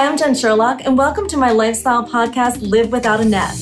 Hi, 0.00 0.06
I'm 0.06 0.16
Jen 0.16 0.34
Sherlock, 0.34 0.86
and 0.86 0.96
welcome 0.96 1.28
to 1.28 1.36
my 1.36 1.50
lifestyle 1.50 2.08
podcast, 2.08 2.62
Live 2.62 2.90
Without 2.90 3.20
a 3.20 3.24
Net. 3.26 3.54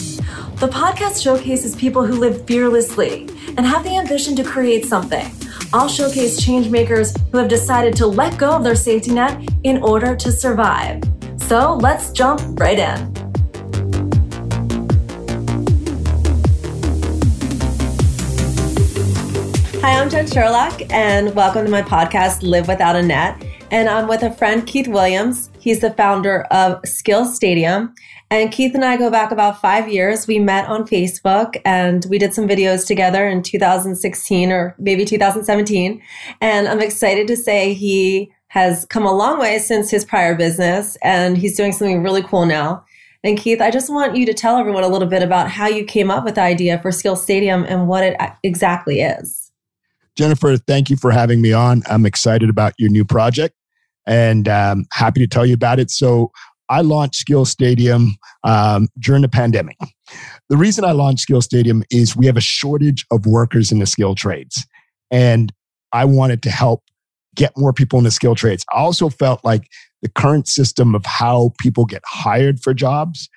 The 0.59 0.69
podcast 0.69 1.21
showcases 1.21 1.75
people 1.75 2.07
who 2.07 2.15
live 2.15 2.47
fearlessly 2.47 3.23
and 3.57 3.67
have 3.67 3.83
the 3.83 3.97
ambition 3.97 4.37
to 4.37 4.45
create 4.45 4.87
something. 4.87 5.29
I'll 5.73 5.89
showcase 5.89 6.41
change 6.41 6.69
makers 6.69 7.13
who 7.33 7.39
have 7.39 7.49
decided 7.49 7.97
to 7.97 8.07
let 8.07 8.39
go 8.39 8.51
of 8.51 8.63
their 8.63 8.77
safety 8.77 9.11
net 9.11 9.51
in 9.65 9.83
order 9.83 10.15
to 10.15 10.31
survive. 10.31 11.03
So 11.39 11.75
let's 11.75 12.13
jump 12.13 12.41
right 12.61 12.79
in. 12.79 13.17
Hi, 19.81 20.01
I'm 20.01 20.09
Jen 20.09 20.29
Sherlock, 20.29 20.83
and 20.93 21.35
welcome 21.35 21.65
to 21.65 21.71
my 21.73 21.83
podcast, 21.83 22.49
Live 22.49 22.69
Without 22.69 22.95
a 22.95 23.03
Net. 23.03 23.45
And 23.73 23.89
I'm 23.89 24.07
with 24.07 24.23
a 24.23 24.31
friend, 24.31 24.65
Keith 24.65 24.87
Williams. 24.87 25.48
He's 25.61 25.81
the 25.81 25.93
founder 25.93 26.43
of 26.51 26.81
Skill 26.87 27.25
Stadium. 27.25 27.95
And 28.31 28.53
Keith 28.53 28.75
and 28.75 28.85
I 28.85 28.97
go 28.97 29.11
back 29.11 29.31
about 29.31 29.61
five 29.61 29.91
years. 29.91 30.27
We 30.27 30.39
met 30.39 30.69
on 30.69 30.87
Facebook 30.87 31.61
and 31.65 32.05
we 32.11 32.19
did 32.19 32.35
some 32.35 32.47
videos 32.47 32.87
together 32.87 33.27
in 33.27 33.43
2016 33.43 34.53
or 34.53 34.75
maybe 34.79 35.05
2017. 35.05 36.03
And 36.41 36.69
I'm 36.69 36.83
excited 36.83 37.27
to 37.29 37.37
say 37.37 37.73
he 37.73 38.31
has 38.49 38.85
come 38.87 39.05
a 39.05 39.15
long 39.15 39.39
way 39.39 39.59
since 39.59 39.91
his 39.91 40.05
prior 40.05 40.35
business 40.35 40.97
and 41.03 41.39
he's 41.39 41.57
doing 41.57 41.73
something 41.73 42.03
really 42.03 42.23
cool 42.23 42.47
now. 42.47 42.85
And 43.25 43.37
Keith, 43.37 43.61
I 43.61 43.71
just 43.71 43.93
want 43.93 44.17
you 44.17 44.25
to 44.27 44.35
tell 44.35 44.57
everyone 44.57 44.85
a 44.85 44.89
little 44.89 45.09
bit 45.09 45.23
about 45.23 45.51
how 45.51 45.67
you 45.67 45.85
came 45.85 46.11
up 46.11 46.25
with 46.25 46.37
the 46.37 46.43
idea 46.43 46.79
for 46.81 46.93
Skill 46.93 47.17
Stadium 47.17 47.65
and 47.65 47.89
what 47.89 48.05
it 48.05 48.17
exactly 48.43 49.01
is. 49.01 49.51
Jennifer, 50.15 50.57
thank 50.57 50.91
you 50.91 50.97
for 50.97 51.11
having 51.11 51.41
me 51.41 51.53
on. 51.53 51.83
I'm 51.87 52.07
excited 52.07 52.49
about 52.49 52.75
your 52.79 52.91
new 52.91 53.05
project 53.05 53.58
and 54.09 54.49
um, 54.49 54.87
happy 54.93 55.21
to 55.21 55.29
tell 55.29 55.47
you 55.47 55.55
about 55.55 55.79
it. 55.79 55.93
So, 55.93 56.33
I 56.71 56.83
launched 56.83 57.17
Skill 57.17 57.45
Stadium 57.45 58.17
um, 58.45 58.89
during 58.99 59.23
the 59.23 59.29
pandemic. 59.29 59.77
The 60.49 60.57
reason 60.57 60.85
I 60.85 60.93
launched 60.93 61.23
Skill 61.23 61.41
Stadium 61.41 61.83
is 61.91 62.17
we 62.17 62.27
have 62.27 62.37
a 62.37 62.43
shortage 62.43 63.07
of 63.11 63.27
workers 63.27 63.73
in 63.73 63.79
the 63.79 63.87
skill 63.87 64.15
trades. 64.15 64.67
And 65.11 65.53
I 65.93 66.05
wanted 66.05 66.43
to 66.43 66.51
help 66.51 66.83
get 67.35 67.53
more 67.57 67.73
people 67.73 67.99
in 67.99 68.05
the 68.05 68.11
skill 68.11 68.35
trades. 68.35 68.65
I 68.73 68.79
also 68.79 69.09
felt 69.09 69.45
like 69.45 69.69
the 70.03 70.09
current 70.09 70.49
system 70.49 70.95
of 70.95 71.05
how 71.07 71.53
people 71.61 71.85
get 71.85 72.03
hired 72.05 72.61
for 72.61 72.75
jobs 72.75 73.29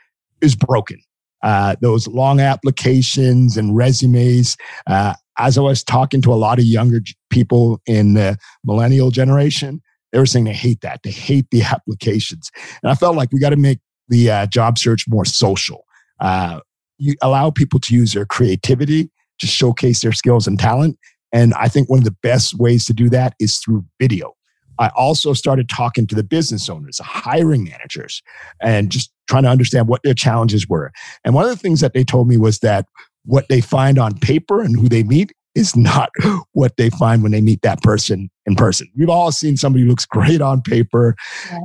is 0.42 0.56
broken. 0.56 1.00
Uh, 1.44 1.76
those 1.82 2.08
long 2.08 2.40
applications 2.40 3.58
and 3.58 3.76
resumes. 3.76 4.58
Uh, 4.88 5.14
as 5.40 5.58
I 5.58 5.62
was 5.62 5.84
talking 5.84 6.22
to 6.22 6.34
a 6.34 6.36
lot 6.36 6.60
of 6.60 6.66
younger 6.66 7.02
people 7.30 7.82
in 7.88 8.14
the 8.14 8.38
millennial 8.64 9.10
generation, 9.10 9.82
they 10.12 10.20
were 10.20 10.26
saying 10.26 10.46
they 10.46 10.54
hate 10.54 10.82
that. 10.82 11.02
They 11.04 11.12
hate 11.12 11.48
the 11.52 11.62
applications. 11.72 12.52
And 12.84 12.92
I 12.92 12.96
felt 12.96 13.16
like 13.16 13.32
we 13.32 13.40
got 13.40 13.50
to 13.50 13.58
make 13.58 13.80
the 14.08 14.30
uh, 14.30 14.46
job 14.48 14.78
search 14.78 15.06
more 15.08 15.26
social. 15.26 15.86
Uh, 16.20 16.60
you 16.98 17.16
allow 17.22 17.50
people 17.50 17.80
to 17.80 17.96
use 17.96 18.14
their 18.14 18.26
creativity 18.26 19.10
to 19.40 19.48
showcase 19.48 20.02
their 20.02 20.12
skills 20.12 20.48
and 20.48 20.60
talent. 20.60 20.98
And 21.34 21.54
I 21.56 21.68
think 21.68 21.90
one 21.90 22.00
of 22.00 22.06
the 22.06 22.16
best 22.22 22.60
ways 22.60 22.86
to 22.86 22.94
do 22.94 23.10
that 23.10 23.34
is 23.40 23.58
through 23.58 23.86
video. 24.00 24.36
I 24.80 24.90
also 24.96 25.34
started 25.34 25.70
talking 25.70 26.08
to 26.08 26.16
the 26.16 26.24
business 26.24 26.70
owners, 26.70 26.98
the 26.98 27.04
hiring 27.04 27.64
managers, 27.64 28.22
and 28.62 28.90
just 28.90 29.12
trying 29.30 29.44
to 29.44 29.50
understand 29.50 29.88
what 29.88 30.02
their 30.04 30.14
challenges 30.14 30.68
were. 30.68 30.92
And 31.24 31.34
one 31.34 31.44
of 31.44 31.50
the 31.50 31.56
things 31.56 31.82
that 31.82 31.94
they 31.94 32.04
told 32.04 32.28
me 32.28 32.38
was 32.38 32.60
that 32.60 32.88
what 33.24 33.48
they 33.48 33.62
find 33.62 34.00
on 34.00 34.18
paper 34.18 34.62
and 34.62 34.76
who 34.76 34.90
they 34.90 35.04
meet 35.04 35.32
is 35.56 35.76
not 35.76 36.10
what 36.54 36.78
they 36.78 36.90
find 36.90 37.24
when 37.24 37.32
they 37.32 37.42
meet 37.42 37.62
that 37.62 37.82
person 37.82 38.30
in 38.46 38.56
person. 38.56 38.88
We've 38.98 39.10
all 39.10 39.32
seen 39.32 39.58
somebody 39.58 39.84
who 39.84 39.90
looks 39.90 40.06
great 40.06 40.42
on 40.42 40.62
paper, 40.62 41.16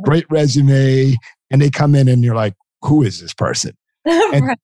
great 0.02 0.26
resume, 0.30 1.16
and 1.50 1.62
they 1.62 1.70
come 1.70 1.94
in 1.94 2.08
and 2.08 2.24
you're 2.24 2.34
like, 2.34 2.54
who 2.82 3.02
is 3.02 3.20
this 3.20 3.34
person? 3.34 3.76
And, 4.06 4.46
right. 4.46 4.58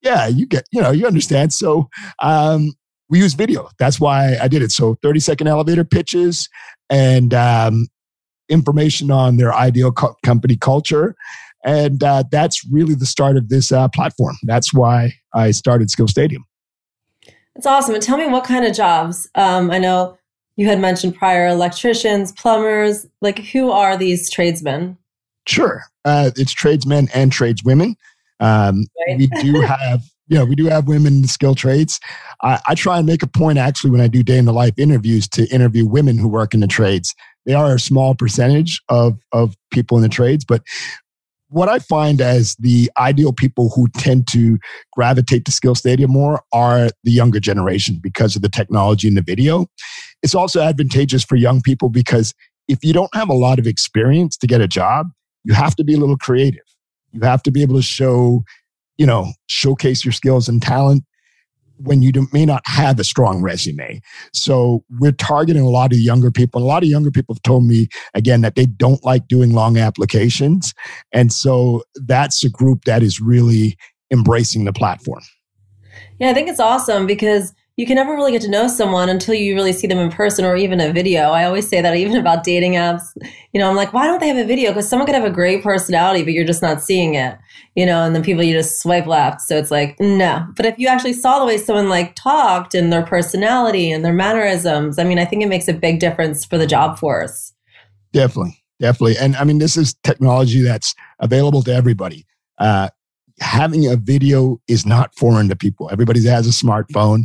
Yeah, 0.00 0.26
you 0.26 0.46
get, 0.46 0.64
you 0.72 0.80
know, 0.80 0.90
you 0.90 1.06
understand. 1.06 1.52
So 1.52 1.88
um, 2.22 2.72
we 3.08 3.18
use 3.18 3.34
video. 3.34 3.68
That's 3.78 4.00
why 4.00 4.36
I 4.40 4.48
did 4.48 4.62
it. 4.62 4.72
So 4.72 4.96
30 5.02 5.20
second 5.20 5.46
elevator 5.46 5.84
pitches 5.84 6.48
and 6.90 7.32
um, 7.34 7.86
information 8.48 9.10
on 9.10 9.36
their 9.36 9.54
ideal 9.54 9.92
co- 9.92 10.16
company 10.24 10.56
culture. 10.56 11.14
And 11.64 12.02
uh, 12.02 12.24
that's 12.30 12.66
really 12.70 12.94
the 12.94 13.06
start 13.06 13.36
of 13.36 13.48
this 13.48 13.70
uh, 13.70 13.88
platform. 13.88 14.36
That's 14.44 14.74
why 14.74 15.12
I 15.34 15.52
started 15.52 15.90
Skill 15.90 16.08
Stadium. 16.08 16.44
That's 17.54 17.66
awesome. 17.66 17.94
And 17.94 18.02
tell 18.02 18.16
me 18.16 18.26
what 18.26 18.44
kind 18.44 18.64
of 18.64 18.74
jobs. 18.74 19.28
Um, 19.34 19.70
I 19.70 19.78
know 19.78 20.18
you 20.56 20.66
had 20.66 20.80
mentioned 20.80 21.14
prior 21.14 21.46
electricians, 21.46 22.32
plumbers. 22.32 23.06
Like, 23.20 23.38
who 23.38 23.70
are 23.70 23.96
these 23.96 24.30
tradesmen? 24.30 24.98
Sure, 25.46 25.82
uh, 26.04 26.30
it's 26.36 26.52
tradesmen 26.52 27.08
and 27.14 27.32
tradeswomen. 27.32 27.94
Um, 28.40 28.86
right. 29.06 29.18
we 29.18 29.26
do 29.26 29.60
have, 29.60 30.02
you 30.28 30.38
know, 30.38 30.44
we 30.44 30.54
do 30.54 30.66
have 30.66 30.88
women 30.88 31.14
in 31.14 31.22
the 31.22 31.28
skill 31.28 31.54
trades. 31.54 32.00
I, 32.42 32.60
I 32.68 32.74
try 32.74 32.98
and 32.98 33.06
make 33.06 33.22
a 33.22 33.26
point 33.26 33.58
actually 33.58 33.90
when 33.90 34.00
I 34.00 34.08
do 34.08 34.22
day 34.22 34.38
in 34.38 34.44
the 34.44 34.52
life 34.52 34.74
interviews 34.78 35.28
to 35.28 35.46
interview 35.48 35.86
women 35.86 36.18
who 36.18 36.28
work 36.28 36.54
in 36.54 36.60
the 36.60 36.66
trades. 36.66 37.14
They 37.44 37.54
are 37.54 37.74
a 37.74 37.80
small 37.80 38.14
percentage 38.14 38.80
of 38.88 39.18
of 39.32 39.56
people 39.72 39.96
in 39.96 40.02
the 40.02 40.08
trades, 40.08 40.44
but 40.44 40.62
what 41.52 41.68
I 41.68 41.78
find 41.78 42.20
as 42.20 42.56
the 42.56 42.90
ideal 42.98 43.32
people 43.32 43.68
who 43.68 43.86
tend 43.98 44.26
to 44.28 44.58
gravitate 44.92 45.44
to 45.44 45.52
Skill 45.52 45.74
Stadium 45.74 46.10
more 46.10 46.42
are 46.52 46.88
the 47.04 47.10
younger 47.10 47.40
generation 47.40 48.00
because 48.02 48.34
of 48.34 48.42
the 48.42 48.48
technology 48.48 49.06
in 49.06 49.14
the 49.14 49.22
video. 49.22 49.66
It's 50.22 50.34
also 50.34 50.62
advantageous 50.62 51.22
for 51.22 51.36
young 51.36 51.60
people 51.60 51.90
because 51.90 52.32
if 52.68 52.78
you 52.82 52.94
don't 52.94 53.14
have 53.14 53.28
a 53.28 53.34
lot 53.34 53.58
of 53.58 53.66
experience 53.66 54.36
to 54.38 54.46
get 54.46 54.62
a 54.62 54.68
job, 54.68 55.08
you 55.44 55.52
have 55.52 55.76
to 55.76 55.84
be 55.84 55.92
a 55.92 55.98
little 55.98 56.16
creative. 56.16 56.64
You 57.12 57.20
have 57.20 57.42
to 57.42 57.50
be 57.50 57.60
able 57.60 57.76
to 57.76 57.82
show, 57.82 58.44
you 58.96 59.04
know, 59.04 59.32
showcase 59.48 60.04
your 60.06 60.12
skills 60.12 60.48
and 60.48 60.62
talent 60.62 61.04
when 61.76 62.02
you 62.02 62.12
may 62.32 62.46
not 62.46 62.62
have 62.66 62.98
a 62.98 63.04
strong 63.04 63.42
resume. 63.42 64.00
So 64.32 64.84
we're 65.00 65.12
targeting 65.12 65.62
a 65.62 65.70
lot 65.70 65.92
of 65.92 65.98
younger 65.98 66.30
people. 66.30 66.62
a 66.62 66.64
lot 66.64 66.82
of 66.82 66.88
younger 66.88 67.10
people 67.10 67.34
have 67.34 67.42
told 67.42 67.64
me, 67.64 67.88
again, 68.14 68.40
that 68.42 68.54
they 68.54 68.66
don't 68.66 69.04
like 69.04 69.28
doing 69.28 69.52
long 69.52 69.78
applications. 69.78 70.72
And 71.12 71.32
so 71.32 71.82
that's 71.94 72.44
a 72.44 72.50
group 72.50 72.84
that 72.84 73.02
is 73.02 73.20
really 73.20 73.76
embracing 74.10 74.64
the 74.64 74.72
platform. 74.72 75.22
Yeah, 76.18 76.30
I 76.30 76.34
think 76.34 76.48
it's 76.48 76.60
awesome 76.60 77.06
because 77.06 77.52
you 77.76 77.86
can 77.86 77.96
never 77.96 78.12
really 78.12 78.32
get 78.32 78.42
to 78.42 78.50
know 78.50 78.68
someone 78.68 79.08
until 79.08 79.34
you 79.34 79.54
really 79.54 79.72
see 79.72 79.86
them 79.86 79.98
in 79.98 80.10
person 80.10 80.44
or 80.44 80.56
even 80.56 80.80
a 80.80 80.92
video. 80.92 81.30
I 81.30 81.44
always 81.44 81.68
say 81.68 81.80
that 81.80 81.96
even 81.96 82.16
about 82.20 82.44
dating 82.44 82.72
apps. 82.72 83.02
You 83.52 83.60
know, 83.60 83.68
I'm 83.68 83.76
like, 83.76 83.92
why 83.92 84.06
don't 84.06 84.20
they 84.20 84.28
have 84.28 84.36
a 84.36 84.44
video? 84.44 84.70
Because 84.70 84.88
someone 84.88 85.06
could 85.06 85.14
have 85.14 85.24
a 85.24 85.30
great 85.30 85.62
personality, 85.62 86.22
but 86.22 86.34
you're 86.34 86.44
just 86.44 86.62
not 86.62 86.82
seeing 86.82 87.14
it. 87.14 87.38
You 87.74 87.86
know, 87.86 88.04
and 88.04 88.14
then 88.14 88.22
people 88.22 88.42
you 88.42 88.54
just 88.54 88.82
swipe 88.82 89.06
left. 89.06 89.40
So 89.40 89.56
it's 89.56 89.70
like, 89.70 89.98
no. 89.98 90.46
But 90.56 90.66
if 90.66 90.78
you 90.78 90.88
actually 90.88 91.14
saw 91.14 91.38
the 91.38 91.46
way 91.46 91.56
someone 91.56 91.88
like 91.88 92.14
talked 92.14 92.74
and 92.74 92.92
their 92.92 93.04
personality 93.04 93.90
and 93.90 94.04
their 94.04 94.12
mannerisms, 94.12 94.98
I 94.98 95.04
mean, 95.04 95.18
I 95.18 95.24
think 95.24 95.42
it 95.42 95.48
makes 95.48 95.68
a 95.68 95.72
big 95.72 95.98
difference 95.98 96.44
for 96.44 96.58
the 96.58 96.66
job 96.66 96.98
force. 96.98 97.52
Definitely. 98.12 98.62
Definitely. 98.80 99.16
And 99.16 99.36
I 99.36 99.44
mean, 99.44 99.58
this 99.58 99.76
is 99.76 99.94
technology 100.02 100.60
that's 100.60 100.94
available 101.20 101.62
to 101.62 101.72
everybody. 101.72 102.26
Uh, 102.58 102.90
having 103.40 103.90
a 103.90 103.96
video 103.96 104.60
is 104.68 104.84
not 104.84 105.14
foreign 105.16 105.48
to 105.48 105.56
people. 105.56 105.88
Everybody 105.90 106.24
has 106.26 106.46
a 106.46 106.50
smartphone 106.50 107.24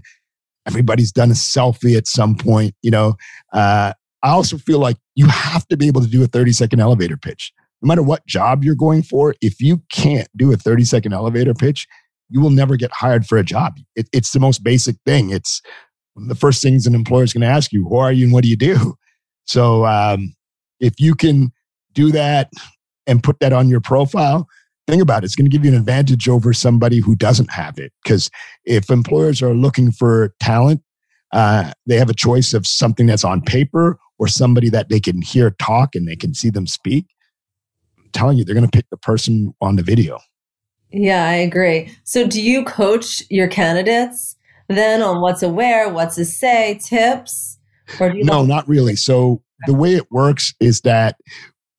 everybody's 0.67 1.11
done 1.11 1.31
a 1.31 1.35
selfie 1.35 1.97
at 1.97 2.07
some 2.07 2.35
point 2.35 2.75
you 2.81 2.91
know 2.91 3.15
uh, 3.53 3.91
i 4.23 4.29
also 4.29 4.57
feel 4.57 4.79
like 4.79 4.97
you 5.15 5.27
have 5.27 5.67
to 5.67 5.75
be 5.75 5.87
able 5.87 6.01
to 6.01 6.07
do 6.07 6.23
a 6.23 6.27
30 6.27 6.53
second 6.53 6.79
elevator 6.79 7.17
pitch. 7.17 7.51
No 7.81 7.87
matter 7.87 8.03
what 8.03 8.25
job 8.25 8.63
you're 8.63 8.75
going 8.75 9.03
for 9.03 9.35
if 9.41 9.59
you 9.59 9.81
can't 9.91 10.27
do 10.35 10.53
a 10.53 10.57
30 10.57 10.85
second 10.85 11.13
elevator 11.13 11.53
pitch 11.53 11.87
you 12.29 12.41
will 12.41 12.49
never 12.49 12.75
get 12.75 12.91
hired 12.91 13.25
for 13.25 13.37
a 13.37 13.43
job. 13.43 13.77
It, 13.95 14.09
it's 14.13 14.31
the 14.31 14.39
most 14.39 14.63
basic 14.63 14.97
thing. 15.05 15.29
It's 15.29 15.61
the 16.15 16.35
first 16.35 16.61
things 16.61 16.85
an 16.85 16.95
employer 16.95 17.23
is 17.23 17.33
going 17.33 17.41
to 17.41 17.47
ask 17.47 17.71
you 17.71 17.87
who 17.87 17.97
are 17.97 18.11
you 18.11 18.25
and 18.25 18.33
what 18.33 18.43
do 18.43 18.49
you 18.49 18.57
do? 18.57 18.95
So 19.45 19.85
um, 19.85 20.35
if 20.81 20.99
you 20.99 21.15
can 21.15 21.53
do 21.93 22.11
that 22.11 22.49
and 23.05 23.23
put 23.23 23.39
that 23.39 23.53
on 23.53 23.69
your 23.69 23.79
profile 23.79 24.45
think 24.87 25.01
about 25.01 25.23
it, 25.23 25.25
it's 25.25 25.35
going 25.35 25.49
to 25.49 25.51
give 25.51 25.65
you 25.65 25.71
an 25.71 25.77
advantage 25.77 26.27
over 26.29 26.53
somebody 26.53 26.99
who 26.99 27.15
doesn't 27.15 27.51
have 27.51 27.77
it. 27.77 27.91
Because 28.03 28.29
if 28.65 28.89
employers 28.89 29.41
are 29.41 29.53
looking 29.53 29.91
for 29.91 30.33
talent, 30.39 30.81
uh, 31.33 31.71
they 31.85 31.97
have 31.97 32.09
a 32.09 32.13
choice 32.13 32.53
of 32.53 32.65
something 32.65 33.05
that's 33.05 33.25
on 33.25 33.41
paper 33.41 33.99
or 34.17 34.27
somebody 34.27 34.69
that 34.69 34.89
they 34.89 34.99
can 34.99 35.21
hear 35.21 35.51
talk 35.51 35.93
and 35.93 36.07
they 36.07 36.15
can 36.15 36.33
see 36.33 36.49
them 36.49 36.65
speak. 36.65 37.05
I'm 37.97 38.09
telling 38.13 38.37
you, 38.37 38.45
they're 38.45 38.55
going 38.55 38.67
to 38.67 38.75
pick 38.75 38.89
the 38.89 38.97
person 38.97 39.53
on 39.61 39.75
the 39.75 39.83
video. 39.83 40.19
Yeah, 40.91 41.27
I 41.27 41.33
agree. 41.33 41.93
So, 42.05 42.25
do 42.25 42.41
you 42.41 42.63
coach 42.63 43.21
your 43.29 43.49
candidates 43.49 44.37
then 44.69 45.01
on 45.01 45.21
what's 45.21 45.41
to 45.41 45.49
wear, 45.49 45.89
what 45.89 46.13
to 46.13 46.23
say, 46.23 46.79
tips? 46.81 47.57
Or 47.99 48.09
do 48.09 48.17
you 48.17 48.23
no, 48.23 48.45
not 48.45 48.67
really. 48.69 48.95
So, 48.95 49.43
the 49.65 49.73
way 49.73 49.95
it 49.95 50.09
works 50.11 50.53
is 50.61 50.81
that 50.81 51.17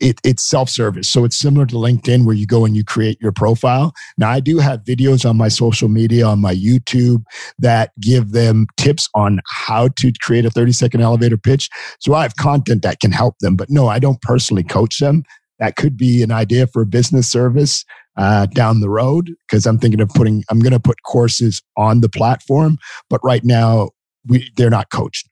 it, 0.00 0.21
it's 0.25 0.43
self-service 0.43 1.09
so 1.09 1.25
it's 1.25 1.37
similar 1.39 1.67
to 1.67 1.77
linkedin 1.77 2.25
where 2.25 2.35
you 2.35 2.47
go 2.47 2.65
and 2.65 2.77
you 2.77 2.85
create 2.85 3.21
your 3.21 3.33
profile 3.33 3.93
now 4.17 4.31
i 4.31 4.41
do 4.41 4.59
have 4.59 4.85
videos 4.85 5.29
on 5.29 5.37
my 5.37 5.49
social 5.49 5.89
media 5.89 6.27
on 6.27 6.41
my 6.41 6.55
youtube 6.55 7.23
that 7.59 7.91
give 8.00 8.33
them 8.33 8.67
tips 8.77 9.09
on 9.15 9.41
how 9.47 9.89
to 9.97 10.12
create 10.21 10.45
a 10.45 10.50
30 10.50 10.73
second 10.73 11.00
elevator 11.00 11.37
pitch 11.37 11.69
so 12.00 12.15
i 12.15 12.23
have 12.23 12.37
content 12.37 12.83
that 12.83 13.00
can 13.00 13.12
help 13.12 13.39
them 13.41 13.56
but 13.56 13.71
no 13.71 13.89
i 13.89 13.99
don't 13.99 14.21
personally 14.23 14.65
coach 14.65 14.99
them 14.99 15.23
that 15.59 15.77
could 15.77 15.97
be 15.97 16.23
an 16.23 16.31
idea 16.31 16.67
for 16.67 16.83
a 16.83 16.87
business 16.87 17.31
service 17.31 17.85
uh, 18.17 18.47
down 18.47 18.81
the 18.81 18.91
road 18.91 19.31
because 19.47 19.65
I'm 19.65 19.79
thinking 19.79 20.00
of 20.00 20.09
putting, 20.09 20.43
I'm 20.50 20.59
going 20.59 20.73
to 20.73 20.81
put 20.81 21.03
courses 21.05 21.62
on 21.77 22.00
the 22.00 22.09
platform, 22.09 22.79
but 23.09 23.21
right 23.23 23.45
now 23.45 23.91
we, 24.27 24.50
they're 24.56 24.71
not 24.71 24.91
coached. 24.91 25.29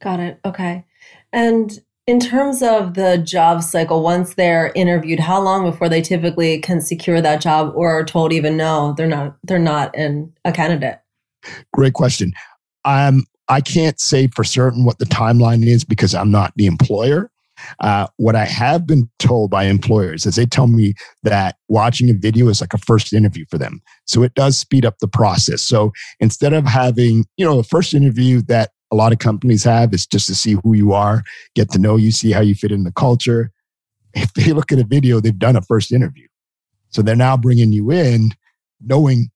Got 0.00 0.20
it. 0.20 0.40
Okay. 0.44 0.84
And 1.32 1.78
in 2.12 2.20
terms 2.20 2.62
of 2.62 2.92
the 2.92 3.16
job 3.16 3.62
cycle, 3.62 4.02
once 4.02 4.34
they're 4.34 4.70
interviewed, 4.74 5.18
how 5.18 5.40
long 5.40 5.64
before 5.64 5.88
they 5.88 6.02
typically 6.02 6.58
can 6.58 6.78
secure 6.78 7.22
that 7.22 7.40
job 7.40 7.72
or 7.74 7.90
are 7.90 8.04
told 8.04 8.34
even 8.34 8.54
no, 8.54 8.92
they're 8.98 9.06
not, 9.06 9.34
they're 9.44 9.58
not 9.58 9.94
in 9.94 10.30
a 10.44 10.52
candidate? 10.52 10.98
Great 11.72 11.94
question. 11.94 12.34
Um, 12.84 13.24
I 13.48 13.62
can't 13.62 13.98
say 13.98 14.26
for 14.26 14.44
certain 14.44 14.84
what 14.84 14.98
the 14.98 15.06
timeline 15.06 15.66
is 15.66 15.84
because 15.84 16.14
I'm 16.14 16.30
not 16.30 16.52
the 16.54 16.66
employer. 16.66 17.30
Uh, 17.80 18.08
what 18.18 18.36
I 18.36 18.44
have 18.44 18.86
been 18.86 19.08
told 19.18 19.50
by 19.50 19.64
employers 19.64 20.26
is 20.26 20.36
they 20.36 20.44
tell 20.44 20.66
me 20.66 20.92
that 21.22 21.56
watching 21.68 22.10
a 22.10 22.14
video 22.14 22.48
is 22.48 22.60
like 22.60 22.74
a 22.74 22.78
first 22.78 23.14
interview 23.14 23.46
for 23.50 23.56
them. 23.56 23.80
So 24.04 24.22
it 24.22 24.34
does 24.34 24.58
speed 24.58 24.84
up 24.84 24.98
the 24.98 25.08
process. 25.08 25.62
So 25.62 25.92
instead 26.20 26.52
of 26.52 26.66
having, 26.66 27.24
you 27.38 27.46
know, 27.46 27.60
a 27.60 27.64
first 27.64 27.94
interview 27.94 28.42
that 28.48 28.72
a 28.92 28.94
lot 28.94 29.12
of 29.12 29.18
companies 29.18 29.64
have 29.64 29.92
is 29.94 30.06
just 30.06 30.26
to 30.26 30.34
see 30.34 30.56
who 30.62 30.74
you 30.74 30.92
are, 30.92 31.22
get 31.54 31.70
to 31.70 31.78
know 31.78 31.96
you, 31.96 32.12
see 32.12 32.30
how 32.30 32.42
you 32.42 32.54
fit 32.54 32.70
in 32.70 32.84
the 32.84 32.92
culture. 32.92 33.50
If 34.14 34.34
they 34.34 34.52
look 34.52 34.70
at 34.70 34.78
a 34.78 34.84
video, 34.84 35.18
they've 35.20 35.38
done 35.38 35.56
a 35.56 35.62
first 35.62 35.90
interview. 35.90 36.26
So 36.90 37.00
they're 37.00 37.16
now 37.16 37.36
bringing 37.38 37.72
you 37.72 37.90
in 37.90 38.32
knowing 38.84 39.30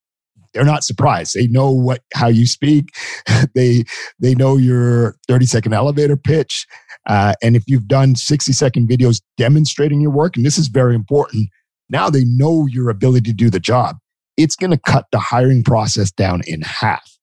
they're 0.53 0.65
not 0.65 0.85
surprised. 0.85 1.35
They 1.35 1.47
know 1.49 1.71
what 1.71 2.03
how 2.15 2.29
you 2.29 2.47
speak. 2.47 2.89
they 3.55 3.85
they 4.19 4.35
know 4.35 4.57
your 4.57 5.17
30 5.29 5.47
second 5.47 5.73
elevator 5.73 6.17
pitch. 6.17 6.67
Uh, 7.07 7.35
and 7.43 7.55
if 7.55 7.63
you've 7.67 7.87
done 7.87 8.17
60 8.17 8.53
second 8.53 8.89
videos 8.89 9.21
demonstrating 9.37 10.01
your 10.01 10.11
work, 10.11 10.37
and 10.37 10.45
this 10.45 10.59
is 10.59 10.69
very 10.69 10.95
important, 10.95 11.49
now 11.89 12.11
they 12.11 12.25
know 12.25 12.67
your 12.67 12.91
ability 12.91 13.31
to 13.31 13.37
do 13.37 13.49
the 13.49 13.61
job. 13.61 13.97
It's 14.37 14.57
going 14.57 14.73
to 14.73 14.79
cut 14.79 15.07
the 15.13 15.19
hiring 15.19 15.63
process 15.63 16.11
down 16.11 16.43
in 16.47 16.63
half. 16.63 17.16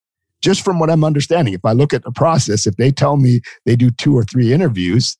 Just 0.43 0.63
from 0.63 0.77
what 0.77 0.89
I'm 0.89 1.05
understanding, 1.05 1.53
if 1.53 1.63
I 1.63 1.71
look 1.71 1.93
at 1.93 2.03
the 2.03 2.11
process, 2.11 2.67
if 2.67 2.75
they 2.75 2.91
tell 2.91 3.15
me 3.15 3.39
they 3.65 3.77
do 3.77 3.89
two 3.89 4.15
or 4.15 4.25
three 4.25 4.51
interviews, 4.51 5.17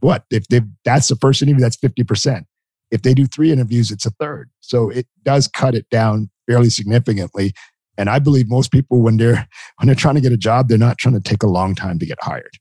what 0.00 0.24
if 0.30 0.46
they 0.48 0.60
that's 0.84 1.08
the 1.08 1.16
first 1.16 1.42
interview? 1.42 1.62
That's 1.62 1.78
50%. 1.78 2.44
If 2.90 3.02
they 3.02 3.14
do 3.14 3.26
three 3.26 3.50
interviews, 3.50 3.90
it's 3.90 4.04
a 4.04 4.10
third. 4.10 4.50
So 4.60 4.90
it 4.90 5.06
does 5.24 5.48
cut 5.48 5.74
it 5.74 5.88
down 5.90 6.30
fairly 6.46 6.68
significantly. 6.68 7.52
And 7.98 8.10
I 8.10 8.18
believe 8.18 8.48
most 8.48 8.70
people, 8.70 9.00
when 9.00 9.16
they're 9.16 9.48
when 9.78 9.86
they're 9.86 9.94
trying 9.94 10.16
to 10.16 10.20
get 10.20 10.32
a 10.32 10.36
job, 10.36 10.68
they're 10.68 10.78
not 10.78 10.98
trying 10.98 11.14
to 11.14 11.20
take 11.20 11.42
a 11.42 11.48
long 11.48 11.74
time 11.74 11.98
to 11.98 12.06
get 12.06 12.18
hired. 12.20 12.52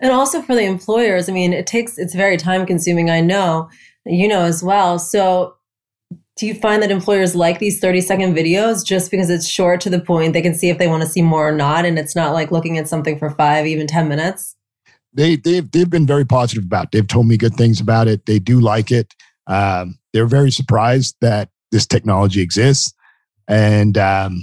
And 0.00 0.12
also 0.12 0.40
for 0.40 0.54
the 0.54 0.64
employers, 0.64 1.28
I 1.28 1.32
mean, 1.32 1.52
it 1.52 1.66
takes 1.66 1.98
it's 1.98 2.14
very 2.14 2.38
time 2.38 2.64
consuming. 2.64 3.10
I 3.10 3.20
know, 3.20 3.68
you 4.06 4.26
know 4.26 4.42
as 4.42 4.62
well. 4.62 4.98
So 4.98 5.56
do 6.40 6.46
you 6.46 6.54
find 6.54 6.82
that 6.82 6.90
employers 6.90 7.36
like 7.36 7.58
these 7.58 7.78
30 7.80 8.00
second 8.00 8.34
videos 8.34 8.84
just 8.84 9.10
because 9.10 9.28
it's 9.28 9.46
short 9.46 9.78
to 9.82 9.90
the 9.90 10.00
point 10.00 10.32
they 10.32 10.40
can 10.40 10.54
see 10.54 10.70
if 10.70 10.78
they 10.78 10.88
want 10.88 11.02
to 11.02 11.08
see 11.08 11.20
more 11.20 11.46
or 11.46 11.52
not 11.52 11.84
and 11.84 11.98
it's 11.98 12.16
not 12.16 12.32
like 12.32 12.50
looking 12.50 12.78
at 12.78 12.88
something 12.88 13.18
for 13.18 13.28
5 13.28 13.66
even 13.66 13.86
10 13.86 14.08
minutes 14.08 14.56
they 15.12 15.36
they've, 15.36 15.70
they've 15.70 15.90
been 15.90 16.06
very 16.06 16.24
positive 16.24 16.64
about 16.64 16.86
it. 16.86 16.92
they've 16.92 17.06
told 17.06 17.26
me 17.26 17.36
good 17.36 17.54
things 17.54 17.78
about 17.78 18.08
it 18.08 18.24
they 18.24 18.38
do 18.38 18.58
like 18.58 18.90
it 18.90 19.14
um, 19.46 19.98
they're 20.14 20.26
very 20.26 20.50
surprised 20.50 21.14
that 21.20 21.50
this 21.70 21.86
technology 21.86 22.40
exists 22.40 22.94
and 23.46 23.98
um, 23.98 24.42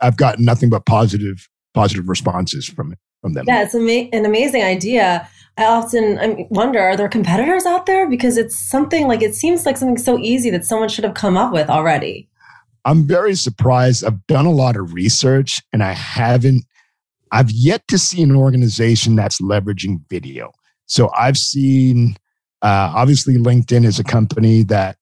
I've 0.00 0.16
gotten 0.16 0.44
nothing 0.44 0.70
but 0.70 0.86
positive 0.86 1.48
positive 1.74 2.08
responses 2.08 2.66
from 2.66 2.92
it 2.92 2.98
from 3.22 3.32
them. 3.32 3.44
Yeah, 3.48 3.62
it's 3.62 3.74
ama- 3.74 4.08
an 4.12 4.26
amazing 4.26 4.62
idea. 4.62 5.28
I 5.56 5.64
often 5.64 6.46
wonder 6.50 6.80
are 6.80 6.96
there 6.96 7.08
competitors 7.08 7.66
out 7.66 7.86
there 7.86 8.08
because 8.08 8.38
it's 8.38 8.58
something 8.58 9.06
like 9.06 9.22
it 9.22 9.34
seems 9.34 9.66
like 9.66 9.76
something 9.76 9.98
so 9.98 10.18
easy 10.18 10.50
that 10.50 10.64
someone 10.64 10.88
should 10.88 11.04
have 11.04 11.14
come 11.14 11.36
up 11.36 11.52
with 11.52 11.68
already. 11.68 12.28
I'm 12.84 13.06
very 13.06 13.34
surprised. 13.34 14.04
I've 14.04 14.26
done 14.26 14.46
a 14.46 14.50
lot 14.50 14.76
of 14.76 14.94
research 14.94 15.60
and 15.72 15.82
I 15.82 15.92
haven't 15.92 16.64
I've 17.30 17.50
yet 17.50 17.88
to 17.88 17.98
see 17.98 18.22
an 18.22 18.36
organization 18.36 19.16
that's 19.16 19.40
leveraging 19.40 20.02
video. 20.10 20.52
So 20.86 21.10
I've 21.16 21.38
seen 21.38 22.16
uh, 22.62 22.92
obviously 22.94 23.34
LinkedIn 23.36 23.84
is 23.84 23.98
a 23.98 24.04
company 24.04 24.62
that 24.64 24.96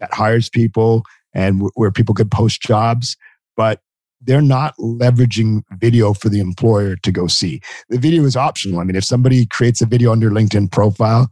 that 0.00 0.12
hires 0.12 0.48
people 0.48 1.02
and 1.34 1.58
w- 1.58 1.70
where 1.74 1.90
people 1.90 2.14
could 2.14 2.30
post 2.30 2.60
jobs. 2.60 3.16
But 3.56 3.80
they're 4.24 4.42
not 4.42 4.74
leveraging 4.78 5.62
video 5.78 6.14
for 6.14 6.28
the 6.28 6.40
employer 6.40 6.96
to 6.96 7.12
go 7.12 7.26
see. 7.26 7.60
The 7.88 7.98
video 7.98 8.24
is 8.24 8.36
optional. 8.36 8.80
I 8.80 8.84
mean, 8.84 8.96
if 8.96 9.04
somebody 9.04 9.46
creates 9.46 9.82
a 9.82 9.86
video 9.86 10.12
on 10.12 10.20
their 10.20 10.30
LinkedIn 10.30 10.72
profile, 10.72 11.28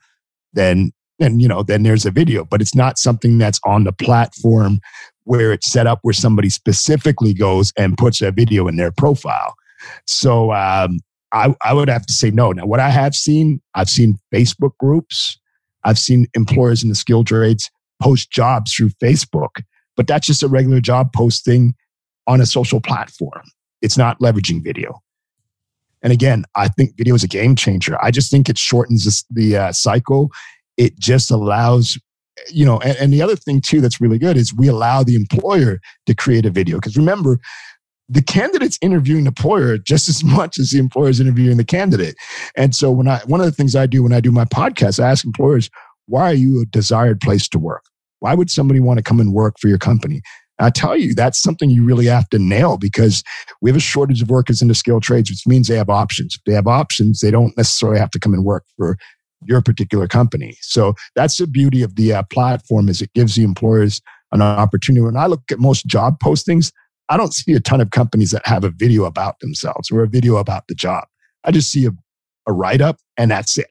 then 0.53 0.93
then 1.19 1.41
you 1.41 1.49
know 1.49 1.63
then 1.63 1.83
there's 1.83 2.07
a 2.07 2.11
video, 2.11 2.45
but 2.45 2.61
it's 2.61 2.75
not 2.75 2.99
something 2.99 3.39
that's 3.39 3.61
on 3.65 3.85
the 3.85 3.93
platform 3.93 4.81
where 5.25 5.53
it's 5.53 5.71
set 5.71 5.87
up 5.87 6.01
where 6.03 6.15
somebody 6.15 6.49
specifically 6.49 7.33
goes 7.33 7.73
and 7.79 7.97
puts 7.97 8.21
a 8.21 8.33
video 8.33 8.67
in 8.67 8.77
their 8.77 8.91
profile. 8.91 9.55
So 10.07 10.53
um, 10.53 10.99
I, 11.33 11.55
I 11.65 11.75
would 11.75 11.89
have 11.89 12.07
to 12.07 12.13
say 12.13 12.31
no. 12.31 12.51
Now, 12.51 12.67
what 12.67 12.81
I 12.81 12.91
have 12.91 13.15
seen, 13.15 13.61
I've 13.75 13.89
seen 13.89 14.19
Facebook 14.35 14.73
groups, 14.81 15.39
I've 15.85 15.99
seen 15.99 16.27
employers 16.35 16.83
in 16.83 16.89
the 16.89 16.97
skilled 16.97 17.29
trades 17.29 17.71
post 18.01 18.33
jobs 18.33 18.75
through 18.75 18.91
Facebook 19.03 19.63
but 19.97 20.07
that's 20.07 20.27
just 20.27 20.43
a 20.43 20.49
regular 20.49 20.81
job 20.81 21.13
posting 21.13 21.75
on 22.27 22.41
a 22.41 22.47
social 22.47 22.81
platform. 22.81 23.43
It's 23.81 23.99
not 23.99 24.21
leveraging 24.21 24.63
video. 24.63 25.01
And 26.03 26.13
again, 26.13 26.45
I 26.57 26.69
think 26.69 26.97
video 26.97 27.15
is 27.15 27.23
a 27.23 27.29
game 27.29 27.55
changer. 27.55 27.97
I 28.03 28.11
just 28.11 28.31
think 28.31 28.49
it 28.49 28.59
shortens 28.59 29.05
this, 29.05 29.25
the 29.31 29.57
uh, 29.57 29.73
cycle. 29.73 30.31
It 30.77 30.99
just 30.99 31.31
allows, 31.31 31.99
you 32.51 32.65
know, 32.65 32.81
and, 32.81 32.97
and 32.99 33.13
the 33.13 33.23
other 33.23 33.37
thing 33.37 33.61
too 33.61 33.81
that's 33.81 34.01
really 34.01 34.19
good 34.19 34.37
is 34.37 34.55
we 34.55 34.69
allow 34.69 35.03
the 35.03 35.15
employer 35.15 35.81
to 36.07 36.15
create 36.15 36.45
a 36.45 36.51
video. 36.51 36.79
Because 36.79 36.97
remember, 36.97 37.39
the 38.09 38.23
candidate's 38.23 38.79
interviewing 38.83 39.25
the 39.25 39.29
employer 39.29 39.79
just 39.79 40.09
as 40.09 40.25
much 40.25 40.59
as 40.59 40.71
the 40.71 40.79
employer 40.79 41.09
is 41.09 41.21
interviewing 41.21 41.57
the 41.57 41.65
candidate. 41.65 42.17
And 42.57 42.75
so 42.75 42.91
when 42.91 43.09
I 43.09 43.21
one 43.27 43.41
of 43.41 43.47
the 43.47 43.53
things 43.53 43.77
I 43.77 43.87
do 43.87 44.03
when 44.03 44.13
I 44.13 44.21
do 44.21 44.33
my 44.33 44.45
podcast, 44.45 45.03
I 45.03 45.11
ask 45.11 45.25
employers, 45.25 45.71
why 46.07 46.31
are 46.31 46.35
you 46.35 46.63
a 46.63 46.67
desired 46.67 47.21
place 47.21 47.49
to 47.49 47.59
work? 47.59 47.85
Why 48.19 48.35
would 48.35 48.51
somebody 48.51 48.81
want 48.81 48.99
to 48.99 49.03
come 49.03 49.21
and 49.21 49.33
work 49.33 49.57
for 49.61 49.69
your 49.69 49.79
company? 49.79 50.21
I 50.63 50.71
tell 50.71 50.97
you, 50.97 51.15
that's 51.15 51.41
something 51.41 51.71
you 51.71 51.85
really 51.85 52.07
have 52.07 52.29
to 52.31 52.39
nail 52.39 52.79
because 52.79 53.23
we 53.61 53.71
have 53.71 53.77
a 53.77 53.81
shortage 53.81 54.23
of 54.23 54.31
workers 54.31 54.63
in 54.63 54.69
the 54.69 54.75
skilled 54.75 55.03
trades, 55.03 55.31
which 55.31 55.47
means 55.47 55.69
they 55.69 55.77
have 55.77 55.91
options. 55.91 56.37
If 56.37 56.45
they 56.45 56.55
have 56.55 56.67
options, 56.67 57.21
they 57.21 57.31
don't 57.31 57.57
necessarily 57.57 57.99
have 57.99 58.11
to 58.13 58.19
come 58.19 58.33
and 58.33 58.45
work 58.45 58.65
for 58.77 58.97
your 59.45 59.61
particular 59.61 60.07
company. 60.07 60.57
So 60.61 60.95
that's 61.17 61.37
the 61.37 61.47
beauty 61.47 61.83
of 61.83 61.97
the 61.97 62.13
uh, 62.13 62.23
platform 62.31 62.89
is 62.89 63.03
it 63.03 63.13
gives 63.13 63.35
the 63.35 63.43
employers 63.43 64.01
an 64.31 64.41
opportunity. 64.41 65.03
When 65.03 65.17
I 65.17 65.27
look 65.27 65.43
at 65.51 65.59
most 65.59 65.87
job 65.87 66.19
postings, 66.21 66.73
I 67.09 67.17
don't 67.17 67.35
see 67.35 67.53
a 67.53 67.61
ton 67.61 67.81
of 67.81 67.91
companies 67.91 68.31
that 68.31 68.47
have 68.47 68.65
a 68.65 68.71
video 68.71 69.05
about 69.05 69.41
themselves 69.41 69.91
or 69.91 70.03
a 70.03 70.09
video 70.09 70.37
about 70.37 70.69
the 70.69 70.75
job. 70.75 71.05
I 71.45 71.51
just 71.51 71.71
see 71.71 71.87
a, 71.87 71.91
a 72.47 72.53
write 72.53 72.81
up 72.81 72.99
and 73.17 73.31
that's 73.31 73.59
it. 73.59 73.67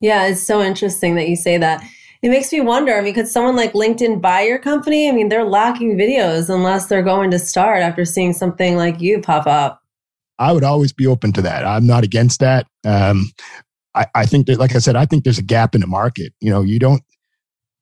Yeah, 0.00 0.26
it's 0.26 0.42
so 0.42 0.62
interesting 0.62 1.16
that 1.16 1.28
you 1.28 1.34
say 1.34 1.56
that 1.58 1.82
it 2.22 2.30
makes 2.30 2.52
me 2.52 2.60
wonder. 2.60 2.96
I 2.96 3.00
mean, 3.00 3.14
could 3.14 3.28
someone 3.28 3.56
like 3.56 3.72
LinkedIn 3.72 4.20
buy 4.20 4.42
your 4.42 4.58
company? 4.58 5.08
I 5.08 5.12
mean, 5.12 5.28
they're 5.28 5.44
lacking 5.44 5.96
videos 5.96 6.52
unless 6.52 6.86
they're 6.86 7.02
going 7.02 7.30
to 7.30 7.38
start 7.38 7.82
after 7.82 8.04
seeing 8.04 8.32
something 8.32 8.76
like 8.76 9.00
you 9.00 9.20
pop 9.20 9.46
up. 9.46 9.82
I 10.38 10.52
would 10.52 10.64
always 10.64 10.92
be 10.92 11.06
open 11.06 11.32
to 11.34 11.42
that. 11.42 11.64
I'm 11.64 11.86
not 11.86 12.04
against 12.04 12.40
that. 12.40 12.66
Um, 12.84 13.30
I, 13.94 14.06
I 14.14 14.26
think 14.26 14.46
that, 14.46 14.58
like 14.58 14.74
I 14.74 14.78
said, 14.78 14.96
I 14.96 15.04
think 15.04 15.24
there's 15.24 15.38
a 15.38 15.42
gap 15.42 15.74
in 15.74 15.80
the 15.80 15.86
market. 15.86 16.32
You 16.40 16.50
know, 16.50 16.62
you 16.62 16.78
don't, 16.78 17.02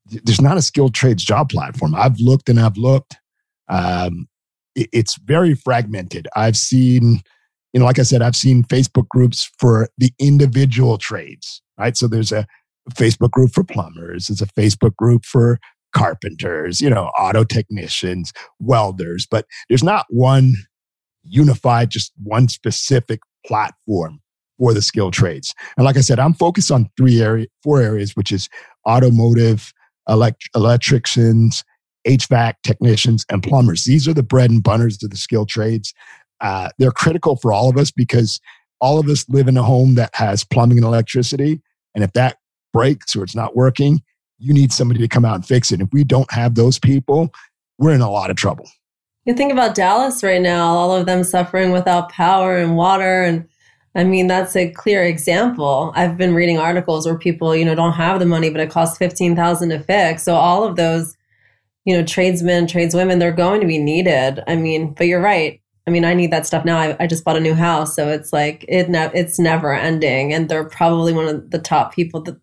there's 0.07 0.41
not 0.41 0.57
a 0.57 0.63
skilled 0.63 0.95
trades 0.95 1.25
job 1.25 1.49
platform. 1.49 1.95
I've 1.95 2.19
looked 2.19 2.49
and 2.49 2.61
I've 2.61 2.77
looked. 2.77 3.17
Um, 3.69 4.29
it, 4.75 4.89
it's 4.93 5.17
very 5.17 5.55
fragmented. 5.55 6.29
I've 6.37 6.57
seen, 6.57 7.21
you 7.73 7.81
know, 7.81 7.87
like 7.87 7.99
I 7.99 8.05
said, 8.05 8.23
I've 8.23 8.37
seen 8.37 8.65
Facebook 8.65 9.09
groups 9.09 9.51
for 9.59 9.89
the 9.99 10.13
individual 10.19 10.97
trades, 10.97 11.61
right? 11.79 11.97
So 11.97 12.07
there's 12.07 12.33
a, 12.33 12.47
Facebook 12.91 13.31
group 13.31 13.53
for 13.53 13.65
plumbers. 13.65 14.31
It's 14.31 14.43
a 14.43 14.47
Facebook 14.47 14.95
group 14.97 15.25
for 15.25 15.59
carpenters, 15.95 16.81
you 16.81 16.91
know, 16.91 17.07
auto 17.19 17.45
technicians, 17.45 18.33
welders, 18.61 19.27
but 19.31 19.47
there's 19.69 19.83
not 19.83 20.07
one 20.11 20.55
unified, 21.25 21.91
just 21.91 22.13
one 22.23 22.49
specific 22.49 23.21
platform 23.47 24.21
for 24.59 24.73
the 24.75 24.83
skilled 24.83 25.13
trades. 25.13 25.55
And 25.77 25.85
like 25.85 25.97
I 25.97 26.01
said, 26.01 26.19
I'm 26.19 26.35
focused 26.35 26.71
on 26.71 26.89
three 26.97 27.21
area, 27.21 27.47
four 27.63 27.81
areas, 27.81 28.15
which 28.15 28.33
is 28.33 28.49
automotive, 28.89 29.73
elect- 30.09 30.49
electricians, 30.55 31.65
HVAC 32.07 32.55
technicians, 32.63 33.25
and 33.31 33.43
plumbers. 33.43 33.85
These 33.85 34.07
are 34.09 34.15
the 34.15 34.23
bread 34.23 34.51
and 34.51 34.63
butters 34.63 35.03
of 35.03 35.11
the 35.11 35.17
skilled 35.17 35.49
trades. 35.49 35.93
Uh, 36.41 36.69
they're 36.79 36.91
critical 36.91 37.37
for 37.37 37.53
all 37.53 37.69
of 37.69 37.77
us 37.77 37.91
because 37.91 38.41
all 38.81 38.99
of 38.99 39.09
us 39.09 39.29
live 39.29 39.49
in 39.49 39.57
a 39.57 39.63
home 39.63 39.95
that 39.95 40.11
has 40.15 40.45
plumbing 40.45 40.79
and 40.79 40.87
electricity. 40.87 41.61
And 41.95 42.05
if 42.05 42.13
that 42.13 42.37
breaks 42.77 43.17
or 43.17 43.25
it's 43.25 43.35
not 43.35 43.57
working, 43.57 44.03
you 44.39 44.53
need 44.53 44.71
somebody 44.71 45.01
to 45.01 45.09
come 45.09 45.25
out 45.25 45.37
and 45.37 45.47
fix 45.47 45.73
it. 45.73 45.81
If 45.81 45.89
we 45.93 46.05
don't 46.05 46.31
have 46.31 46.57
those 46.57 46.79
people, 46.79 47.33
we're 47.79 47.95
in 47.95 48.03
a 48.03 48.11
lot 48.11 48.31
of 48.31 48.37
trouble. 48.37 48.69
You 49.25 49.33
think 49.33 49.51
about 49.51 49.75
Dallas 49.75 50.23
right 50.23 50.43
now, 50.43 50.67
all 50.67 50.95
of 50.95 51.07
them 51.07 51.25
suffering 51.25 51.73
without 51.73 52.11
power 52.11 52.59
and 52.59 52.77
water 52.77 53.23
and 53.23 53.49
I 53.95 54.05
mean, 54.05 54.27
that's 54.27 54.55
a 54.55 54.71
clear 54.73 55.03
example. 55.05 55.91
I've 55.95 56.19
been 56.19 56.35
reading 56.35 56.59
articles 56.59 57.07
where 57.07 57.17
people, 57.17 57.57
you 57.57 57.65
know, 57.65 57.75
don't 57.75 57.95
have 57.95 58.19
the 58.19 58.27
money, 58.27 58.51
but 58.51 58.61
it 58.61 58.69
costs 58.69 58.99
15,000 58.99 59.71
to 59.71 59.81
fix. 59.81 60.23
So 60.23 60.35
all 60.35 60.65
of 60.65 60.77
those, 60.77 61.17
you 61.87 61.97
know, 61.97 62.05
tradesmen, 62.05 62.67
tradeswomen, 62.67 63.21
they're 63.21 63.33
going 63.33 63.63
to 63.63 63.67
be 63.67 63.79
needed. 63.79 64.45
I 64.47 64.55
mean, 64.55 64.93
but 64.93 65.07
you're 65.07 65.23
right. 65.23 65.63
I 65.87 65.91
mean, 65.91 66.05
I 66.05 66.13
need 66.13 66.31
that 66.31 66.47
stuff 66.47 66.67
now. 66.67 66.77
I, 66.77 66.95
I 67.01 67.07
just 67.07 67.25
bought 67.25 67.39
a 67.39 67.41
new 67.41 67.55
house, 67.55 67.97
so 67.97 68.09
it's 68.09 68.35
like 68.35 68.67
it 68.69 68.91
ne- 68.91 69.13
it's 69.15 69.39
never 69.39 69.73
ending, 69.73 70.33
and 70.33 70.49
they're 70.49 70.65
probably 70.69 71.13
one 71.13 71.29
of 71.29 71.51
the 71.51 71.61
top 71.61 71.95
people 71.95 72.21
that 72.23 72.37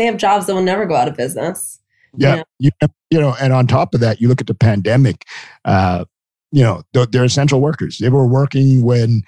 they 0.00 0.06
have 0.06 0.16
jobs 0.16 0.46
that 0.46 0.54
will 0.54 0.62
never 0.62 0.86
go 0.86 0.94
out 0.96 1.08
of 1.08 1.16
business. 1.16 1.78
Yeah, 2.16 2.42
you 2.58 2.70
know, 2.82 2.88
you 3.10 3.20
know 3.20 3.36
and 3.40 3.52
on 3.52 3.66
top 3.66 3.94
of 3.94 4.00
that, 4.00 4.20
you 4.20 4.28
look 4.28 4.40
at 4.40 4.46
the 4.46 4.54
pandemic. 4.54 5.24
Uh, 5.64 6.04
you 6.52 6.62
know, 6.62 6.82
they're, 6.92 7.06
they're 7.06 7.24
essential 7.24 7.60
workers. 7.60 7.98
They 7.98 8.08
were 8.08 8.26
working 8.26 8.82
when 8.82 9.22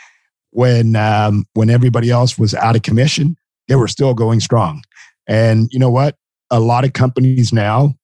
when 0.50 0.96
um, 0.96 1.46
when 1.54 1.70
everybody 1.70 2.10
else 2.10 2.38
was 2.38 2.54
out 2.54 2.76
of 2.76 2.82
commission. 2.82 3.36
They 3.68 3.76
were 3.76 3.88
still 3.88 4.14
going 4.14 4.40
strong, 4.40 4.82
and 5.28 5.68
you 5.72 5.78
know 5.78 5.90
what? 5.90 6.16
A 6.50 6.60
lot 6.60 6.84
of 6.84 6.92
companies 6.92 7.52
now 7.52 7.94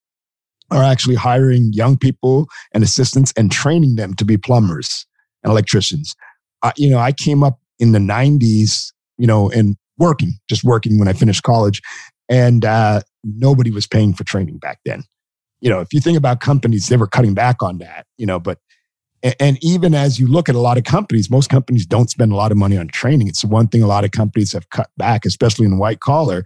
are 0.70 0.82
actually 0.82 1.14
hiring 1.14 1.72
young 1.72 1.96
people 1.96 2.46
and 2.72 2.84
assistants 2.84 3.32
and 3.36 3.50
training 3.50 3.96
them 3.96 4.14
to 4.14 4.24
be 4.24 4.36
plumbers 4.36 5.06
and 5.42 5.50
electricians. 5.50 6.14
Uh, 6.62 6.72
you 6.76 6.90
know, 6.90 6.98
I 6.98 7.12
came 7.12 7.42
up 7.42 7.58
in 7.78 7.92
the 7.92 7.98
90s, 7.98 8.92
you 9.16 9.26
know, 9.26 9.50
and 9.50 9.76
working, 9.98 10.34
just 10.48 10.64
working 10.64 10.98
when 10.98 11.08
I 11.08 11.12
finished 11.12 11.42
college. 11.42 11.80
And 12.28 12.64
uh, 12.64 13.02
nobody 13.24 13.70
was 13.70 13.86
paying 13.86 14.14
for 14.14 14.24
training 14.24 14.58
back 14.58 14.80
then. 14.84 15.04
You 15.60 15.70
know, 15.70 15.80
if 15.80 15.92
you 15.92 16.00
think 16.00 16.16
about 16.16 16.40
companies, 16.40 16.88
they 16.88 16.96
were 16.96 17.06
cutting 17.06 17.34
back 17.34 17.62
on 17.62 17.78
that, 17.78 18.06
you 18.16 18.26
know, 18.26 18.38
but, 18.38 18.58
and 19.40 19.58
even 19.60 19.94
as 19.94 20.20
you 20.20 20.28
look 20.28 20.48
at 20.48 20.54
a 20.54 20.60
lot 20.60 20.78
of 20.78 20.84
companies, 20.84 21.28
most 21.28 21.50
companies 21.50 21.84
don't 21.84 22.08
spend 22.08 22.30
a 22.30 22.36
lot 22.36 22.52
of 22.52 22.58
money 22.58 22.76
on 22.76 22.86
training. 22.86 23.26
It's 23.26 23.40
the 23.40 23.48
one 23.48 23.66
thing 23.66 23.82
a 23.82 23.88
lot 23.88 24.04
of 24.04 24.12
companies 24.12 24.52
have 24.52 24.70
cut 24.70 24.90
back, 24.96 25.24
especially 25.24 25.66
in 25.66 25.78
white 25.78 25.98
collar 25.98 26.44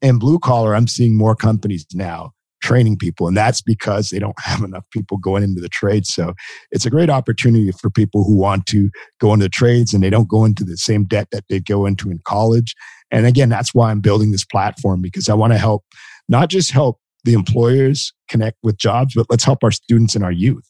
and 0.00 0.20
blue 0.20 0.38
collar. 0.38 0.76
I'm 0.76 0.86
seeing 0.86 1.16
more 1.16 1.34
companies 1.34 1.84
now 1.92 2.35
training 2.66 2.96
people. 2.96 3.28
And 3.28 3.36
that's 3.36 3.62
because 3.62 4.10
they 4.10 4.18
don't 4.18 4.38
have 4.44 4.62
enough 4.62 4.84
people 4.90 5.16
going 5.18 5.42
into 5.42 5.60
the 5.60 5.68
trades. 5.68 6.12
So 6.12 6.34
it's 6.70 6.86
a 6.86 6.90
great 6.90 7.10
opportunity 7.10 7.70
for 7.72 7.90
people 7.90 8.24
who 8.24 8.36
want 8.36 8.66
to 8.66 8.90
go 9.20 9.32
into 9.32 9.44
the 9.44 9.50
trades 9.50 9.94
and 9.94 10.02
they 10.02 10.10
don't 10.10 10.28
go 10.28 10.44
into 10.44 10.64
the 10.64 10.76
same 10.76 11.04
debt 11.04 11.28
that 11.32 11.44
they 11.48 11.60
go 11.60 11.86
into 11.86 12.10
in 12.10 12.20
college. 12.24 12.74
And 13.10 13.26
again, 13.26 13.48
that's 13.48 13.72
why 13.72 13.90
I'm 13.90 14.00
building 14.00 14.32
this 14.32 14.44
platform 14.44 15.00
because 15.00 15.28
I 15.28 15.34
want 15.34 15.52
to 15.52 15.58
help, 15.58 15.84
not 16.28 16.50
just 16.50 16.72
help 16.72 16.98
the 17.24 17.34
employers 17.34 18.12
connect 18.28 18.58
with 18.62 18.78
jobs, 18.78 19.14
but 19.14 19.26
let's 19.30 19.44
help 19.44 19.62
our 19.62 19.70
students 19.70 20.14
and 20.14 20.24
our 20.24 20.32
youth. 20.32 20.68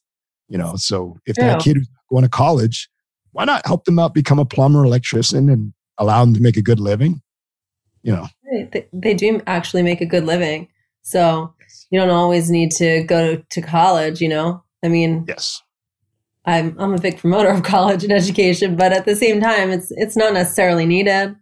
You 0.48 0.58
know, 0.58 0.76
so 0.76 1.16
if 1.26 1.36
yeah. 1.38 1.54
that 1.54 1.62
kid 1.62 1.78
going 2.10 2.22
to 2.22 2.28
college, 2.28 2.88
why 3.32 3.44
not 3.44 3.66
help 3.66 3.84
them 3.84 3.98
out 3.98 4.14
become 4.14 4.38
a 4.38 4.44
plumber, 4.44 4.84
electrician, 4.84 5.48
and 5.48 5.72
allow 5.98 6.24
them 6.24 6.34
to 6.34 6.40
make 6.40 6.56
a 6.56 6.62
good 6.62 6.78
living? 6.78 7.20
You 8.02 8.12
know, 8.12 8.28
they, 8.72 8.86
they 8.92 9.14
do 9.14 9.42
actually 9.46 9.82
make 9.82 10.00
a 10.00 10.06
good 10.06 10.24
living. 10.24 10.68
So 11.02 11.54
you 11.90 11.98
don't 11.98 12.10
always 12.10 12.50
need 12.50 12.70
to 12.72 13.04
go 13.04 13.42
to 13.50 13.62
college, 13.62 14.20
you 14.20 14.28
know? 14.28 14.62
I 14.84 14.88
mean, 14.88 15.24
yes. 15.28 15.62
I'm 16.44 16.78
I'm 16.78 16.94
a 16.94 16.98
big 16.98 17.18
promoter 17.18 17.48
of 17.48 17.62
college 17.64 18.04
and 18.04 18.12
education, 18.12 18.76
but 18.76 18.92
at 18.92 19.04
the 19.04 19.16
same 19.16 19.40
time, 19.40 19.70
it's 19.70 19.90
it's 19.92 20.16
not 20.16 20.32
necessarily 20.32 20.86
needed. 20.86 21.36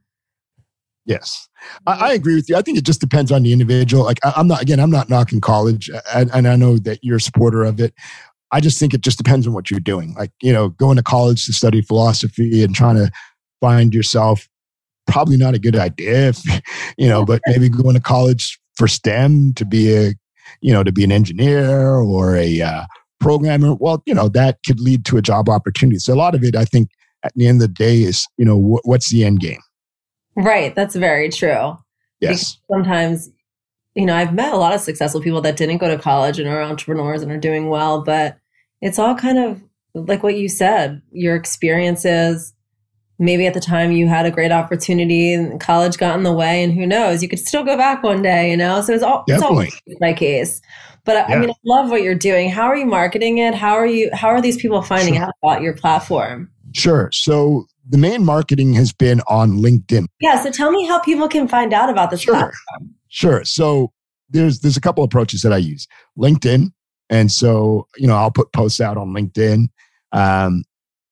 Yes, 1.07 1.49
I, 1.87 2.11
I 2.11 2.13
agree 2.15 2.35
with 2.35 2.49
you. 2.49 2.57
I 2.57 2.63
think 2.63 2.79
it 2.79 2.85
just 2.85 3.01
depends 3.01 3.31
on 3.31 3.43
the 3.43 3.53
individual. 3.53 4.05
Like 4.05 4.19
I, 4.25 4.33
am 4.37 4.49
not 4.49 4.63
again, 4.63 4.81
I'm 4.81 4.91
not 4.91 5.11
knocking 5.11 5.41
college, 5.41 5.91
and, 6.15 6.31
and 6.33 6.49
I 6.49 6.57
know 6.57 6.79
that 6.79 7.01
you're 7.03 7.19
a 7.19 7.21
supporter 7.21 7.65
of 7.65 7.81
it. 7.81 7.95
I 8.51 8.61
just 8.61 8.79
think 8.79 8.95
it 8.95 9.03
just 9.03 9.19
depends 9.19 9.47
on 9.47 9.53
what 9.53 9.71
you're 9.71 9.81
doing. 9.81 10.15
Like 10.15 10.31
you 10.41 10.53
know, 10.53 10.71
going 10.71 10.97
to 10.97 11.03
college 11.03 11.45
to 11.47 11.53
study 11.53 11.83
philosophy 11.83 12.65
and 12.65 12.75
trying 12.75 12.97
to 12.97 13.11
find 13.61 13.95
yourself 13.95 14.49
probably 15.07 15.37
not 15.37 15.55
a 15.55 15.59
good 15.59 15.77
idea 15.77 16.29
if 16.29 16.43
you 16.99 17.09
know 17.09 17.25
but 17.27 17.41
maybe 17.47 17.69
going 17.69 17.95
to 17.95 18.01
college 18.01 18.59
for 18.75 18.89
STEM 18.89 19.53
to 19.55 19.65
be 19.65 19.95
a, 19.95 20.15
you 20.61 20.73
know, 20.73 20.83
to 20.83 20.93
be 20.93 21.05
an 21.05 21.13
engineer 21.13 21.97
or 21.97 22.37
a 22.37 22.61
uh, 22.61 22.85
programmer. 23.21 23.75
Well, 23.75 24.03
you 24.07 24.15
know, 24.15 24.29
that 24.29 24.59
could 24.67 24.81
lead 24.81 25.05
to 25.07 25.17
a 25.17 25.23
job 25.23 25.49
opportunity. 25.49 25.99
So 25.99 26.15
a 26.15 26.17
lot 26.17 26.35
of 26.35 26.43
it, 26.45 26.57
I 26.57 26.65
think, 26.65 26.91
at 27.23 27.33
the 27.35 27.47
end 27.47 27.63
of 27.63 27.69
the 27.69 27.75
day, 27.75 28.03
is 28.03 28.27
you 28.37 28.45
know, 28.45 28.59
wh- 28.61 28.87
what's 28.87 29.11
the 29.11 29.25
end 29.25 29.41
game? 29.41 29.61
Right. 30.37 30.75
That's 30.75 30.97
very 30.97 31.29
true. 31.29 31.77
Yes. 32.21 32.57
Because 32.57 32.59
sometimes, 32.71 33.31
you 33.95 34.05
know, 34.05 34.17
I've 34.17 34.35
met 34.35 34.53
a 34.53 34.57
lot 34.57 34.75
of 34.75 34.81
successful 34.81 35.21
people 35.21 35.41
that 35.43 35.57
didn't 35.57 35.79
go 35.79 35.89
to 35.89 36.03
college 36.03 36.39
and 36.39 36.49
are 36.49 36.63
entrepreneurs 36.63 37.23
and 37.23 37.31
are 37.31 37.39
doing 37.39 37.69
well, 37.69 38.03
but 38.03 38.39
it's 38.81 38.99
all 38.99 39.15
kind 39.15 39.39
of 39.39 39.63
like 39.95 40.23
what 40.23 40.37
you 40.37 40.49
said, 40.49 41.01
your 41.13 41.37
experiences, 41.37 42.53
maybe 43.19 43.47
at 43.47 43.55
the 43.55 43.61
time 43.61 43.93
you 43.93 44.09
had 44.09 44.27
a 44.27 44.31
great 44.31 44.53
opportunity 44.53 45.33
and 45.33 45.61
college 45.61 45.99
got 45.99 46.17
in 46.17 46.25
the 46.25 46.33
way 46.33 46.63
and 46.63 46.73
who 46.73 46.87
knows 46.87 47.23
you 47.23 47.29
could 47.29 47.39
still 47.39 47.63
go 47.63 47.77
back 47.77 48.03
one 48.03 48.23
day 48.23 48.51
you 48.51 48.57
know? 48.57 48.81
So 48.81 48.93
it's 48.93 49.03
all 49.03 49.25
Definitely. 49.27 49.67
it's 49.87 50.01
all 50.01 50.09
my 50.09 50.13
case. 50.13 50.61
But 51.05 51.29
yeah. 51.29 51.37
i 51.37 51.39
mean 51.39 51.51
i 51.51 51.55
love 51.65 51.91
what 51.91 52.03
you're 52.03 52.15
doing. 52.15 52.51
How 52.51 52.65
are 52.65 52.77
you 52.77 52.87
marketing 52.87 53.39
it? 53.39 53.55
How 53.55 53.75
are 53.75 53.87
you 53.87 54.11
how 54.13 54.29
are 54.29 54.41
these 54.41 54.57
people 54.57 54.83
finding 54.83 55.15
sure. 55.15 55.25
out 55.25 55.33
about 55.43 55.63
your 55.63 55.75
platform? 55.75 56.51
Sure. 56.73 57.11
So 57.13 57.67
the 57.89 57.99
main 57.99 58.25
marketing 58.25 58.73
has 58.75 58.93
been 58.93 59.21
on 59.29 59.59
linkedin. 59.59 60.07
Yeah 60.21 60.43
so 60.43 60.51
tell 60.51 60.71
me 60.71 60.87
how 60.87 60.99
people 61.01 61.29
can 61.29 61.47
find 61.47 61.73
out 61.73 61.91
about 61.91 62.11
this 62.11 62.23
sure. 62.23 62.35
platform. 62.35 62.95
sure. 63.09 63.45
So 63.45 63.93
there's 64.31 64.61
there's 64.61 64.77
a 64.77 64.81
couple 64.81 65.05
approaches 65.05 65.43
that 65.43 65.53
i 65.53 65.59
use. 65.59 65.87
Linkedin. 66.19 66.73
And 67.11 67.31
so 67.31 67.87
you 67.97 68.07
know 68.07 68.17
i'll 68.17 68.31
put 68.31 68.53
posts 68.53 68.81
out 68.81 68.97
on 68.97 69.11
linkedin. 69.11 69.67
Um, 70.13 70.65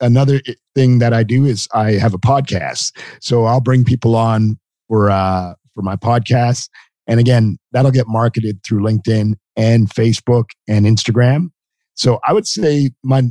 another 0.03 0.41
thing 0.75 0.99
that 0.99 1.15
I 1.15 1.23
do 1.23 1.47
is 1.47 1.67
I 1.73 1.93
have 1.93 2.13
a 2.13 2.19
podcast. 2.19 2.93
So 3.21 3.45
I'll 3.45 3.61
bring 3.61 3.85
people 3.85 4.15
on 4.17 4.59
for 4.89 5.11
uh, 5.11 5.55
for 5.75 5.83
my 5.83 5.97
podcast, 5.97 6.69
and 7.07 7.19
again, 7.19 7.57
that'll 7.73 7.91
get 7.91 8.07
marketed 8.09 8.61
through 8.65 8.83
LinkedIn 8.83 9.35
and 9.57 9.89
Facebook 9.89 10.51
and 10.69 10.85
Instagram. 10.85 11.51
So 11.95 12.21
I 12.27 12.33
would 12.33 12.47
say 12.47 12.91
my 13.03 13.23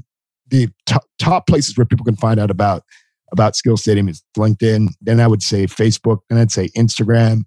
the 0.48 0.70
top, 0.86 1.04
top 1.20 1.48
places 1.48 1.78
where 1.78 1.86
people 1.86 2.06
can 2.06 2.16
find 2.16 2.40
out 2.40 2.52
about 2.52 2.84
about 3.32 3.56
Skill 3.56 3.78
Stadium 3.78 4.10
is 4.10 4.24
LinkedIn. 4.38 4.90
Then 5.02 5.20
I 5.20 5.28
would 5.28 5.42
say 5.42 5.66
Facebook. 5.66 6.20
and 6.30 6.40
I'd 6.40 6.52
say 6.52 6.70
Instagram. 6.70 7.44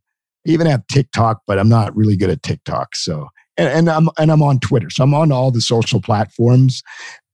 I 0.46 0.50
even 0.50 0.66
have 0.66 0.86
TikTok, 0.88 1.40
but 1.46 1.58
I'm 1.58 1.68
not 1.68 1.94
really 1.96 2.16
good 2.16 2.30
at 2.30 2.42
TikTok. 2.42 2.96
So 2.96 3.28
and, 3.56 3.68
and 3.68 3.90
I'm 3.90 4.08
and 4.18 4.32
I'm 4.32 4.42
on 4.42 4.58
Twitter. 4.60 4.90
So 4.90 5.04
I'm 5.04 5.14
on 5.14 5.32
all 5.32 5.50
the 5.50 5.60
social 5.60 6.00
platforms. 6.00 6.82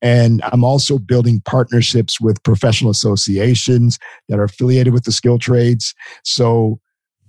And 0.02 0.40
I'm 0.52 0.64
also 0.64 0.98
building 0.98 1.42
partnerships 1.44 2.20
with 2.20 2.42
professional 2.42 2.90
associations 2.90 3.98
that 4.28 4.38
are 4.38 4.44
affiliated 4.44 4.92
with 4.92 5.04
the 5.04 5.12
skill 5.12 5.38
trades. 5.38 5.94
So, 6.24 6.80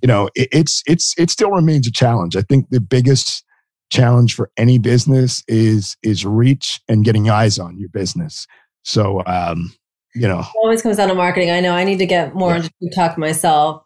you 0.02 0.08
know, 0.08 0.30
it, 0.36 0.50
it's 0.52 0.82
it's 0.88 1.14
it 1.18 1.30
still 1.30 1.52
remains 1.52 1.88
a 1.88 1.92
challenge. 1.92 2.36
I 2.36 2.42
think 2.42 2.70
the 2.70 2.80
biggest 2.80 3.44
challenge 3.90 4.36
for 4.36 4.50
any 4.58 4.80
business 4.80 5.44
is 5.48 5.98
is 6.02 6.26
reach 6.26 6.80
and 6.88 7.04
getting 7.04 7.30
eyes 7.30 7.60
on 7.60 7.78
your 7.78 7.90
business. 7.90 8.48
So, 8.84 9.22
um, 9.26 9.74
you 10.16 10.28
know, 10.28 10.40
it 10.40 10.46
always 10.64 10.82
comes 10.82 10.98
down 10.98 11.10
to 11.10 11.16
marketing. 11.16 11.52
I 11.52 11.60
know 11.60 11.74
I 11.74 11.84
need 11.84 12.00
to 12.00 12.06
get 12.06 12.34
more 12.34 12.52
yeah. 12.52 12.58
into 12.58 12.72
TikTok 12.82 13.18
myself 13.18 13.84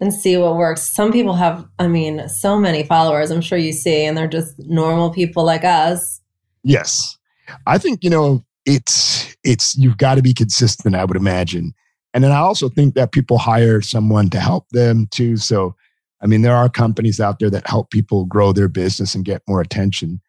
and 0.00 0.14
see 0.14 0.36
what 0.36 0.56
works. 0.56 0.82
Some 0.82 1.12
people 1.12 1.34
have, 1.34 1.66
I 1.78 1.88
mean, 1.88 2.28
so 2.28 2.58
many 2.58 2.84
followers. 2.84 3.30
I'm 3.30 3.40
sure 3.40 3.58
you 3.58 3.72
see, 3.72 4.04
and 4.04 4.16
they're 4.16 4.28
just 4.28 4.58
normal 4.60 5.10
people 5.10 5.44
like 5.44 5.64
us. 5.64 6.20
Yes, 6.62 7.17
I 7.66 7.78
think, 7.78 8.02
you 8.02 8.10
know, 8.10 8.44
it's 8.66 9.36
it's 9.44 9.76
you've 9.76 9.96
got 9.96 10.16
to 10.16 10.22
be 10.22 10.34
consistent, 10.34 10.94
I 10.94 11.04
would 11.04 11.16
imagine. 11.16 11.72
And 12.14 12.24
then 12.24 12.32
I 12.32 12.38
also 12.38 12.68
think 12.68 12.94
that 12.94 13.12
people 13.12 13.38
hire 13.38 13.80
someone 13.80 14.30
to 14.30 14.40
help 14.40 14.68
them 14.70 15.08
too. 15.10 15.36
So 15.36 15.74
I 16.20 16.26
mean, 16.26 16.42
there 16.42 16.56
are 16.56 16.68
companies 16.68 17.20
out 17.20 17.38
there 17.38 17.50
that 17.50 17.66
help 17.68 17.90
people 17.90 18.24
grow 18.24 18.52
their 18.52 18.68
business 18.68 19.14
and 19.14 19.24
get 19.24 19.42
more 19.46 19.60
attention. 19.60 20.20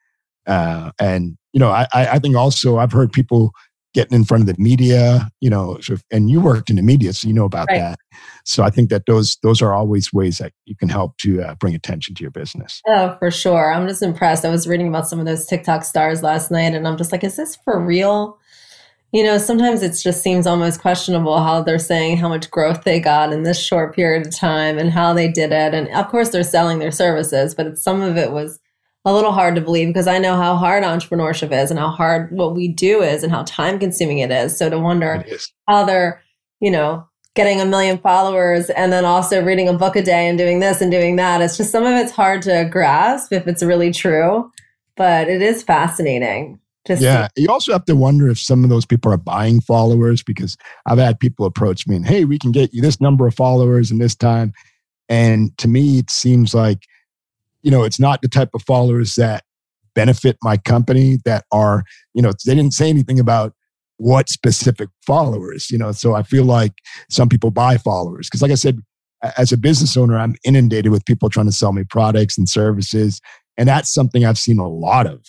Uh, 0.45 0.91
and 0.99 1.37
you 1.53 1.59
know, 1.59 1.69
I, 1.69 1.87
I 1.93 2.19
think 2.19 2.35
also 2.35 2.77
I've 2.77 2.91
heard 2.91 3.11
people 3.11 3.51
getting 3.93 4.15
in 4.15 4.23
front 4.23 4.47
of 4.47 4.55
the 4.55 4.61
media, 4.61 5.29
you 5.39 5.49
know, 5.49 5.79
and 6.11 6.29
you 6.29 6.39
worked 6.39 6.69
in 6.69 6.75
the 6.75 6.81
media, 6.81 7.13
so 7.13 7.27
you 7.27 7.33
know 7.33 7.45
about 7.45 7.67
right. 7.69 7.79
that. 7.79 7.99
So 8.45 8.63
I 8.63 8.69
think 8.69 8.89
that 8.89 9.05
those 9.05 9.37
those 9.43 9.61
are 9.61 9.73
always 9.73 10.13
ways 10.13 10.37
that 10.37 10.53
you 10.65 10.75
can 10.75 10.89
help 10.89 11.17
to 11.19 11.41
uh, 11.41 11.55
bring 11.55 11.75
attention 11.75 12.15
to 12.15 12.21
your 12.21 12.31
business. 12.31 12.81
Oh, 12.87 13.15
for 13.19 13.31
sure. 13.31 13.73
I'm 13.73 13.87
just 13.87 14.03
impressed. 14.03 14.45
I 14.45 14.49
was 14.49 14.67
reading 14.67 14.87
about 14.87 15.07
some 15.07 15.19
of 15.19 15.25
those 15.25 15.45
TikTok 15.45 15.83
stars 15.83 16.23
last 16.23 16.51
night, 16.51 16.73
and 16.73 16.87
I'm 16.87 16.97
just 16.97 17.11
like, 17.11 17.23
is 17.23 17.35
this 17.35 17.57
for 17.63 17.79
real? 17.79 18.37
You 19.11 19.23
know, 19.23 19.39
sometimes 19.39 19.81
it 19.81 19.97
just 19.97 20.21
seems 20.21 20.45
almost 20.45 20.81
questionable 20.81 21.39
how 21.39 21.63
they're 21.63 21.79
saying 21.79 22.17
how 22.17 22.29
much 22.29 22.51
growth 22.51 22.83
they 22.83 22.99
got 22.99 23.33
in 23.33 23.41
this 23.41 23.59
short 23.59 23.95
period 23.95 24.27
of 24.27 24.35
time 24.35 24.77
and 24.77 24.91
how 24.91 25.13
they 25.13 25.27
did 25.27 25.51
it. 25.51 25.73
And 25.73 25.87
of 25.89 26.07
course, 26.09 26.29
they're 26.29 26.43
selling 26.43 26.77
their 26.77 26.91
services, 26.91 27.55
but 27.55 27.75
some 27.79 28.01
of 28.01 28.17
it 28.17 28.31
was 28.31 28.59
a 29.09 29.13
little 29.13 29.31
hard 29.31 29.55
to 29.55 29.61
believe 29.61 29.87
because 29.87 30.07
I 30.07 30.19
know 30.19 30.35
how 30.35 30.55
hard 30.55 30.83
entrepreneurship 30.83 31.51
is 31.51 31.71
and 31.71 31.79
how 31.79 31.89
hard 31.89 32.31
what 32.31 32.53
we 32.53 32.67
do 32.67 33.01
is 33.01 33.23
and 33.23 33.31
how 33.31 33.43
time 33.43 33.79
consuming 33.79 34.19
it 34.19 34.29
is. 34.29 34.55
So 34.55 34.69
to 34.69 34.77
wonder 34.77 35.25
how 35.67 35.83
they're, 35.83 36.21
you 36.59 36.69
know, 36.69 37.07
getting 37.35 37.59
a 37.59 37.65
million 37.65 37.97
followers 37.97 38.69
and 38.69 38.93
then 38.93 39.05
also 39.05 39.43
reading 39.43 39.67
a 39.67 39.73
book 39.73 39.95
a 39.95 40.03
day 40.03 40.27
and 40.27 40.37
doing 40.37 40.59
this 40.59 40.79
and 40.79 40.91
doing 40.91 41.15
that, 41.15 41.41
it's 41.41 41.57
just 41.57 41.71
some 41.71 41.85
of 41.85 41.93
it's 41.93 42.11
hard 42.11 42.43
to 42.43 42.67
grasp 42.71 43.33
if 43.33 43.47
it's 43.47 43.63
really 43.63 43.91
true, 43.91 44.51
but 44.95 45.27
it 45.27 45.41
is 45.41 45.63
fascinating. 45.63 46.59
Just 46.85 47.01
yeah. 47.01 47.29
You 47.35 47.49
also 47.49 47.71
have 47.71 47.85
to 47.85 47.95
wonder 47.95 48.29
if 48.29 48.39
some 48.39 48.63
of 48.63 48.69
those 48.69 48.85
people 48.85 49.11
are 49.11 49.17
buying 49.17 49.59
followers 49.59 50.21
because 50.21 50.55
I've 50.85 50.99
had 50.99 51.19
people 51.19 51.47
approach 51.47 51.87
me 51.87 51.95
and, 51.95 52.05
hey, 52.05 52.25
we 52.25 52.37
can 52.37 52.51
get 52.51 52.73
you 52.75 52.81
this 52.81 53.01
number 53.01 53.25
of 53.25 53.33
followers 53.33 53.89
in 53.89 53.97
this 53.97 54.15
time. 54.15 54.53
And 55.07 55.57
to 55.57 55.67
me, 55.67 55.97
it 55.97 56.11
seems 56.11 56.53
like, 56.53 56.83
you 57.61 57.71
know, 57.71 57.83
it's 57.83 57.99
not 57.99 58.21
the 58.21 58.27
type 58.27 58.49
of 58.53 58.61
followers 58.63 59.15
that 59.15 59.43
benefit 59.95 60.37
my 60.43 60.57
company 60.57 61.17
that 61.25 61.45
are, 61.51 61.83
you 62.13 62.21
know, 62.21 62.31
they 62.45 62.55
didn't 62.55 62.73
say 62.73 62.89
anything 62.89 63.19
about 63.19 63.53
what 63.97 64.29
specific 64.29 64.89
followers, 65.05 65.69
you 65.69 65.77
know. 65.77 65.91
So 65.91 66.15
I 66.15 66.23
feel 66.23 66.45
like 66.45 66.73
some 67.09 67.29
people 67.29 67.51
buy 67.51 67.77
followers 67.77 68.27
because, 68.27 68.41
like 68.41 68.51
I 68.51 68.55
said, 68.55 68.79
as 69.37 69.51
a 69.51 69.57
business 69.57 69.97
owner, 69.97 70.17
I'm 70.17 70.35
inundated 70.45 70.91
with 70.91 71.05
people 71.05 71.29
trying 71.29 71.47
to 71.47 71.51
sell 71.51 71.73
me 71.73 71.83
products 71.83 72.37
and 72.37 72.47
services. 72.47 73.19
And 73.57 73.67
that's 73.67 73.93
something 73.93 74.25
I've 74.25 74.37
seen 74.37 74.59
a 74.59 74.67
lot 74.67 75.05
of. 75.05 75.25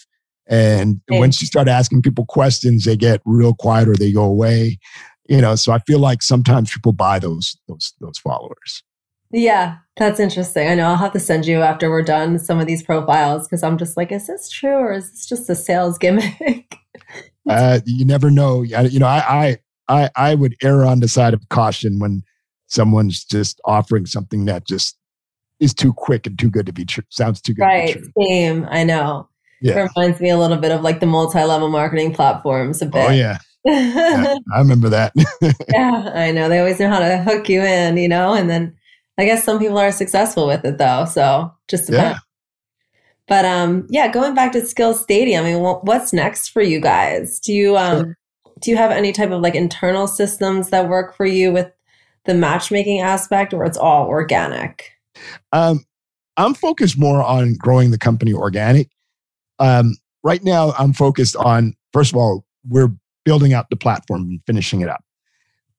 And 0.47 1.01
hey. 1.09 1.19
once 1.19 1.41
you 1.41 1.47
start 1.47 1.69
asking 1.69 2.03
people 2.03 2.25
questions, 2.27 2.85
they 2.85 2.97
get 2.97 3.21
real 3.25 3.55
quiet 3.55 3.89
or 3.89 3.97
they 3.97 4.13
go 4.13 4.25
away. 4.25 4.79
You 5.29 5.41
know, 5.41 5.55
so 5.55 5.73
I 5.73 5.79
feel 5.81 5.99
like 5.99 6.23
sometimes 6.23 6.73
people 6.73 6.93
buy 6.93 7.19
those 7.19 7.57
those 7.69 7.93
those 8.01 8.19
followers. 8.19 8.83
Yeah, 9.33 9.77
that's 9.97 10.19
interesting. 10.19 10.69
I 10.69 10.75
know 10.75 10.87
I'll 10.87 10.97
have 10.97 11.13
to 11.13 11.21
send 11.21 11.47
you 11.47 11.63
after 11.63 11.89
we're 11.89 12.03
done 12.03 12.39
some 12.39 12.59
of 12.59 12.67
these 12.67 12.83
profiles 12.83 13.47
because 13.47 13.63
I'm 13.63 13.79
just 13.79 13.97
like, 13.97 14.11
is 14.11 14.27
this 14.27 14.49
true 14.49 14.71
or 14.71 14.93
is 14.93 15.11
this 15.11 15.27
just 15.27 15.51
a 15.51 15.55
sales 15.55 15.99
gimmick? 15.99 16.77
uh, 17.49 17.81
you 17.87 18.05
never 18.05 18.31
know. 18.31 18.63
You 18.63 18.99
know, 18.99 19.07
I, 19.07 19.23
I 19.29 19.59
I 19.89 20.11
I 20.17 20.35
would 20.35 20.57
err 20.63 20.85
on 20.85 21.01
the 21.01 21.09
side 21.09 21.35
of 21.35 21.49
caution 21.49 21.99
when 21.99 22.23
someone's 22.67 23.25
just 23.25 23.61
offering 23.65 24.07
something 24.07 24.47
that 24.47 24.67
just 24.67 24.97
is 25.61 25.75
too 25.75 25.93
quick 25.93 26.27
and 26.27 26.39
too 26.39 26.51
good 26.51 26.67
to 26.67 26.73
be 26.73 26.85
true. 26.85 27.05
Sounds 27.11 27.41
too 27.41 27.55
good. 27.55 27.63
Right. 27.63 27.99
Same. 28.19 28.67
I 28.71 28.85
know. 28.85 29.29
Yeah. 29.61 29.85
It 29.85 29.91
reminds 29.95 30.21
me 30.21 30.31
a 30.31 30.39
little 30.39 30.57
bit 30.57 30.73
of 30.73 30.81
like 30.83 31.01
the 31.01 31.07
multi-level 31.07 31.69
marketing 31.69 32.15
platforms 32.15 32.81
a 32.81 32.87
bit. 32.87 33.11
Oh 33.11 33.13
yeah. 33.13 33.39
yeah 33.65 34.37
I 34.55 34.59
remember 34.59 34.89
that. 34.89 35.13
yeah, 35.69 36.13
I 36.15 36.33
know. 36.33 36.49
They 36.49 36.59
always 36.59 36.81
know 36.81 36.89
how 36.89 36.99
to 36.99 37.19
hook 37.19 37.49
you 37.49 37.61
in, 37.61 37.99
you 37.99 38.09
know, 38.09 38.33
and 38.33 38.49
then 38.49 38.75
I 39.21 39.25
guess 39.25 39.45
some 39.45 39.59
people 39.59 39.79
are 39.79 39.93
successful 39.93 40.47
with 40.47 40.65
it 40.65 40.79
though. 40.79 41.05
So 41.05 41.53
just 41.69 41.87
depends. 41.87 42.15
Yeah. 42.15 42.19
But 43.31 43.45
um, 43.45 43.87
yeah, 43.91 44.11
going 44.11 44.35
back 44.35 44.51
to 44.53 44.67
Skill 44.67 44.93
Stadium, 44.93 45.45
I 45.45 45.53
mean, 45.53 45.63
what's 45.63 46.13
next 46.13 46.49
for 46.49 46.63
you 46.63 46.81
guys? 46.81 47.39
Do 47.39 47.53
you 47.53 47.77
um, 47.77 47.99
sure. 47.99 48.17
do 48.61 48.71
you 48.73 48.77
have 48.77 48.91
any 48.91 49.13
type 49.13 49.31
of 49.31 49.41
like 49.41 49.55
internal 49.55 50.09
systems 50.09 50.71
that 50.71 50.89
work 50.89 51.15
for 51.15 51.27
you 51.27 51.53
with 51.53 51.71
the 52.25 52.35
matchmaking 52.35 53.01
aspect, 53.01 53.55
or 53.55 53.65
it's 53.65 53.79
all 53.79 54.09
organic? 54.09 54.91
Um, 55.53 55.85
I'm 56.37 56.55
focused 56.55 56.99
more 56.99 57.23
on 57.23 57.55
growing 57.55 57.93
the 57.93 57.99
company 57.99 58.33
organic. 58.33 58.91
Um, 59.61 59.97
right 60.25 60.43
now, 60.43 60.73
I'm 60.73 60.93
focused 60.93 61.37
on 61.37 61.77
first 61.93 62.11
of 62.11 62.17
all, 62.17 62.45
we're 62.69 62.93
building 63.25 63.53
out 63.53 63.71
the 63.71 63.77
platform 63.77 64.23
and 64.23 64.41
finishing 64.45 64.81
it 64.81 64.89
up, 64.89 65.05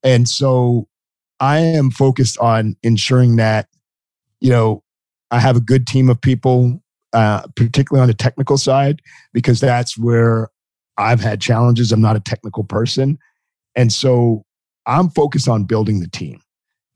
and 0.03 0.29
so 0.29 0.87
I 1.41 1.57
am 1.57 1.89
focused 1.89 2.37
on 2.37 2.77
ensuring 2.83 3.35
that, 3.37 3.67
you 4.39 4.51
know, 4.51 4.83
I 5.31 5.39
have 5.39 5.57
a 5.57 5.61
good 5.61 5.87
team 5.87 6.09
of 6.09 6.21
people, 6.21 6.81
uh, 7.13 7.47
particularly 7.55 8.03
on 8.03 8.07
the 8.07 8.13
technical 8.13 8.57
side, 8.57 9.01
because 9.33 9.59
that's 9.59 9.97
where 9.97 10.49
I've 10.97 11.19
had 11.19 11.41
challenges. 11.41 11.91
I'm 11.91 12.01
not 12.01 12.15
a 12.15 12.19
technical 12.21 12.63
person. 12.63 13.17
And 13.75 13.91
so 13.91 14.45
I'm 14.85 15.09
focused 15.09 15.49
on 15.49 15.63
building 15.63 15.99
the 15.99 16.07
team 16.07 16.41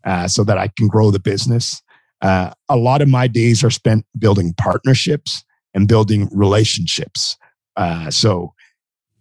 uh, 0.04 0.28
so 0.28 0.44
that 0.44 0.60
I 0.60 0.70
can 0.78 0.88
grow 0.88 1.10
the 1.10 1.20
business. 1.20 1.82
Uh, 2.22 2.52
a 2.70 2.78
lot 2.78 3.02
of 3.02 3.10
my 3.10 3.28
days 3.28 3.64
are 3.64 3.72
spent 3.72 4.06
building 4.18 4.54
partnerships 4.58 5.44
and 5.74 5.88
building 5.88 6.30
relationships. 6.32 7.36
Uh, 7.78 8.12
so 8.12 8.54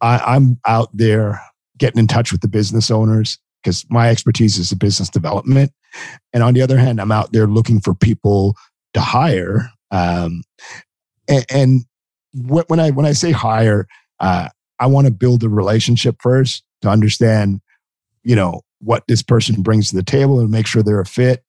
I, 0.00 0.19
I'm 0.19 0.61
out 0.66 0.90
there 0.93 1.40
getting 1.78 1.99
in 1.99 2.07
touch 2.07 2.31
with 2.31 2.43
the 2.43 2.49
business 2.49 2.90
owners, 2.90 3.38
because 3.64 3.85
my 3.88 4.11
expertise 4.11 4.59
is 4.59 4.73
business 4.75 5.09
development. 5.09 5.73
And 6.33 6.42
on 6.42 6.54
the 6.54 6.62
other 6.62 6.76
hand, 6.76 7.00
I'm 7.00 7.12
out 7.12 7.33
there 7.33 7.47
looking 7.47 7.80
for 7.80 7.94
people 7.94 8.54
to 8.92 9.00
hire. 9.00 9.71
Um, 9.90 10.42
and, 11.28 11.47
and 11.49 11.80
when 12.35 12.80
I 12.80 12.90
when 12.90 13.06
I 13.06 13.12
say 13.12 13.30
hire, 13.30 13.87
uh, 14.20 14.48
I 14.79 14.87
want 14.87 15.07
to 15.07 15.12
build 15.12 15.42
a 15.42 15.48
relationship 15.48 16.16
first 16.20 16.62
to 16.83 16.88
understand, 16.88 17.61
you 18.22 18.37
know, 18.37 18.61
what 18.81 19.05
this 19.09 19.22
person 19.22 19.62
brings 19.62 19.90
to 19.90 19.96
the 19.96 20.03
table 20.03 20.40
and 20.40 20.50
make 20.50 20.66
sure 20.66 20.83
they're 20.83 21.00
a 21.00 21.07
fit. 21.07 21.42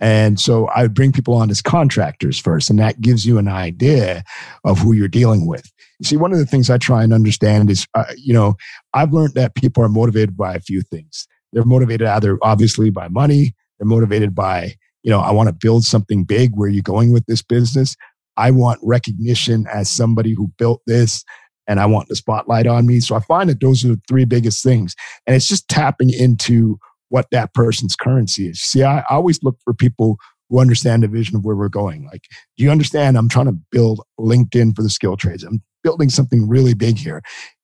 And 0.00 0.40
so 0.40 0.68
I 0.74 0.86
bring 0.86 1.12
people 1.12 1.34
on 1.34 1.50
as 1.50 1.60
contractors 1.60 2.38
first, 2.38 2.70
and 2.70 2.78
that 2.78 3.02
gives 3.02 3.26
you 3.26 3.36
an 3.36 3.48
idea 3.48 4.24
of 4.64 4.78
who 4.78 4.94
you're 4.94 5.08
dealing 5.08 5.46
with. 5.46 5.70
You 5.98 6.06
see, 6.06 6.16
one 6.16 6.32
of 6.32 6.38
the 6.38 6.46
things 6.46 6.70
I 6.70 6.78
try 6.78 7.04
and 7.04 7.12
understand 7.12 7.70
is, 7.70 7.86
uh, 7.94 8.06
you 8.16 8.32
know, 8.32 8.54
I've 8.94 9.12
learned 9.12 9.34
that 9.34 9.54
people 9.54 9.84
are 9.84 9.90
motivated 9.90 10.38
by 10.38 10.54
a 10.54 10.60
few 10.60 10.80
things. 10.80 11.28
They're 11.52 11.64
motivated 11.64 12.06
either 12.06 12.38
obviously 12.42 12.90
by 12.90 13.08
money, 13.08 13.54
they're 13.78 13.86
motivated 13.88 14.34
by, 14.34 14.74
you 15.02 15.10
know, 15.10 15.20
I 15.20 15.32
want 15.32 15.48
to 15.48 15.54
build 15.54 15.84
something 15.84 16.24
big. 16.24 16.50
Where 16.54 16.68
are 16.68 16.72
you 16.72 16.82
going 16.82 17.12
with 17.12 17.26
this 17.26 17.42
business? 17.42 17.96
I 18.36 18.50
want 18.50 18.80
recognition 18.82 19.66
as 19.72 19.90
somebody 19.90 20.34
who 20.34 20.52
built 20.58 20.82
this 20.86 21.24
and 21.66 21.78
I 21.78 21.86
want 21.86 22.08
the 22.08 22.16
spotlight 22.16 22.66
on 22.66 22.86
me. 22.86 23.00
So 23.00 23.14
I 23.14 23.20
find 23.20 23.48
that 23.48 23.60
those 23.60 23.84
are 23.84 23.88
the 23.88 24.00
three 24.08 24.24
biggest 24.24 24.62
things. 24.62 24.94
And 25.26 25.36
it's 25.36 25.48
just 25.48 25.68
tapping 25.68 26.10
into 26.10 26.78
what 27.10 27.26
that 27.30 27.54
person's 27.54 27.96
currency 27.96 28.48
is. 28.48 28.60
See, 28.60 28.82
I, 28.82 29.04
always 29.10 29.42
look 29.42 29.56
for 29.62 29.74
people 29.74 30.16
who 30.48 30.58
understand 30.58 31.02
the 31.02 31.08
vision 31.08 31.36
of 31.36 31.44
where 31.44 31.56
we're 31.56 31.68
going. 31.68 32.06
Like, 32.06 32.24
do 32.56 32.64
you 32.64 32.70
understand? 32.70 33.16
I'm 33.16 33.28
trying 33.28 33.46
to 33.46 33.58
build 33.70 34.00
LinkedIn 34.18 34.74
for 34.74 34.82
the 34.82 34.90
skill 34.90 35.16
trades. 35.16 35.44
I'm 35.44 35.62
building 35.84 36.10
something 36.10 36.48
really 36.48 36.74
big 36.74 36.98
here. 36.98 37.22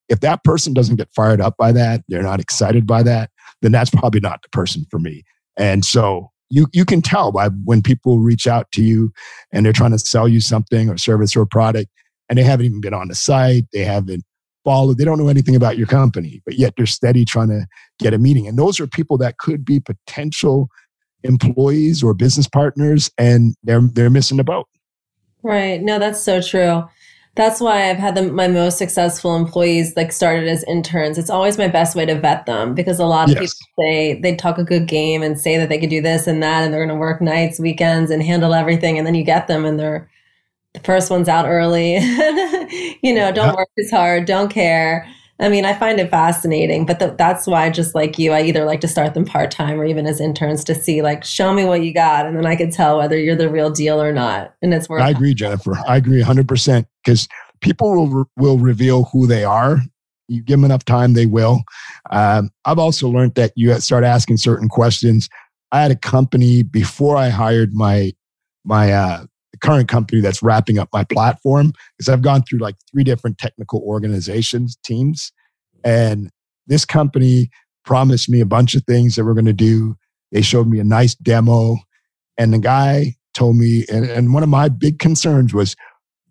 If 0.08 0.20
that 0.20 0.44
person 0.44 0.72
doesn't 0.72 0.96
get 0.96 1.08
fired 1.14 1.40
up 1.40 1.56
by 1.56 1.72
that, 1.72 2.02
they're 2.08 2.22
not 2.22 2.38
excited 2.38 2.86
by 2.86 3.02
that, 3.02 3.30
then 3.66 3.72
that's 3.72 3.90
probably 3.90 4.20
not 4.20 4.42
the 4.42 4.48
person 4.50 4.86
for 4.90 5.00
me. 5.00 5.24
And 5.56 5.84
so 5.84 6.30
you 6.50 6.68
you 6.72 6.84
can 6.84 7.02
tell 7.02 7.32
by 7.32 7.48
when 7.64 7.82
people 7.82 8.20
reach 8.20 8.46
out 8.46 8.70
to 8.72 8.82
you 8.82 9.12
and 9.52 9.66
they're 9.66 9.72
trying 9.72 9.90
to 9.90 9.98
sell 9.98 10.28
you 10.28 10.40
something 10.40 10.88
or 10.88 10.96
service 10.96 11.34
or 11.36 11.44
product 11.44 11.90
and 12.28 12.38
they 12.38 12.44
haven't 12.44 12.66
even 12.66 12.80
been 12.80 12.94
on 12.94 13.08
the 13.08 13.14
site, 13.16 13.64
they 13.72 13.84
haven't 13.84 14.24
followed, 14.64 14.98
they 14.98 15.04
don't 15.04 15.18
know 15.18 15.28
anything 15.28 15.56
about 15.56 15.76
your 15.76 15.88
company, 15.88 16.40
but 16.44 16.54
yet 16.58 16.74
they're 16.76 16.86
steady 16.86 17.24
trying 17.24 17.48
to 17.48 17.66
get 17.98 18.14
a 18.14 18.18
meeting. 18.18 18.46
And 18.46 18.56
those 18.56 18.78
are 18.78 18.86
people 18.86 19.18
that 19.18 19.38
could 19.38 19.64
be 19.64 19.80
potential 19.80 20.68
employees 21.24 22.04
or 22.04 22.14
business 22.14 22.46
partners 22.46 23.10
and 23.18 23.56
they're 23.64 23.80
they're 23.80 24.10
missing 24.10 24.36
the 24.36 24.44
boat. 24.44 24.68
Right. 25.42 25.82
No, 25.82 25.98
that's 25.98 26.22
so 26.22 26.40
true 26.40 26.84
that's 27.36 27.60
why 27.60 27.90
I've 27.90 27.98
had 27.98 28.14
the, 28.14 28.22
my 28.32 28.48
most 28.48 28.78
successful 28.78 29.36
employees 29.36 29.94
like 29.94 30.10
started 30.10 30.48
as 30.48 30.64
interns. 30.64 31.18
It's 31.18 31.28
always 31.28 31.58
my 31.58 31.68
best 31.68 31.94
way 31.94 32.06
to 32.06 32.18
vet 32.18 32.46
them 32.46 32.74
because 32.74 32.98
a 32.98 33.04
lot 33.04 33.28
of 33.28 33.36
yes. 33.36 33.54
people 33.54 33.84
say 33.84 34.20
they 34.20 34.34
talk 34.34 34.56
a 34.56 34.64
good 34.64 34.88
game 34.88 35.22
and 35.22 35.38
say 35.38 35.58
that 35.58 35.68
they 35.68 35.78
could 35.78 35.90
do 35.90 36.00
this 36.00 36.26
and 36.26 36.42
that 36.42 36.64
and 36.64 36.72
they're 36.72 36.84
going 36.84 36.96
to 36.96 37.00
work 37.00 37.20
nights, 37.20 37.60
weekends, 37.60 38.10
and 38.10 38.22
handle 38.22 38.54
everything, 38.54 38.96
and 38.96 39.06
then 39.06 39.14
you 39.14 39.22
get 39.22 39.48
them 39.48 39.66
and 39.66 39.78
they're 39.78 40.10
the 40.72 40.80
first 40.80 41.10
one's 41.10 41.28
out 41.28 41.46
early. 41.46 41.94
you 43.02 43.14
know, 43.14 43.30
don't 43.32 43.48
yeah. 43.48 43.54
work 43.54 43.68
as 43.78 43.90
hard, 43.90 44.24
don't 44.24 44.50
care. 44.50 45.06
I 45.38 45.50
mean, 45.50 45.66
I 45.66 45.74
find 45.74 46.00
it 46.00 46.10
fascinating, 46.10 46.86
but 46.86 46.98
the, 46.98 47.14
that's 47.18 47.46
why, 47.46 47.68
just 47.68 47.94
like 47.94 48.18
you, 48.18 48.32
I 48.32 48.42
either 48.42 48.64
like 48.64 48.80
to 48.80 48.88
start 48.88 49.12
them 49.12 49.26
part 49.26 49.50
time 49.50 49.78
or 49.78 49.84
even 49.84 50.06
as 50.06 50.18
interns 50.18 50.64
to 50.64 50.74
see, 50.74 51.02
like, 51.02 51.24
show 51.24 51.52
me 51.52 51.66
what 51.66 51.82
you 51.82 51.92
got, 51.92 52.24
and 52.24 52.36
then 52.36 52.46
I 52.46 52.56
can 52.56 52.70
tell 52.70 52.96
whether 52.96 53.18
you're 53.18 53.36
the 53.36 53.50
real 53.50 53.70
deal 53.70 54.00
or 54.00 54.12
not. 54.12 54.54
And 54.62 54.72
it's 54.72 54.88
worth. 54.88 55.02
I 55.02 55.10
agree, 55.10 55.34
Jennifer. 55.34 55.76
I 55.86 55.96
agree 55.96 56.20
100 56.20 56.48
percent 56.48 56.86
because 57.04 57.28
people 57.60 57.92
will 57.92 58.30
will 58.36 58.58
reveal 58.58 59.04
who 59.04 59.26
they 59.26 59.44
are. 59.44 59.80
You 60.28 60.42
give 60.42 60.58
them 60.58 60.64
enough 60.64 60.84
time, 60.84 61.12
they 61.12 61.26
will. 61.26 61.62
Um, 62.10 62.50
I've 62.64 62.78
also 62.78 63.08
learned 63.08 63.34
that 63.34 63.52
you 63.56 63.72
start 63.80 64.04
asking 64.04 64.38
certain 64.38 64.68
questions. 64.68 65.28
I 65.70 65.82
had 65.82 65.90
a 65.90 65.96
company 65.96 66.62
before 66.62 67.16
I 67.16 67.28
hired 67.28 67.74
my 67.74 68.12
my 68.64 68.92
uh, 68.92 69.26
current 69.60 69.88
company 69.88 70.20
that's 70.20 70.42
wrapping 70.42 70.78
up 70.78 70.88
my 70.92 71.04
platform 71.04 71.72
is 71.98 72.08
I've 72.08 72.22
gone 72.22 72.42
through 72.42 72.60
like 72.60 72.76
three 72.90 73.04
different 73.04 73.38
technical 73.38 73.80
organizations 73.80 74.76
teams, 74.84 75.32
and 75.84 76.30
this 76.66 76.84
company 76.84 77.50
promised 77.84 78.28
me 78.28 78.40
a 78.40 78.46
bunch 78.46 78.74
of 78.74 78.82
things 78.84 79.14
that 79.16 79.24
we're 79.24 79.34
going 79.34 79.46
to 79.46 79.52
do. 79.52 79.96
They 80.32 80.42
showed 80.42 80.66
me 80.66 80.80
a 80.80 80.84
nice 80.84 81.14
demo, 81.14 81.78
and 82.36 82.52
the 82.52 82.58
guy 82.58 83.16
told 83.34 83.56
me, 83.56 83.84
and, 83.92 84.04
and 84.06 84.32
one 84.32 84.42
of 84.42 84.48
my 84.48 84.68
big 84.68 84.98
concerns 84.98 85.52
was 85.52 85.76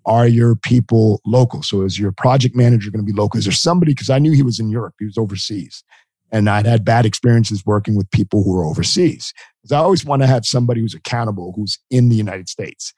are 0.06 0.28
your 0.28 0.56
people 0.56 1.20
local? 1.26 1.64
So 1.64 1.82
is 1.82 1.98
your 1.98 2.12
project 2.12 2.56
manager 2.56 2.92
going 2.92 3.06
to 3.06 3.12
be 3.12 3.18
local? 3.18 3.38
Is 3.38 3.46
there 3.46 3.52
somebody? 3.52 3.94
Because 3.94 4.10
I 4.10 4.20
knew 4.20 4.32
he 4.32 4.44
was 4.44 4.60
in 4.60 4.70
Europe, 4.70 4.96
he 5.00 5.06
was 5.06 5.18
overseas. 5.18 5.84
And 6.32 6.50
I'd 6.50 6.66
had 6.66 6.84
bad 6.84 7.06
experiences 7.06 7.66
working 7.66 7.96
with 7.96 8.10
people 8.12 8.44
who 8.44 8.54
were 8.54 8.66
overseas. 8.66 9.34
Because 9.62 9.72
I 9.72 9.80
always 9.80 10.06
want 10.06 10.22
to 10.22 10.28
have 10.28 10.46
somebody 10.46 10.82
who's 10.82 10.94
accountable, 10.94 11.54
who's 11.56 11.80
in 11.90 12.10
the 12.10 12.16
United 12.16 12.50
States. 12.50 12.94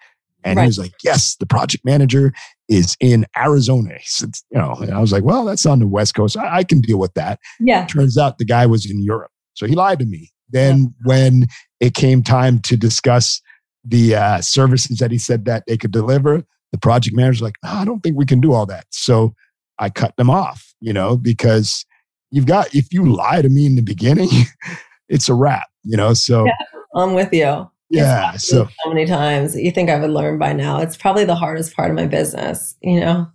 And 0.47 0.55
right. 0.55 0.63
he 0.63 0.67
was 0.67 0.79
like, 0.79 0.93
yes, 1.03 1.35
the 1.35 1.45
project 1.45 1.83
manager 1.83 2.31
is 2.69 2.95
in 3.01 3.25
Arizona. 3.35 3.97
Said, 4.03 4.35
you 4.49 4.57
know, 4.57 4.75
and 4.75 4.91
I 4.91 4.99
was 4.99 5.11
like, 5.11 5.23
well, 5.23 5.43
that's 5.43 5.65
on 5.65 5.79
the 5.79 5.87
West 5.87 6.15
Coast. 6.15 6.37
I, 6.37 6.59
I, 6.59 6.63
can 6.63 6.79
deal 6.79 6.97
with 6.97 7.13
that. 7.15 7.39
Yeah. 7.59 7.85
Turns 7.85 8.17
out 8.17 8.37
the 8.37 8.45
guy 8.45 8.65
was 8.65 8.89
in 8.89 9.03
Europe. 9.03 9.31
So 9.55 9.67
he 9.67 9.75
lied 9.75 9.99
to 9.99 10.05
me. 10.05 10.31
Then 10.49 10.77
yeah. 10.79 10.87
when 11.03 11.47
it 11.81 11.95
came 11.95 12.23
time 12.23 12.59
to 12.59 12.77
discuss 12.77 13.41
the 13.83 14.15
uh, 14.15 14.41
services 14.41 14.99
that 14.99 15.11
he 15.11 15.17
said 15.17 15.43
that 15.45 15.63
they 15.67 15.75
could 15.75 15.91
deliver, 15.91 16.45
the 16.71 16.77
project 16.77 17.15
manager's 17.15 17.41
like, 17.41 17.55
I 17.63 17.83
don't 17.83 17.99
think 18.01 18.15
we 18.15 18.25
can 18.25 18.39
do 18.39 18.53
all 18.53 18.65
that. 18.67 18.85
So 18.89 19.33
I 19.79 19.89
cut 19.89 20.15
them 20.15 20.29
off, 20.29 20.73
you 20.79 20.93
know, 20.93 21.17
because 21.17 21.85
you've 22.31 22.45
got, 22.45 22.73
if 22.73 22.93
you 22.93 23.11
lie 23.11 23.41
to 23.41 23.49
me 23.49 23.65
in 23.65 23.75
the 23.75 23.81
beginning, 23.81 24.29
it's 25.09 25.27
a 25.27 25.33
wrap, 25.33 25.67
you 25.83 25.97
know? 25.97 26.13
So 26.13 26.45
yeah, 26.45 26.53
I'm 26.95 27.13
with 27.13 27.33
you. 27.33 27.69
Yeah. 27.89 28.33
So, 28.37 28.67
so 28.83 28.89
many 28.89 29.05
times 29.05 29.55
you 29.55 29.71
think 29.71 29.89
I 29.89 29.99
would 29.99 30.09
learn 30.09 30.37
by 30.37 30.53
now. 30.53 30.79
It's 30.79 30.97
probably 30.97 31.25
the 31.25 31.35
hardest 31.35 31.75
part 31.75 31.89
of 31.89 31.95
my 31.95 32.05
business, 32.05 32.75
you 32.81 32.99
know? 32.99 33.27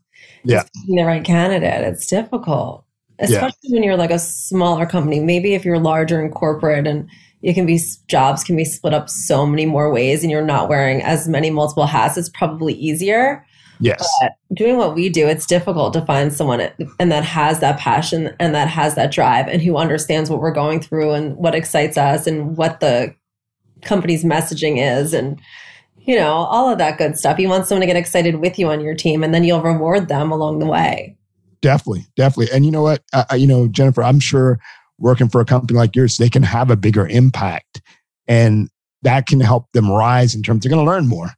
Yeah. 0.45 0.65
the 0.89 1.05
right 1.05 1.25
candidate. 1.25 1.83
It's 1.83 2.07
difficult, 2.07 2.85
especially 3.19 3.57
yeah. 3.63 3.75
when 3.75 3.83
you're 3.83 3.97
like 3.97 4.11
a 4.11 4.19
smaller 4.19 4.87
company. 4.87 5.21
Maybe 5.21 5.55
if 5.55 5.65
you're 5.65 5.79
larger 5.79 6.21
and 6.21 6.35
corporate 6.35 6.87
and 6.87 7.09
it 7.43 7.55
can 7.55 7.67
be 7.67 7.81
jobs 8.09 8.45
can 8.45 8.57
be 8.57 8.65
split 8.65 8.95
up 8.95 9.09
so 9.09 9.47
many 9.47 9.67
more 9.67 9.93
ways 9.93 10.23
and 10.23 10.31
you're 10.31 10.45
not 10.45 10.69
wearing 10.69 11.03
as 11.03 11.29
many 11.29 11.51
multiple 11.51 11.87
hats, 11.87 12.17
it's 12.17 12.29
probably 12.29 12.75
easier. 12.75 13.45
Yes. 13.81 14.09
But 14.21 14.33
doing 14.55 14.77
what 14.77 14.95
we 14.95 15.09
do, 15.09 15.27
it's 15.27 15.47
difficult 15.47 15.93
to 15.95 16.05
find 16.05 16.33
someone 16.33 16.69
and 17.01 17.11
that 17.11 17.25
has 17.25 17.59
that 17.61 17.81
passion 17.81 18.35
and 18.39 18.55
that 18.55 18.69
has 18.69 18.95
that 18.95 19.11
drive 19.11 19.49
and 19.49 19.61
who 19.61 19.77
understands 19.77 20.31
what 20.31 20.41
we're 20.41 20.53
going 20.53 20.81
through 20.81 21.13
and 21.13 21.37
what 21.37 21.55
excites 21.55 21.97
us 21.97 22.27
and 22.29 22.57
what 22.57 22.81
the 22.81 23.15
company's 23.83 24.25
messaging 24.25 24.79
is 24.79 25.13
and 25.13 25.41
you 26.01 26.17
know 26.17 26.33
all 26.33 26.71
of 26.71 26.79
that 26.79 26.99
good 26.99 27.17
stuff. 27.17 27.39
You 27.39 27.49
want 27.49 27.67
someone 27.67 27.81
to 27.83 27.87
get 27.87 27.97
excited 27.97 28.37
with 28.37 28.59
you 28.59 28.69
on 28.71 28.81
your 28.81 28.95
team 28.95 29.23
and 29.23 29.35
then 29.35 29.45
you'll 29.45 29.63
reward 29.63 30.09
them 30.09 30.33
along 30.33 30.59
the 30.59 30.67
way. 30.67 31.17
Definitely, 31.61 32.07
definitely. 32.17 32.55
And 32.55 32.65
you 32.65 32.73
know 32.73 32.83
what? 32.83 33.03
Uh, 33.13 33.25
you 33.37 33.47
know, 33.47 33.69
Jennifer, 33.69 34.03
I'm 34.03 34.19
sure 34.19 34.59
working 34.99 35.29
for 35.29 35.41
a 35.41 35.45
company 35.45 35.79
like 35.79 35.95
yours, 35.95 36.17
they 36.17 36.29
can 36.29 36.43
have 36.43 36.71
a 36.71 36.77
bigger 36.77 37.07
impact 37.07 37.83
and 38.27 38.69
that 39.03 39.27
can 39.27 39.41
help 39.41 39.71
them 39.73 39.91
rise 39.91 40.35
in 40.35 40.43
terms 40.43 40.63
they're 40.63 40.71
going 40.71 40.85
to 40.85 40.91
learn 40.91 41.07
more 41.07 41.31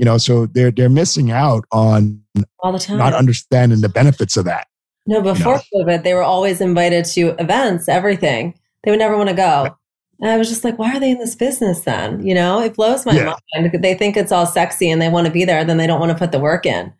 you 0.00 0.04
know 0.04 0.18
so 0.18 0.46
they're 0.46 0.70
they're 0.70 0.88
missing 0.88 1.30
out 1.30 1.64
on 1.70 2.20
all 2.60 2.72
the 2.72 2.78
time 2.78 2.98
not 2.98 3.12
understanding 3.12 3.80
the 3.80 3.88
benefits 3.88 4.36
of 4.36 4.44
that 4.44 4.66
no 5.06 5.20
before 5.20 5.60
you 5.72 5.84
know? 5.84 5.84
covid 5.84 6.02
they 6.02 6.14
were 6.14 6.22
always 6.22 6.60
invited 6.60 7.04
to 7.04 7.34
events 7.38 7.88
everything 7.88 8.58
they 8.82 8.90
would 8.90 8.98
never 8.98 9.16
want 9.16 9.28
to 9.28 9.34
go 9.34 9.76
and 10.20 10.30
i 10.30 10.36
was 10.36 10.48
just 10.48 10.64
like 10.64 10.78
why 10.78 10.94
are 10.94 11.00
they 11.00 11.10
in 11.10 11.18
this 11.18 11.34
business 11.34 11.80
then 11.80 12.24
you 12.24 12.34
know 12.34 12.60
it 12.60 12.74
blows 12.74 13.06
my 13.06 13.12
yeah. 13.12 13.34
mind 13.54 13.72
they 13.82 13.94
think 13.94 14.16
it's 14.16 14.32
all 14.32 14.46
sexy 14.46 14.90
and 14.90 15.00
they 15.00 15.08
want 15.08 15.26
to 15.26 15.32
be 15.32 15.44
there 15.44 15.64
then 15.64 15.76
they 15.76 15.86
don't 15.86 16.00
want 16.00 16.10
to 16.10 16.18
put 16.18 16.32
the 16.32 16.40
work 16.40 16.66
in 16.66 16.92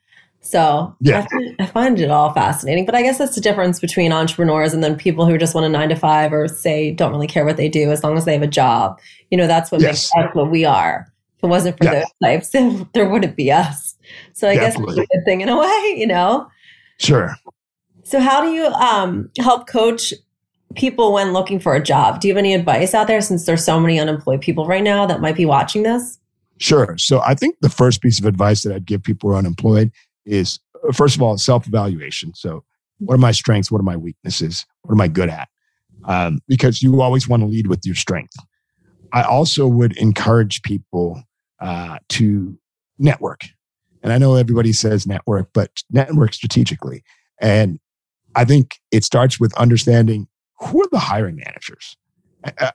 so 0.43 0.97
yeah. 1.01 1.19
I, 1.19 1.29
find, 1.29 1.57
I 1.59 1.67
find 1.67 2.01
it 2.01 2.11
all 2.11 2.33
fascinating 2.33 2.87
but 2.87 2.95
i 2.95 3.03
guess 3.03 3.19
that's 3.19 3.35
the 3.35 3.41
difference 3.41 3.79
between 3.81 4.13
entrepreneurs 4.13 4.73
and 4.73 4.83
then 4.83 4.97
people 4.97 5.27
who 5.27 5.39
just 5.39 5.55
want 5.55 5.67
a 5.67 5.69
nine 5.69 5.91
to 5.91 5.97
five 5.97 6.33
or 6.33 6.49
say 6.49 6.93
don't 6.93 7.13
really 7.13 7.27
care 7.27 7.45
what 7.45 7.57
they 7.57 7.69
do 7.69 7.91
as 7.91 8.03
long 8.03 8.17
as 8.17 8.25
they 8.25 8.33
have 8.33 8.43
a 8.43 8.47
job 8.47 8.99
you 9.31 9.39
know 9.39 9.47
that's 9.47 9.71
what 9.71 9.81
yes. 9.81 10.11
makes 10.15 10.29
us 10.29 10.35
what 10.35 10.51
we 10.51 10.65
are 10.65 11.11
if 11.41 11.45
it 11.45 11.49
wasn't 11.49 11.79
for 11.79 11.85
yeah. 11.85 12.01
those 12.01 12.13
types, 12.23 12.49
then 12.53 12.89
there 12.93 13.09
wouldn't 13.09 13.35
be 13.35 13.51
us. 13.51 13.97
So 14.35 14.49
I 14.49 14.57
Definitely. 14.57 14.97
guess 14.97 14.99
it's 14.99 15.11
a 15.11 15.17
good 15.17 15.25
thing 15.25 15.41
in 15.41 15.49
a 15.49 15.59
way, 15.59 15.95
you 15.97 16.07
know? 16.07 16.49
Sure. 16.99 17.35
So 18.03 18.21
how 18.21 18.43
do 18.43 18.51
you 18.51 18.67
um, 18.67 19.31
help 19.39 19.67
coach 19.67 20.13
people 20.77 21.13
when 21.13 21.33
looking 21.33 21.59
for 21.59 21.75
a 21.75 21.83
job? 21.83 22.21
Do 22.21 22.29
you 22.29 22.35
have 22.35 22.39
any 22.39 22.55
advice 22.55 22.95
out 22.95 23.07
there 23.07 23.21
since 23.21 23.45
there's 23.45 23.65
so 23.65 23.81
many 23.81 23.99
unemployed 23.99 24.41
people 24.41 24.67
right 24.67 24.83
now 24.83 25.07
that 25.07 25.21
might 25.21 25.37
be 25.37 25.47
watching 25.47 25.83
this? 25.83 26.19
Sure. 26.59 26.97
So 26.99 27.21
I 27.23 27.35
think 27.35 27.57
the 27.61 27.71
first 27.71 28.03
piece 28.03 28.21
of 28.21 28.27
advice 28.27 28.63
that 28.63 28.75
I'd 28.75 28.87
give 28.87 29.03
people 29.03 29.31
who 29.31 29.35
are 29.35 29.39
unemployed 29.39 29.91
is 30.27 30.61
first 30.93 31.17
of 31.17 31.23
all, 31.23 31.39
self 31.39 31.67
evaluation. 31.67 32.35
So 32.35 32.65
what 32.99 33.15
are 33.15 33.19
my 33.19 33.33
strengths? 33.33 33.71
What 33.71 33.81
are 33.81 33.85
my 33.85 33.97
weaknesses? 33.97 34.67
What 34.83 34.95
am 34.95 35.01
I 35.01 35.09
good 35.09 35.29
at? 35.29 35.49
Um, 36.05 36.41
because 36.49 36.83
you 36.83 37.01
always 37.01 37.29
want 37.29 37.43
to 37.43 37.47
lead 37.47 37.67
with 37.67 37.81
your 37.85 37.95
strength. 37.95 38.35
I 39.13 39.23
also 39.23 39.67
would 39.67 39.97
encourage 39.97 40.63
people 40.63 41.23
uh, 41.61 41.99
to 42.11 42.57
network. 42.99 43.43
And 44.03 44.13
I 44.13 44.19
know 44.19 44.35
everybody 44.37 44.73
says 44.73 45.07
network, 45.07 45.51
but 45.53 45.83
network 45.91 46.33
strategically. 46.33 47.03
And 47.41 47.79
I 48.35 48.45
think 48.45 48.77
it 48.91 49.05
starts 49.05 49.41
with 49.41 49.53
understanding 49.55 50.29
who 50.61 50.83
are 50.83 50.89
the 50.91 50.99
hiring 50.99 51.37
managers. 51.37 51.97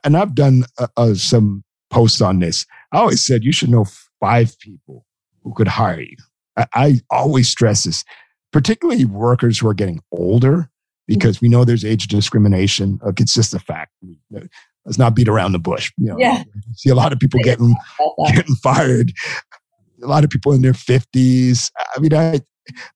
And 0.04 0.16
I've 0.16 0.34
done 0.34 0.64
uh, 0.78 0.86
uh, 0.96 1.14
some 1.14 1.64
posts 1.90 2.20
on 2.20 2.38
this. 2.38 2.66
I 2.92 2.98
always 2.98 3.24
said 3.24 3.44
you 3.44 3.52
should 3.52 3.70
know 3.70 3.86
five 4.20 4.58
people 4.60 5.04
who 5.42 5.52
could 5.54 5.68
hire 5.68 6.00
you. 6.00 6.16
I, 6.56 6.66
I 6.74 7.00
always 7.10 7.48
stress 7.48 7.84
this, 7.84 8.04
particularly 8.52 9.04
workers 9.04 9.58
who 9.58 9.68
are 9.68 9.74
getting 9.74 10.00
older, 10.12 10.70
because 11.06 11.40
we 11.40 11.48
know 11.48 11.64
there's 11.64 11.84
age 11.84 12.06
discrimination. 12.06 12.98
Uh, 13.04 13.12
it's 13.18 13.34
just 13.34 13.54
a 13.54 13.58
fact 13.58 13.92
let's 14.86 14.98
not 14.98 15.14
beat 15.14 15.28
around 15.28 15.52
the 15.52 15.58
bush. 15.58 15.92
You 15.98 16.06
know, 16.06 16.16
yeah. 16.18 16.42
see 16.74 16.88
a 16.88 16.94
lot 16.94 17.12
of 17.12 17.18
people 17.18 17.40
getting 17.42 17.74
getting 18.32 18.54
fired. 18.56 19.12
A 20.02 20.06
lot 20.06 20.24
of 20.24 20.30
people 20.30 20.52
in 20.52 20.62
their 20.62 20.74
fifties. 20.74 21.70
I 21.94 22.00
mean, 22.00 22.14
I 22.14 22.40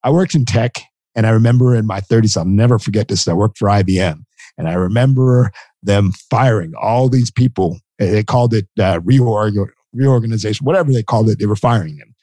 I 0.03 0.11
worked 0.11 0.35
in 0.35 0.44
tech, 0.44 0.79
and 1.14 1.26
I 1.26 1.31
remember 1.31 1.74
in 1.74 1.87
my 1.87 2.00
thirties, 2.00 2.37
I'll 2.37 2.44
never 2.44 2.79
forget 2.79 3.09
this. 3.09 3.29
I 3.29 3.33
worked 3.33 3.59
for 3.59 3.68
IBM, 3.68 4.24
and 4.61 4.68
I 4.68 4.75
remember 4.75 5.51
them 5.83 6.12
firing 6.31 6.73
all 6.81 7.09
these 7.09 7.31
people. 7.31 7.81
They 7.99 8.23
called 8.23 8.55
it 8.55 8.68
uh, 8.79 9.01
reorg- 9.01 9.70
reorganization, 9.92 10.64
whatever 10.64 10.92
they 10.92 11.03
called 11.03 11.29
it. 11.31 11.38
They 11.38 11.46
were 11.46 11.57
firing 11.57 11.96
them, 11.96 12.14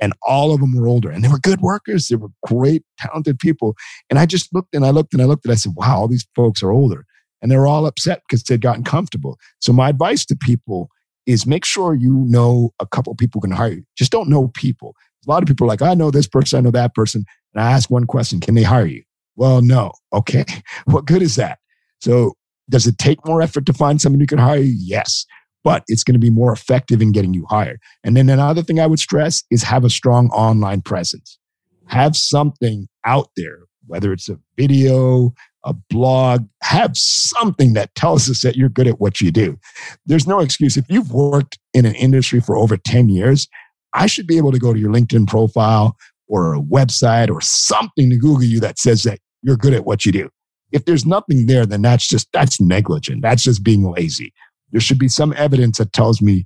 and 0.00 0.12
all 0.26 0.52
of 0.52 0.60
them 0.60 0.74
were 0.74 0.88
older, 0.88 1.10
and 1.10 1.22
they 1.22 1.28
were 1.28 1.38
good 1.38 1.60
workers. 1.60 2.08
They 2.08 2.16
were 2.16 2.30
great, 2.46 2.82
talented 2.98 3.38
people. 3.38 3.76
And 4.10 4.18
I 4.18 4.26
just 4.26 4.52
looked 4.54 4.74
and 4.74 4.84
I 4.84 4.90
looked 4.90 5.12
and 5.12 5.22
I 5.22 5.26
looked 5.26 5.44
and 5.44 5.52
I 5.52 5.56
said, 5.56 5.72
"Wow, 5.76 6.00
all 6.00 6.08
these 6.08 6.26
folks 6.34 6.62
are 6.62 6.72
older." 6.72 7.06
and 7.42 7.50
they 7.50 7.56
were 7.56 7.66
all 7.66 7.86
upset 7.86 8.22
because 8.26 8.42
they'd 8.42 8.60
gotten 8.60 8.84
comfortable. 8.84 9.38
So 9.60 9.72
my 9.72 9.88
advice 9.88 10.24
to 10.26 10.36
people 10.36 10.88
is 11.26 11.46
make 11.46 11.64
sure 11.64 11.94
you 11.94 12.24
know 12.26 12.72
a 12.80 12.86
couple 12.86 13.14
people 13.14 13.40
can 13.40 13.50
hire 13.50 13.72
you. 13.72 13.84
Just 13.96 14.12
don't 14.12 14.28
know 14.28 14.48
people. 14.48 14.94
A 15.26 15.30
lot 15.30 15.42
of 15.42 15.48
people 15.48 15.64
are 15.64 15.68
like, 15.68 15.82
I 15.82 15.94
know 15.94 16.10
this 16.10 16.28
person, 16.28 16.58
I 16.58 16.62
know 16.62 16.70
that 16.70 16.94
person. 16.94 17.24
And 17.54 17.62
I 17.62 17.72
ask 17.72 17.90
one 17.90 18.06
question, 18.06 18.40
can 18.40 18.54
they 18.54 18.62
hire 18.62 18.86
you? 18.86 19.02
Well, 19.34 19.60
no. 19.60 19.92
Okay. 20.12 20.44
What 20.86 21.04
good 21.04 21.22
is 21.22 21.36
that? 21.36 21.58
So 22.00 22.34
does 22.68 22.86
it 22.86 22.98
take 22.98 23.24
more 23.26 23.42
effort 23.42 23.66
to 23.66 23.72
find 23.72 24.00
someone 24.00 24.20
who 24.20 24.26
can 24.26 24.38
hire 24.38 24.58
you? 24.58 24.74
Yes. 24.78 25.24
But 25.64 25.82
it's 25.88 26.04
going 26.04 26.14
to 26.14 26.20
be 26.20 26.30
more 26.30 26.52
effective 26.52 27.02
in 27.02 27.12
getting 27.12 27.34
you 27.34 27.44
hired. 27.48 27.80
And 28.04 28.16
then 28.16 28.28
another 28.28 28.62
thing 28.62 28.78
I 28.78 28.86
would 28.86 29.00
stress 29.00 29.42
is 29.50 29.62
have 29.64 29.84
a 29.84 29.90
strong 29.90 30.28
online 30.28 30.82
presence. 30.82 31.38
Have 31.86 32.16
something 32.16 32.88
out 33.04 33.30
there, 33.36 33.60
whether 33.86 34.12
it's 34.12 34.28
a 34.28 34.38
video, 34.56 35.32
a 35.64 35.74
blog, 35.90 36.46
have 36.62 36.92
something 36.94 37.72
that 37.74 37.94
tells 37.96 38.30
us 38.30 38.42
that 38.42 38.56
you're 38.56 38.68
good 38.68 38.86
at 38.86 39.00
what 39.00 39.20
you 39.20 39.32
do. 39.32 39.58
There's 40.06 40.26
no 40.26 40.38
excuse. 40.38 40.76
If 40.76 40.86
you've 40.88 41.12
worked 41.12 41.58
in 41.74 41.84
an 41.84 41.96
industry 41.96 42.40
for 42.40 42.56
over 42.56 42.76
10 42.76 43.08
years, 43.08 43.48
I 43.92 44.06
should 44.06 44.28
be 44.28 44.36
able 44.36 44.52
to 44.52 44.58
go 44.58 44.72
to 44.72 44.78
your 44.78 44.92
LinkedIn 44.92 45.26
profile 45.26 45.96
or 46.28 46.54
a 46.54 46.60
website 46.60 47.30
or 47.30 47.40
something 47.40 48.10
to 48.10 48.16
Google 48.16 48.44
you 48.44 48.60
that 48.60 48.78
says 48.78 49.02
that 49.02 49.18
you're 49.42 49.56
good 49.56 49.74
at 49.74 49.84
what 49.84 50.04
you 50.04 50.12
do. 50.12 50.30
If 50.72 50.84
there's 50.84 51.06
nothing 51.06 51.46
there, 51.46 51.66
then 51.66 51.82
that's 51.82 52.08
just, 52.08 52.30
that's 52.32 52.60
negligent. 52.60 53.22
That's 53.22 53.42
just 53.42 53.62
being 53.62 53.90
lazy. 53.90 54.32
There 54.72 54.80
should 54.80 54.98
be 54.98 55.08
some 55.08 55.32
evidence 55.36 55.78
that 55.78 55.92
tells 55.92 56.20
me 56.20 56.44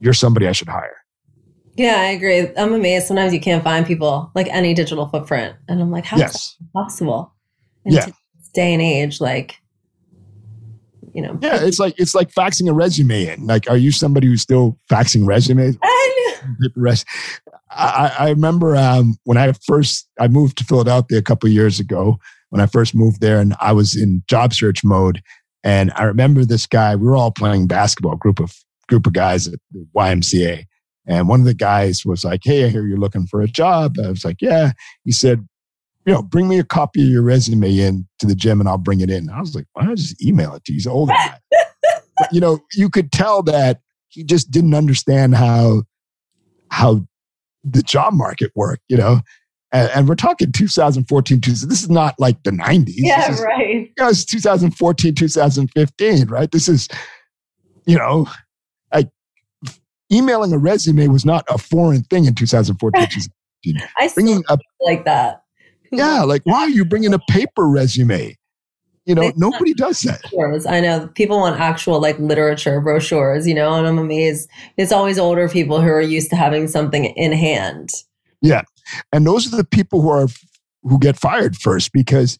you're 0.00 0.14
somebody 0.14 0.48
I 0.48 0.52
should 0.52 0.68
hire. 0.68 0.96
Yeah, 1.76 1.96
I 1.98 2.06
agree. 2.06 2.48
I'm 2.56 2.74
amazed. 2.74 3.06
Sometimes 3.06 3.32
you 3.32 3.40
can't 3.40 3.64
find 3.64 3.86
people 3.86 4.30
like 4.34 4.48
any 4.48 4.74
digital 4.74 5.06
footprint. 5.06 5.56
And 5.68 5.80
I'm 5.80 5.90
like, 5.90 6.04
how 6.04 6.18
yes. 6.18 6.56
possible? 6.74 7.32
And 7.84 7.94
yeah 7.94 8.06
day 8.52 8.72
and 8.72 8.82
age, 8.82 9.20
like 9.20 9.56
you 11.14 11.22
know. 11.22 11.38
Yeah, 11.42 11.62
it's 11.62 11.78
like 11.78 11.94
it's 11.98 12.14
like 12.14 12.32
faxing 12.32 12.68
a 12.68 12.72
resume 12.72 13.26
in. 13.26 13.46
Like, 13.46 13.68
are 13.68 13.76
you 13.76 13.92
somebody 13.92 14.26
who's 14.26 14.42
still 14.42 14.78
faxing 14.90 15.26
resumes? 15.26 15.76
I, 15.82 16.46
I, 17.70 18.12
I 18.18 18.30
remember 18.30 18.76
um, 18.76 19.16
when 19.24 19.38
I 19.38 19.52
first 19.66 20.08
I 20.18 20.28
moved 20.28 20.58
to 20.58 20.64
Philadelphia 20.64 21.18
a 21.18 21.22
couple 21.22 21.48
years 21.48 21.80
ago. 21.80 22.18
When 22.52 22.60
I 22.60 22.66
first 22.66 22.94
moved 22.94 23.22
there, 23.22 23.40
and 23.40 23.56
I 23.60 23.72
was 23.72 23.96
in 23.96 24.22
job 24.28 24.52
search 24.52 24.84
mode, 24.84 25.22
and 25.64 25.90
I 25.96 26.02
remember 26.02 26.44
this 26.44 26.66
guy. 26.66 26.94
We 26.94 27.06
were 27.06 27.16
all 27.16 27.30
playing 27.30 27.66
basketball, 27.66 28.16
group 28.16 28.40
of 28.40 28.54
group 28.88 29.06
of 29.06 29.14
guys 29.14 29.48
at 29.48 29.54
the 29.70 29.86
YMCA, 29.96 30.64
and 31.06 31.28
one 31.28 31.40
of 31.40 31.46
the 31.46 31.54
guys 31.54 32.04
was 32.04 32.24
like, 32.24 32.40
"Hey, 32.44 32.66
I 32.66 32.68
hear 32.68 32.86
you're 32.86 32.98
looking 32.98 33.26
for 33.26 33.40
a 33.40 33.48
job." 33.48 33.96
I 34.04 34.10
was 34.10 34.22
like, 34.22 34.42
"Yeah." 34.42 34.72
He 35.02 35.12
said, 35.12 35.48
you 36.04 36.12
know, 36.12 36.22
bring 36.22 36.48
me 36.48 36.58
a 36.58 36.64
copy 36.64 37.02
of 37.02 37.08
your 37.08 37.22
resume 37.22 37.78
in 37.78 38.06
to 38.18 38.26
the 38.26 38.34
gym 38.34 38.60
and 38.60 38.68
I'll 38.68 38.78
bring 38.78 39.00
it 39.00 39.10
in. 39.10 39.30
I 39.30 39.40
was 39.40 39.54
like, 39.54 39.66
why 39.72 39.82
don't 39.82 39.92
I 39.92 39.94
just 39.94 40.22
email 40.22 40.54
it 40.54 40.64
to 40.64 40.72
you? 40.72 40.76
He's 40.76 40.86
an 40.86 40.92
older 40.92 41.12
guy. 41.12 41.38
but, 42.18 42.32
you 42.32 42.40
know, 42.40 42.60
you 42.74 42.90
could 42.90 43.12
tell 43.12 43.42
that 43.44 43.80
he 44.08 44.24
just 44.24 44.50
didn't 44.50 44.74
understand 44.74 45.36
how, 45.36 45.84
how 46.70 47.06
the 47.64 47.82
job 47.82 48.14
market 48.14 48.50
worked, 48.56 48.82
you 48.88 48.96
know? 48.96 49.20
And, 49.72 49.90
and 49.94 50.08
we're 50.08 50.14
talking 50.14 50.52
2014, 50.52 51.40
this 51.40 51.82
is 51.82 51.90
not 51.90 52.14
like 52.18 52.42
the 52.42 52.50
90s. 52.50 52.92
Yeah, 52.96 53.32
is, 53.32 53.40
right. 53.40 53.68
You 53.68 53.92
know, 53.98 54.08
it's 54.08 54.24
2014, 54.24 55.14
2015, 55.14 56.28
right? 56.28 56.50
This 56.50 56.68
is, 56.68 56.88
you 57.86 57.96
know, 57.96 58.28
like 58.92 59.08
emailing 60.12 60.52
a 60.52 60.58
resume 60.58 61.08
was 61.08 61.24
not 61.24 61.44
a 61.48 61.58
foreign 61.58 62.02
thing 62.04 62.26
in 62.26 62.34
2014, 62.34 63.02
2015. 63.64 63.88
I 63.98 64.08
bringing 64.14 64.44
up 64.48 64.60
like 64.80 65.04
that 65.04 65.42
yeah, 65.92 66.22
like 66.22 66.42
why 66.44 66.60
are 66.60 66.70
you 66.70 66.84
bringing 66.84 67.14
a 67.14 67.18
paper 67.30 67.68
resume? 67.68 68.36
You 69.04 69.16
know, 69.16 69.32
nobody 69.36 69.74
does 69.74 70.00
that. 70.02 70.22
I 70.68 70.80
know 70.80 71.08
people 71.08 71.38
want 71.38 71.60
actual 71.60 72.00
like 72.00 72.18
literature 72.20 72.80
brochures, 72.80 73.48
you 73.48 73.54
know, 73.54 73.74
and 73.74 73.86
I'm 73.86 73.98
amazed. 73.98 74.48
It's 74.76 74.92
always 74.92 75.18
older 75.18 75.48
people 75.48 75.80
who 75.80 75.88
are 75.88 76.00
used 76.00 76.30
to 76.30 76.36
having 76.36 76.68
something 76.68 77.04
in 77.04 77.32
hand. 77.32 77.90
Yeah. 78.40 78.62
And 79.12 79.26
those 79.26 79.52
are 79.52 79.56
the 79.56 79.64
people 79.64 80.00
who 80.00 80.10
are 80.10 80.28
who 80.82 80.98
get 80.98 81.16
fired 81.16 81.56
first 81.56 81.92
because 81.92 82.38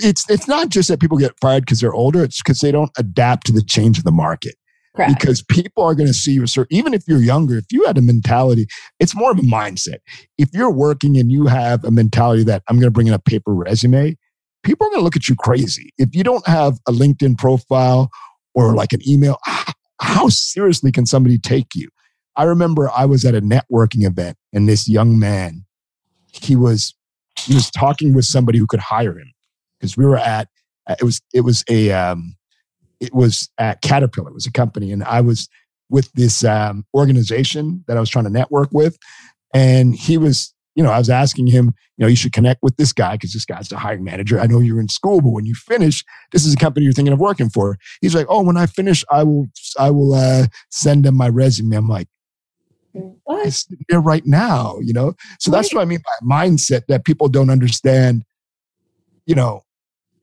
it's 0.00 0.28
it's 0.30 0.48
not 0.48 0.68
just 0.68 0.88
that 0.88 1.00
people 1.00 1.18
get 1.18 1.38
fired 1.40 1.64
because 1.64 1.80
they're 1.80 1.92
older 1.94 2.24
it's 2.24 2.42
because 2.42 2.60
they 2.60 2.72
don't 2.72 2.90
adapt 2.98 3.46
to 3.46 3.52
the 3.52 3.62
change 3.62 3.98
of 3.98 4.04
the 4.04 4.12
market. 4.12 4.54
Correct. 4.94 5.18
because 5.18 5.42
people 5.42 5.84
are 5.84 5.94
going 5.94 6.06
to 6.06 6.14
see 6.14 6.32
you 6.32 6.46
certain 6.46 6.74
even 6.74 6.94
if 6.94 7.02
you're 7.06 7.20
younger 7.20 7.58
if 7.58 7.66
you 7.70 7.84
had 7.84 7.98
a 7.98 8.02
mentality 8.02 8.66
it's 8.98 9.14
more 9.14 9.30
of 9.30 9.38
a 9.38 9.42
mindset. 9.42 9.98
If 10.38 10.48
you're 10.54 10.70
working 10.70 11.18
and 11.18 11.30
you 11.30 11.46
have 11.46 11.84
a 11.84 11.90
mentality 11.90 12.44
that 12.44 12.62
i'm 12.68 12.76
going 12.76 12.86
to 12.86 12.90
bring 12.92 13.06
in 13.06 13.12
a 13.12 13.18
paper 13.18 13.54
resume 13.54 14.16
people 14.62 14.86
are 14.86 14.90
going 14.90 15.00
to 15.00 15.04
look 15.04 15.16
at 15.16 15.28
you 15.28 15.36
crazy. 15.36 15.92
If 15.98 16.14
you 16.16 16.24
don't 16.24 16.46
have 16.46 16.78
a 16.88 16.92
linkedin 16.92 17.36
profile 17.36 18.10
or 18.54 18.74
like 18.74 18.94
an 18.94 19.06
email 19.06 19.38
how 20.00 20.28
seriously 20.28 20.92
can 20.92 21.04
somebody 21.04 21.38
take 21.38 21.74
you 21.74 21.88
i 22.36 22.44
remember 22.44 22.90
i 22.96 23.04
was 23.04 23.24
at 23.24 23.34
a 23.34 23.40
networking 23.40 24.06
event 24.06 24.36
and 24.52 24.68
this 24.68 24.88
young 24.88 25.18
man 25.18 25.64
he 26.32 26.56
was 26.56 26.94
he 27.38 27.54
was 27.54 27.70
talking 27.70 28.14
with 28.14 28.24
somebody 28.24 28.58
who 28.58 28.66
could 28.66 28.80
hire 28.80 29.18
him 29.18 29.32
because 29.78 29.96
we 29.96 30.04
were 30.04 30.16
at 30.16 30.48
it 30.88 31.02
was 31.02 31.20
it 31.34 31.40
was 31.40 31.64
a 31.68 31.92
um, 31.92 32.36
it 33.00 33.14
was 33.14 33.50
at 33.58 33.82
Caterpillar. 33.82 34.30
It 34.30 34.34
was 34.34 34.46
a 34.46 34.52
company, 34.52 34.92
and 34.92 35.02
I 35.04 35.20
was 35.20 35.48
with 35.88 36.10
this 36.12 36.44
um, 36.44 36.84
organization 36.94 37.84
that 37.86 37.96
I 37.96 38.00
was 38.00 38.10
trying 38.10 38.24
to 38.24 38.30
network 38.30 38.68
with, 38.72 38.96
and 39.54 39.94
he 39.94 40.18
was. 40.18 40.52
You 40.74 40.82
know, 40.82 40.90
I 40.90 40.98
was 40.98 41.08
asking 41.08 41.46
him, 41.46 41.72
you 41.96 42.02
know, 42.02 42.06
you 42.06 42.16
should 42.16 42.34
connect 42.34 42.62
with 42.62 42.76
this 42.76 42.92
guy 42.92 43.12
because 43.12 43.32
this 43.32 43.46
guy's 43.46 43.68
the 43.68 43.78
hiring 43.78 44.04
manager. 44.04 44.38
I 44.38 44.46
know 44.46 44.60
you're 44.60 44.78
in 44.78 44.90
school, 44.90 45.22
but 45.22 45.30
when 45.30 45.46
you 45.46 45.54
finish, 45.54 46.04
this 46.32 46.44
is 46.44 46.52
a 46.52 46.58
company 46.58 46.84
you're 46.84 46.92
thinking 46.92 47.14
of 47.14 47.18
working 47.18 47.48
for. 47.48 47.78
He's 48.02 48.14
like, 48.14 48.26
oh, 48.28 48.42
when 48.42 48.58
I 48.58 48.66
finish, 48.66 49.02
I 49.10 49.22
will, 49.22 49.46
I 49.78 49.90
will 49.90 50.12
uh, 50.12 50.48
send 50.70 51.06
him 51.06 51.16
my 51.16 51.30
resume. 51.30 51.74
I'm 51.74 51.88
like, 51.88 52.08
what? 53.24 53.64
There 53.88 54.00
right 54.00 54.26
now, 54.26 54.78
you 54.82 54.92
know? 54.92 55.14
So 55.38 55.50
right. 55.50 55.58
that's 55.58 55.74
what 55.74 55.82
I 55.82 55.84
mean 55.84 56.00
by 56.00 56.46
mindset 56.46 56.82
that 56.88 57.04
people 57.04 57.28
don't 57.28 57.50
understand, 57.50 58.24
you 59.26 59.34
know, 59.34 59.62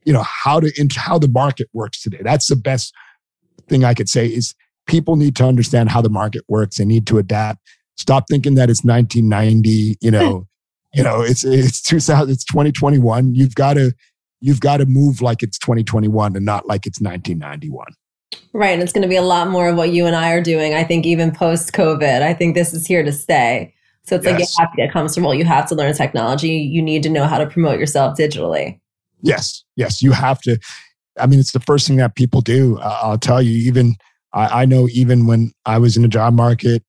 you 0.05 0.13
know 0.13 0.23
how 0.23 0.59
to 0.59 0.71
how 0.95 1.17
the 1.17 1.27
market 1.27 1.67
works 1.73 2.01
today 2.01 2.19
that's 2.23 2.47
the 2.47 2.55
best 2.55 2.93
thing 3.67 3.83
i 3.83 3.93
could 3.93 4.09
say 4.09 4.27
is 4.27 4.53
people 4.87 5.15
need 5.15 5.35
to 5.35 5.45
understand 5.45 5.89
how 5.89 6.01
the 6.01 6.09
market 6.09 6.43
works 6.47 6.77
they 6.77 6.85
need 6.85 7.07
to 7.07 7.17
adapt 7.17 7.59
stop 7.95 8.25
thinking 8.29 8.55
that 8.55 8.69
it's 8.69 8.83
1990 8.83 9.97
you 10.01 10.11
know 10.11 10.47
you 10.93 11.03
know 11.03 11.21
it's 11.21 11.43
it's 11.43 11.81
2000 11.81 12.31
it's 12.31 12.43
2021 12.45 13.35
you've 13.35 13.55
got 13.55 13.75
to 13.75 13.93
you've 14.41 14.59
got 14.59 14.77
to 14.77 14.85
move 14.85 15.21
like 15.21 15.41
it's 15.41 15.57
2021 15.59 16.35
and 16.35 16.45
not 16.45 16.67
like 16.67 16.85
it's 16.85 16.99
1991 16.99 17.85
right 18.53 18.73
and 18.73 18.81
it's 18.81 18.91
going 18.91 19.01
to 19.01 19.07
be 19.07 19.15
a 19.15 19.21
lot 19.21 19.49
more 19.49 19.69
of 19.69 19.75
what 19.75 19.91
you 19.91 20.05
and 20.05 20.15
i 20.15 20.31
are 20.31 20.41
doing 20.41 20.73
i 20.73 20.83
think 20.83 21.05
even 21.05 21.31
post 21.31 21.73
covid 21.73 22.21
i 22.21 22.33
think 22.33 22.55
this 22.55 22.73
is 22.73 22.85
here 22.85 23.03
to 23.03 23.11
stay 23.11 23.73
so 24.05 24.15
it's 24.15 24.25
yes. 24.25 24.33
like 24.33 24.39
you 24.39 24.47
have 24.59 24.71
to 24.71 24.77
get 24.77 24.91
comfortable 24.91 25.33
you 25.33 25.45
have 25.45 25.67
to 25.67 25.75
learn 25.75 25.93
technology 25.93 26.49
you 26.49 26.81
need 26.81 27.03
to 27.03 27.09
know 27.09 27.25
how 27.25 27.37
to 27.37 27.47
promote 27.47 27.79
yourself 27.79 28.17
digitally 28.17 28.79
Yes, 29.23 29.63
yes, 29.77 30.03
you 30.03 30.11
have 30.11 30.41
to. 30.41 30.59
I 31.19 31.25
mean, 31.25 31.39
it's 31.39 31.53
the 31.53 31.61
first 31.61 31.87
thing 31.87 31.95
that 31.97 32.15
people 32.15 32.41
do. 32.41 32.77
Uh, 32.77 32.99
I'll 33.01 33.17
tell 33.17 33.41
you, 33.41 33.57
even 33.67 33.95
I, 34.33 34.63
I, 34.63 34.65
know, 34.65 34.87
even 34.91 35.25
when 35.25 35.53
I 35.65 35.77
was 35.77 35.95
in 35.95 36.03
the 36.03 36.09
job 36.09 36.33
market 36.33 36.83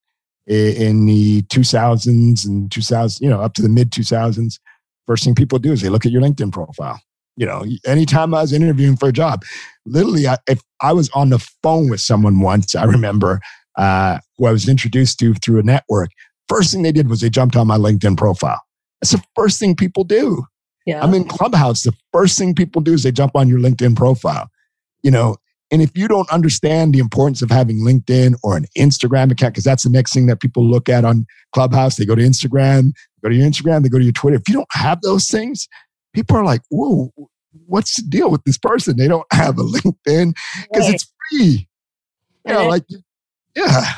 in 0.45 1.05
the 1.05 1.41
2000s 1.43 2.45
and 2.45 2.71
2000, 2.71 3.23
you 3.23 3.29
know, 3.29 3.41
up 3.41 3.53
to 3.53 3.61
the 3.61 3.69
mid 3.69 3.91
2000s, 3.91 4.59
first 5.07 5.23
thing 5.23 5.33
people 5.33 5.59
do 5.59 5.71
is 5.71 5.81
they 5.81 5.89
look 5.89 6.05
at 6.05 6.11
your 6.11 6.21
LinkedIn 6.21 6.51
profile. 6.51 6.99
You 7.37 7.45
know, 7.45 7.65
anytime 7.85 8.33
I 8.33 8.41
was 8.41 8.53
interviewing 8.53 8.95
for 8.97 9.09
a 9.09 9.13
job, 9.13 9.43
literally, 9.85 10.27
I, 10.27 10.37
if 10.47 10.61
I 10.81 10.93
was 10.93 11.09
on 11.09 11.29
the 11.29 11.39
phone 11.61 11.89
with 11.89 11.99
someone 11.99 12.39
once, 12.39 12.75
I 12.75 12.85
remember 12.85 13.41
uh, 13.77 14.19
who 14.37 14.45
I 14.45 14.51
was 14.51 14.69
introduced 14.69 15.19
to 15.19 15.33
through 15.35 15.59
a 15.59 15.63
network. 15.63 16.09
First 16.47 16.71
thing 16.71 16.83
they 16.83 16.91
did 16.91 17.09
was 17.09 17.21
they 17.21 17.29
jumped 17.29 17.55
on 17.55 17.67
my 17.67 17.77
LinkedIn 17.77 18.17
profile. 18.17 18.61
That's 19.01 19.11
the 19.11 19.23
first 19.35 19.59
thing 19.59 19.75
people 19.75 20.03
do. 20.03 20.45
Yeah. 20.85 21.03
I'm 21.03 21.13
in 21.13 21.25
Clubhouse. 21.25 21.83
The 21.83 21.93
first 22.13 22.37
thing 22.37 22.53
people 22.53 22.81
do 22.81 22.93
is 22.93 23.03
they 23.03 23.11
jump 23.11 23.35
on 23.35 23.49
your 23.49 23.59
LinkedIn 23.59 23.95
profile. 23.95 24.49
You 25.03 25.11
know, 25.11 25.37
and 25.71 25.81
if 25.81 25.97
you 25.97 26.07
don't 26.07 26.29
understand 26.31 26.93
the 26.93 26.99
importance 26.99 27.41
of 27.41 27.49
having 27.49 27.79
LinkedIn 27.79 28.35
or 28.43 28.55
an 28.55 28.65
Instagram 28.77 29.31
account, 29.31 29.53
because 29.53 29.63
that's 29.63 29.83
the 29.83 29.89
next 29.89 30.13
thing 30.13 30.27
that 30.27 30.39
people 30.39 30.63
look 30.63 30.87
at 30.87 31.03
on 31.03 31.25
Clubhouse, 31.53 31.97
they 31.97 32.05
go 32.05 32.15
to 32.15 32.21
Instagram, 32.21 32.91
go 33.23 33.29
to 33.29 33.35
your 33.35 33.47
Instagram, 33.47 33.81
they 33.83 33.89
go 33.89 33.97
to 33.97 34.03
your 34.03 34.13
Twitter. 34.13 34.37
If 34.37 34.47
you 34.47 34.53
don't 34.53 34.67
have 34.71 35.01
those 35.01 35.27
things, 35.27 35.67
people 36.15 36.37
are 36.37 36.43
like, 36.43 36.61
whoa, 36.69 37.11
what's 37.67 37.95
the 37.95 38.07
deal 38.07 38.31
with 38.31 38.43
this 38.43 38.57
person? 38.57 38.97
They 38.97 39.07
don't 39.07 39.27
have 39.31 39.57
a 39.57 39.63
LinkedIn 39.63 40.33
because 40.71 40.85
right. 40.85 40.93
it's 40.93 41.13
free. 41.29 41.67
You 42.47 42.53
know, 42.53 42.67
like, 42.67 42.85
yeah. 43.55 43.93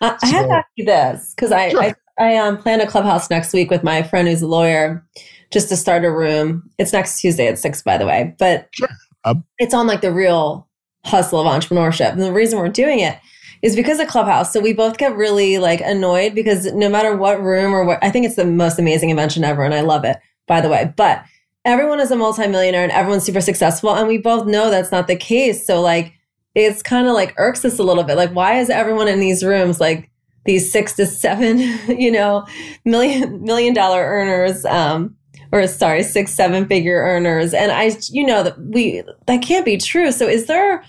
I, 0.00 0.16
so, 0.18 0.26
I 0.26 0.26
have 0.26 0.46
to 0.46 0.52
ask 0.52 0.68
you 0.76 0.84
this 0.84 1.34
because 1.34 1.52
I, 1.52 1.70
sure. 1.70 1.82
I, 1.82 1.94
I 2.18 2.36
um, 2.36 2.58
plan 2.58 2.80
a 2.80 2.86
clubhouse 2.86 3.30
next 3.30 3.52
week 3.52 3.70
with 3.70 3.82
my 3.82 4.02
friend 4.02 4.28
who's 4.28 4.42
a 4.42 4.46
lawyer 4.46 5.06
just 5.50 5.68
to 5.70 5.76
start 5.76 6.04
a 6.04 6.10
room. 6.10 6.68
It's 6.78 6.92
next 6.92 7.20
Tuesday 7.20 7.48
at 7.48 7.58
six, 7.58 7.82
by 7.82 7.98
the 7.98 8.06
way, 8.06 8.34
but 8.38 8.68
sure. 8.72 8.88
um, 9.24 9.44
it's 9.58 9.74
on 9.74 9.86
like 9.86 10.00
the 10.00 10.12
real 10.12 10.68
hustle 11.04 11.40
of 11.40 11.46
entrepreneurship. 11.46 12.12
And 12.12 12.22
the 12.22 12.32
reason 12.32 12.58
we're 12.58 12.68
doing 12.68 13.00
it 13.00 13.18
is 13.62 13.74
because 13.74 13.98
of 13.98 14.08
Clubhouse. 14.08 14.52
So 14.52 14.60
we 14.60 14.72
both 14.72 14.98
get 14.98 15.16
really 15.16 15.58
like 15.58 15.80
annoyed 15.80 16.34
because 16.34 16.72
no 16.72 16.88
matter 16.88 17.16
what 17.16 17.42
room 17.42 17.74
or 17.74 17.84
what, 17.84 17.98
I 18.02 18.10
think 18.10 18.26
it's 18.26 18.36
the 18.36 18.44
most 18.44 18.78
amazing 18.78 19.10
invention 19.10 19.42
ever. 19.42 19.64
And 19.64 19.74
I 19.74 19.80
love 19.80 20.04
it, 20.04 20.18
by 20.46 20.60
the 20.60 20.68
way. 20.68 20.92
But 20.96 21.24
everyone 21.68 22.00
is 22.00 22.10
a 22.10 22.16
multimillionaire 22.16 22.82
and 22.82 22.92
everyone's 22.92 23.24
super 23.24 23.42
successful. 23.42 23.94
And 23.94 24.08
we 24.08 24.16
both 24.16 24.46
know 24.46 24.70
that's 24.70 24.90
not 24.90 25.06
the 25.06 25.16
case. 25.16 25.66
So 25.66 25.82
like, 25.82 26.14
it's 26.54 26.82
kind 26.82 27.06
of 27.06 27.12
like 27.12 27.34
irks 27.36 27.62
us 27.64 27.78
a 27.78 27.82
little 27.82 28.04
bit. 28.04 28.16
Like, 28.16 28.30
why 28.30 28.58
is 28.58 28.70
everyone 28.70 29.06
in 29.06 29.20
these 29.20 29.44
rooms 29.44 29.78
like 29.78 30.10
these 30.46 30.72
six 30.72 30.94
to 30.94 31.04
seven, 31.06 31.58
you 31.88 32.10
know, 32.10 32.46
million 32.86 33.44
million 33.44 33.74
dollar 33.74 34.00
earners? 34.02 34.64
Um, 34.64 35.14
or 35.52 35.66
sorry, 35.66 36.02
six, 36.02 36.34
seven 36.34 36.66
figure 36.66 37.02
earners. 37.02 37.54
And 37.54 37.70
I, 37.70 37.96
you 38.10 38.26
know, 38.26 38.42
that 38.42 38.58
we, 38.60 39.02
that 39.26 39.42
can't 39.42 39.64
be 39.64 39.76
true. 39.76 40.10
So 40.10 40.26
is 40.26 40.46
there 40.46 40.82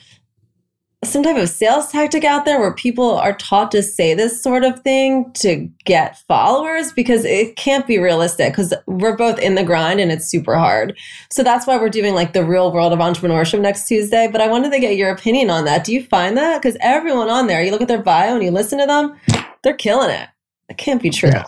some 1.04 1.24
type 1.24 1.38
of 1.38 1.48
sales 1.48 1.92
tactic 1.92 2.24
out 2.26 2.44
there 2.44 2.60
where 2.60 2.74
people 2.74 3.12
are 3.16 3.34
taught 3.34 3.72
to 3.72 3.82
say 3.82 4.14
this 4.14 4.42
sort 4.42 4.64
of 4.64 4.82
thing 4.82 5.32
to 5.34 5.70
get 5.86 6.20
followers? 6.28 6.92
Because 6.92 7.24
it 7.26 7.56
can't 7.56 7.88
be 7.88 7.98
realistic 7.98 8.52
because 8.52 8.74
we're 8.86 9.16
both 9.16 9.40
in 9.40 9.56
the 9.56 9.64
grind 9.64 10.00
and 10.00 10.12
it's 10.12 10.28
super 10.28 10.56
hard. 10.56 10.98
So 11.32 11.44
that's 11.44 11.66
why 11.66 11.78
we're 11.78 11.90
doing 11.90 12.16
like 12.16 12.34
the 12.34 12.44
real 12.44 12.72
world 12.72 12.92
of 12.92 13.00
entrepreneurship 13.00 13.62
next 13.62 13.88
Tuesday. 13.88 14.28
But 14.32 14.42
I 14.42 14.48
wanted 14.48 14.72
to 14.72 14.80
get 14.80 14.98
your 14.98 15.12
opinion 15.12 15.50
on 15.50 15.66
that. 15.66 15.84
Do 15.84 15.94
you 15.94 16.04
find 16.04 16.36
that? 16.38 16.62
Because 16.62 16.78
everyone 16.82 17.30
on 17.30 17.48
there, 17.48 17.64
you 17.64 17.72
look 17.72 17.82
at 17.82 17.88
their 17.88 18.04
bio 18.04 18.36
and 18.36 18.44
you 18.44 18.52
listen 18.52 18.80
to 18.80 18.86
them, 18.86 19.18
they're 19.64 19.74
killing 19.74 20.10
it. 20.10 20.28
It 20.68 20.78
can't 20.78 21.02
be 21.02 21.10
true. 21.10 21.32
Yeah. 21.32 21.46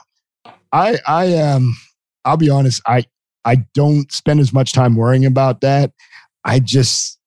I, 0.71 0.97
I, 1.05 1.35
um, 1.37 1.75
I'll 2.23 2.37
be 2.37 2.49
honest, 2.49 2.81
I 2.85 3.05
I 3.45 3.55
don't 3.73 4.11
spend 4.11 4.39
as 4.39 4.53
much 4.53 4.73
time 4.73 4.95
worrying 4.95 5.25
about 5.25 5.61
that. 5.61 5.91
I 6.45 6.59
just, 6.59 7.19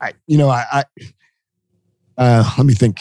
I 0.00 0.12
you 0.26 0.38
know, 0.38 0.48
I, 0.48 0.64
I 0.72 0.84
uh, 2.18 2.52
let 2.58 2.66
me 2.66 2.74
think. 2.74 3.00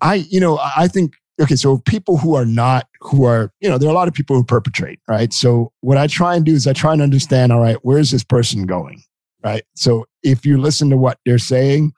I 0.00 0.26
you 0.30 0.40
know 0.40 0.58
I 0.58 0.88
think 0.88 1.12
okay, 1.40 1.56
so 1.56 1.78
people 1.78 2.16
who 2.16 2.34
are 2.34 2.46
not 2.46 2.86
who 3.00 3.24
are 3.24 3.52
you 3.60 3.68
know 3.68 3.76
there 3.76 3.88
are 3.88 3.92
a 3.92 3.94
lot 3.94 4.08
of 4.08 4.14
people 4.14 4.36
who 4.36 4.44
perpetrate 4.44 5.00
right. 5.08 5.32
So 5.32 5.72
what 5.80 5.98
I 5.98 6.06
try 6.06 6.36
and 6.36 6.46
do 6.46 6.54
is 6.54 6.66
I 6.66 6.72
try 6.72 6.92
and 6.92 7.02
understand. 7.02 7.52
All 7.52 7.60
right, 7.60 7.76
where 7.82 7.98
is 7.98 8.10
this 8.10 8.24
person 8.24 8.64
going? 8.64 9.02
Right. 9.44 9.64
So 9.74 10.06
if 10.22 10.44
you 10.44 10.58
listen 10.58 10.90
to 10.90 10.96
what 10.96 11.18
they're 11.24 11.38
saying, 11.38 11.92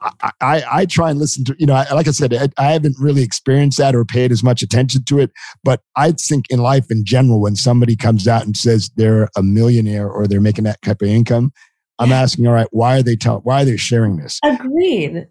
I, 0.00 0.30
I, 0.40 0.64
I, 0.72 0.86
try 0.86 1.10
and 1.10 1.18
listen 1.18 1.44
to, 1.44 1.56
you 1.58 1.66
know, 1.66 1.74
I, 1.74 1.90
like 1.94 2.06
I 2.06 2.10
said, 2.10 2.34
I, 2.34 2.48
I, 2.58 2.72
haven't 2.72 2.96
really 2.98 3.22
experienced 3.22 3.78
that 3.78 3.94
or 3.94 4.04
paid 4.04 4.30
as 4.30 4.42
much 4.42 4.60
attention 4.62 5.04
to 5.04 5.20
it. 5.20 5.30
But 5.62 5.80
I 5.96 6.12
think 6.12 6.44
in 6.50 6.58
life 6.58 6.90
in 6.90 7.04
general, 7.04 7.40
when 7.40 7.56
somebody 7.56 7.96
comes 7.96 8.28
out 8.28 8.44
and 8.44 8.54
says 8.56 8.90
they're 8.96 9.30
a 9.36 9.42
millionaire 9.42 10.10
or 10.10 10.26
they're 10.26 10.40
making 10.40 10.64
that 10.64 10.82
type 10.82 11.00
of 11.00 11.08
income, 11.08 11.52
I'm 11.98 12.12
asking, 12.12 12.46
all 12.46 12.54
right, 12.54 12.68
why 12.70 12.98
are 12.98 13.02
they 13.02 13.16
telling, 13.16 13.42
why 13.42 13.62
are 13.62 13.64
they 13.64 13.76
sharing 13.76 14.16
this? 14.16 14.40
Agreed. 14.44 15.28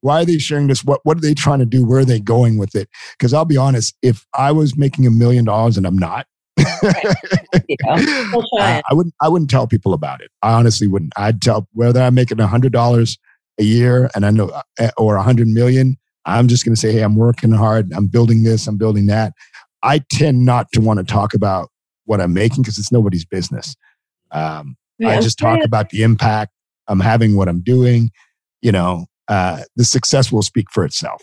Why 0.00 0.22
are 0.22 0.24
they 0.24 0.38
sharing 0.38 0.68
this? 0.68 0.84
What, 0.84 1.00
what 1.02 1.16
are 1.16 1.20
they 1.20 1.34
trying 1.34 1.58
to 1.58 1.66
do? 1.66 1.84
Where 1.84 2.00
are 2.00 2.04
they 2.04 2.20
going 2.20 2.58
with 2.58 2.76
it? 2.76 2.88
Because 3.18 3.34
I'll 3.34 3.44
be 3.44 3.56
honest, 3.56 3.96
if 4.02 4.24
I 4.34 4.52
was 4.52 4.76
making 4.76 5.06
a 5.06 5.10
million 5.10 5.44
dollars 5.44 5.76
and 5.76 5.86
I'm 5.86 5.98
not, 5.98 6.26
I, 6.58 7.14
I 8.90 8.94
wouldn't. 8.94 9.14
I 9.20 9.28
wouldn't 9.28 9.50
tell 9.50 9.66
people 9.66 9.92
about 9.92 10.22
it. 10.22 10.30
I 10.42 10.54
honestly 10.54 10.86
wouldn't. 10.86 11.12
I'd 11.16 11.42
tell 11.42 11.68
whether 11.72 12.00
I'm 12.00 12.14
making 12.14 12.40
a 12.40 12.46
hundred 12.46 12.72
dollars 12.72 13.18
a 13.58 13.64
year 13.64 14.10
and 14.14 14.24
I 14.24 14.30
know, 14.30 14.50
uh, 14.80 14.90
or 14.96 15.16
a 15.16 15.22
hundred 15.22 15.48
million, 15.48 15.96
I'm 16.24 16.48
just 16.48 16.64
going 16.64 16.74
to 16.74 16.80
say, 16.80 16.92
Hey, 16.92 17.02
I'm 17.02 17.16
working 17.16 17.52
hard. 17.52 17.92
I'm 17.92 18.06
building 18.06 18.42
this. 18.42 18.66
I'm 18.66 18.76
building 18.76 19.06
that. 19.06 19.32
I 19.82 20.00
tend 20.10 20.44
not 20.44 20.70
to 20.72 20.80
want 20.80 20.98
to 20.98 21.04
talk 21.04 21.34
about 21.34 21.68
what 22.04 22.20
I'm 22.20 22.32
making 22.32 22.62
because 22.62 22.78
it's 22.78 22.92
nobody's 22.92 23.24
business. 23.24 23.74
Um, 24.30 24.76
yeah, 24.98 25.10
I 25.10 25.20
just 25.20 25.38
talk 25.38 25.62
about 25.64 25.90
the 25.90 26.02
impact 26.02 26.52
I'm 26.88 27.00
having, 27.00 27.36
what 27.36 27.48
I'm 27.48 27.60
doing. 27.60 28.10
You 28.62 28.72
know, 28.72 29.06
uh, 29.28 29.62
the 29.76 29.84
success 29.84 30.32
will 30.32 30.42
speak 30.42 30.66
for 30.70 30.84
itself. 30.84 31.22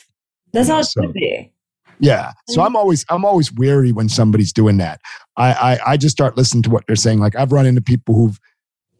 That's 0.51 0.69
how 0.69 0.79
it 0.79 0.85
so, 0.85 1.01
should 1.01 1.13
be. 1.13 1.51
Yeah. 1.99 2.33
So 2.49 2.61
I'm 2.61 2.75
always 2.75 3.05
I'm 3.09 3.25
always 3.25 3.51
wary 3.53 3.91
when 3.91 4.09
somebody's 4.09 4.51
doing 4.51 4.77
that. 4.77 4.99
I, 5.37 5.53
I 5.53 5.79
I 5.93 5.97
just 5.97 6.13
start 6.13 6.37
listening 6.37 6.63
to 6.63 6.69
what 6.69 6.85
they're 6.87 6.95
saying. 6.95 7.19
Like 7.19 7.35
I've 7.35 7.51
run 7.51 7.65
into 7.65 7.81
people 7.81 8.15
who've 8.15 8.39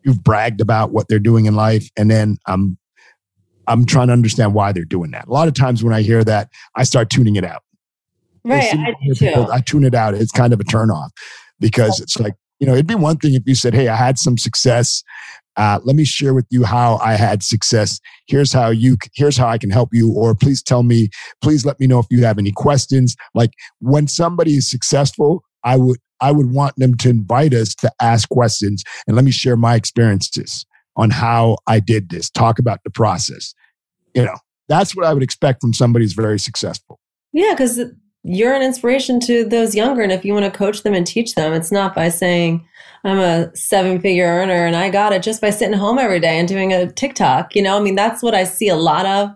who've 0.03 0.23
bragged 0.23 0.61
about 0.61 0.91
what 0.91 1.07
they're 1.07 1.19
doing 1.19 1.45
in 1.45 1.55
life, 1.55 1.89
and 1.97 2.09
then 2.09 2.37
I'm 2.47 2.77
I'm 3.67 3.85
trying 3.85 4.07
to 4.07 4.13
understand 4.13 4.53
why 4.53 4.71
they're 4.71 4.85
doing 4.85 5.11
that. 5.11 5.27
A 5.27 5.31
lot 5.31 5.47
of 5.47 5.53
times 5.53 5.83
when 5.83 5.93
I 5.93 6.01
hear 6.01 6.23
that, 6.23 6.49
I 6.75 6.83
start 6.83 7.09
tuning 7.09 7.35
it 7.35 7.43
out. 7.43 7.63
Right, 8.45 8.73
I 8.73 8.93
people, 9.17 9.51
I 9.51 9.61
tune 9.61 9.85
it 9.85 9.95
out. 9.95 10.13
It's 10.15 10.31
kind 10.31 10.51
of 10.51 10.59
a 10.59 10.65
turnoff 10.65 11.11
because 11.61 12.01
it's 12.01 12.19
like 12.19 12.33
you 12.63 12.67
know 12.67 12.75
it'd 12.75 12.87
be 12.87 12.95
one 12.95 13.17
thing 13.17 13.33
if 13.33 13.43
you 13.45 13.55
said, 13.55 13.73
"Hey, 13.73 13.89
I 13.89 13.97
had 13.97 14.17
some 14.17 14.37
success. 14.37 15.03
Uh, 15.57 15.81
let 15.83 15.97
me 15.97 16.05
share 16.05 16.33
with 16.33 16.45
you 16.49 16.63
how 16.63 16.97
I 17.03 17.15
had 17.15 17.43
success. 17.43 17.99
Here's 18.25 18.53
how 18.53 18.69
you. 18.69 18.95
Here's 19.13 19.35
how 19.35 19.49
I 19.49 19.57
can 19.57 19.69
help 19.69 19.89
you. 19.91 20.13
Or 20.13 20.33
please 20.33 20.63
tell 20.63 20.81
me. 20.81 21.09
Please 21.41 21.65
let 21.65 21.77
me 21.77 21.87
know 21.87 21.99
if 21.99 22.05
you 22.09 22.23
have 22.23 22.37
any 22.37 22.53
questions. 22.53 23.17
Like 23.35 23.51
when 23.79 24.07
somebody 24.07 24.53
is 24.53 24.69
successful, 24.69 25.43
I 25.65 25.75
would 25.75 25.97
I 26.21 26.31
would 26.31 26.53
want 26.53 26.77
them 26.77 26.95
to 26.99 27.09
invite 27.09 27.53
us 27.53 27.75
to 27.75 27.91
ask 28.01 28.29
questions 28.29 28.81
and 29.07 29.17
let 29.17 29.25
me 29.25 29.31
share 29.31 29.57
my 29.57 29.75
experiences 29.75 30.65
on 30.95 31.09
how 31.09 31.57
I 31.67 31.81
did 31.81 32.11
this. 32.11 32.29
Talk 32.29 32.59
about 32.59 32.79
the 32.85 32.91
process. 32.91 33.53
You 34.15 34.23
know, 34.23 34.37
that's 34.69 34.95
what 34.95 35.05
I 35.05 35.13
would 35.13 35.21
expect 35.21 35.59
from 35.59 35.73
somebody 35.73 36.05
who's 36.05 36.13
very 36.13 36.39
successful. 36.39 36.97
Yeah, 37.33 37.55
because 37.55 37.77
you're 38.23 38.53
an 38.53 38.61
inspiration 38.61 39.19
to 39.21 39.43
those 39.45 39.75
younger. 39.75 40.01
And 40.01 40.11
if 40.11 40.23
you 40.23 40.33
want 40.33 40.45
to 40.45 40.57
coach 40.57 40.83
them 40.83 40.93
and 40.93 41.05
teach 41.05 41.35
them, 41.35 41.53
it's 41.53 41.71
not 41.71 41.93
by 41.93 42.09
saying, 42.09 42.65
I'm 43.03 43.19
a 43.19 43.55
seven 43.55 43.99
figure 43.99 44.25
earner 44.25 44.65
and 44.65 44.75
I 44.75 44.89
got 44.89 45.11
it 45.11 45.23
just 45.23 45.41
by 45.41 45.49
sitting 45.49 45.77
home 45.77 45.99
every 45.99 46.21
day 46.21 46.39
and 46.39 46.47
doing 46.47 46.71
a 46.71 46.89
TikTok. 46.89 47.55
You 47.55 47.61
know, 47.61 47.77
I 47.77 47.81
mean, 47.81 47.95
that's 47.95 48.23
what 48.23 48.33
I 48.33 48.45
see 48.45 48.69
a 48.69 48.77
lot 48.77 49.05
of. 49.05 49.35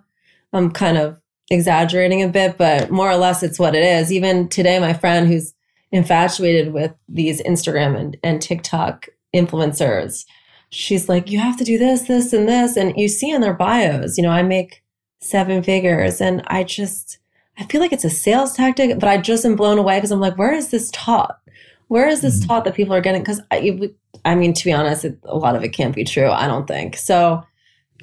I'm 0.54 0.72
kind 0.72 0.98
of 0.98 1.20
exaggerating 1.52 2.24
a 2.24 2.30
bit, 2.30 2.58
but 2.58 2.90
more 2.90 3.10
or 3.10 3.18
less 3.18 3.44
it's 3.44 3.60
what 3.60 3.76
it 3.76 3.84
is. 3.84 4.12
Even 4.12 4.48
today, 4.48 4.80
my 4.80 4.94
friend 4.94 5.28
who's 5.28 5.54
infatuated 5.92 6.74
with 6.74 6.94
these 7.10 7.42
Instagram 7.44 7.98
and, 7.98 8.18
and 8.24 8.42
TikTok 8.42 9.08
influencers, 9.36 10.26
she's 10.70 11.10
like, 11.10 11.30
you 11.30 11.40
have 11.40 11.58
to 11.58 11.66
do 11.66 11.78
this, 11.78 12.04
this, 12.04 12.32
and 12.32 12.48
this. 12.48 12.78
And 12.78 12.98
you 12.98 13.10
see 13.10 13.30
in 13.32 13.42
their 13.42 13.54
bios, 13.54 14.18
you 14.18 14.24
know, 14.24 14.32
I 14.32 14.44
make 14.44 14.82
seven 15.20 15.62
figures. 15.62 16.22
And 16.22 16.42
I 16.48 16.64
just, 16.64 17.18
I 17.58 17.66
feel 17.66 17.82
like 17.82 17.94
it's 17.94 18.06
a 18.06 18.10
sales 18.10 18.54
tactic, 18.54 19.00
but 19.00 19.10
I 19.10 19.18
just 19.18 19.46
am 19.46 19.56
blown 19.56 19.78
away 19.78 19.98
because 19.98 20.12
I'm 20.12 20.20
like, 20.20 20.38
where 20.38 20.54
is 20.54 20.70
this 20.70 20.92
taught? 20.92 21.40
Where 21.88 22.08
is 22.08 22.22
this 22.22 22.40
mm-hmm. 22.40 22.48
taught 22.48 22.66
that 22.66 22.76
people 22.76 22.94
are 22.94 23.02
getting? 23.02 23.22
Because 23.22 23.42
I, 23.52 23.92
I 24.26 24.36
mean, 24.36 24.54
to 24.54 24.66
be 24.66 24.74
honest, 24.74 25.06
it, 25.06 25.18
a 25.24 25.38
lot 25.38 25.56
of 25.56 25.64
it 25.64 25.70
can't 25.70 25.96
be 25.96 26.04
true. 26.04 26.30
I 26.30 26.48
don't 26.48 26.68
think 26.68 26.98
so. 26.98 27.44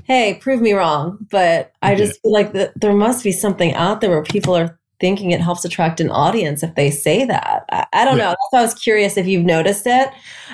Hey, 0.05 0.35
prove 0.41 0.61
me 0.61 0.73
wrong, 0.73 1.19
but 1.31 1.73
I 1.81 1.95
just 1.95 2.21
feel 2.21 2.33
like 2.33 2.53
that 2.53 2.73
there 2.81 2.93
must 2.93 3.23
be 3.23 3.31
something 3.31 3.75
out 3.75 4.01
there 4.01 4.11
where 4.11 4.25
people 4.25 4.57
are 4.57 4.79
thinking 5.05 5.33
it 5.33 5.41
helps 5.43 5.67
attract 5.67 6.01
an 6.01 6.09
audience 6.09 6.63
if 6.63 6.75
they 6.77 6.91
say 6.91 7.27
that. 7.27 7.67
I, 7.71 7.85
I 7.93 8.05
don't 8.07 8.17
yeah. 8.17 8.25
know. 8.25 8.31
That's 8.31 8.49
why 8.53 8.59
I 8.61 8.63
was 8.63 8.73
curious 8.73 9.19
if 9.19 9.27
you've 9.27 9.45
noticed 9.45 9.87
it. 9.87 10.09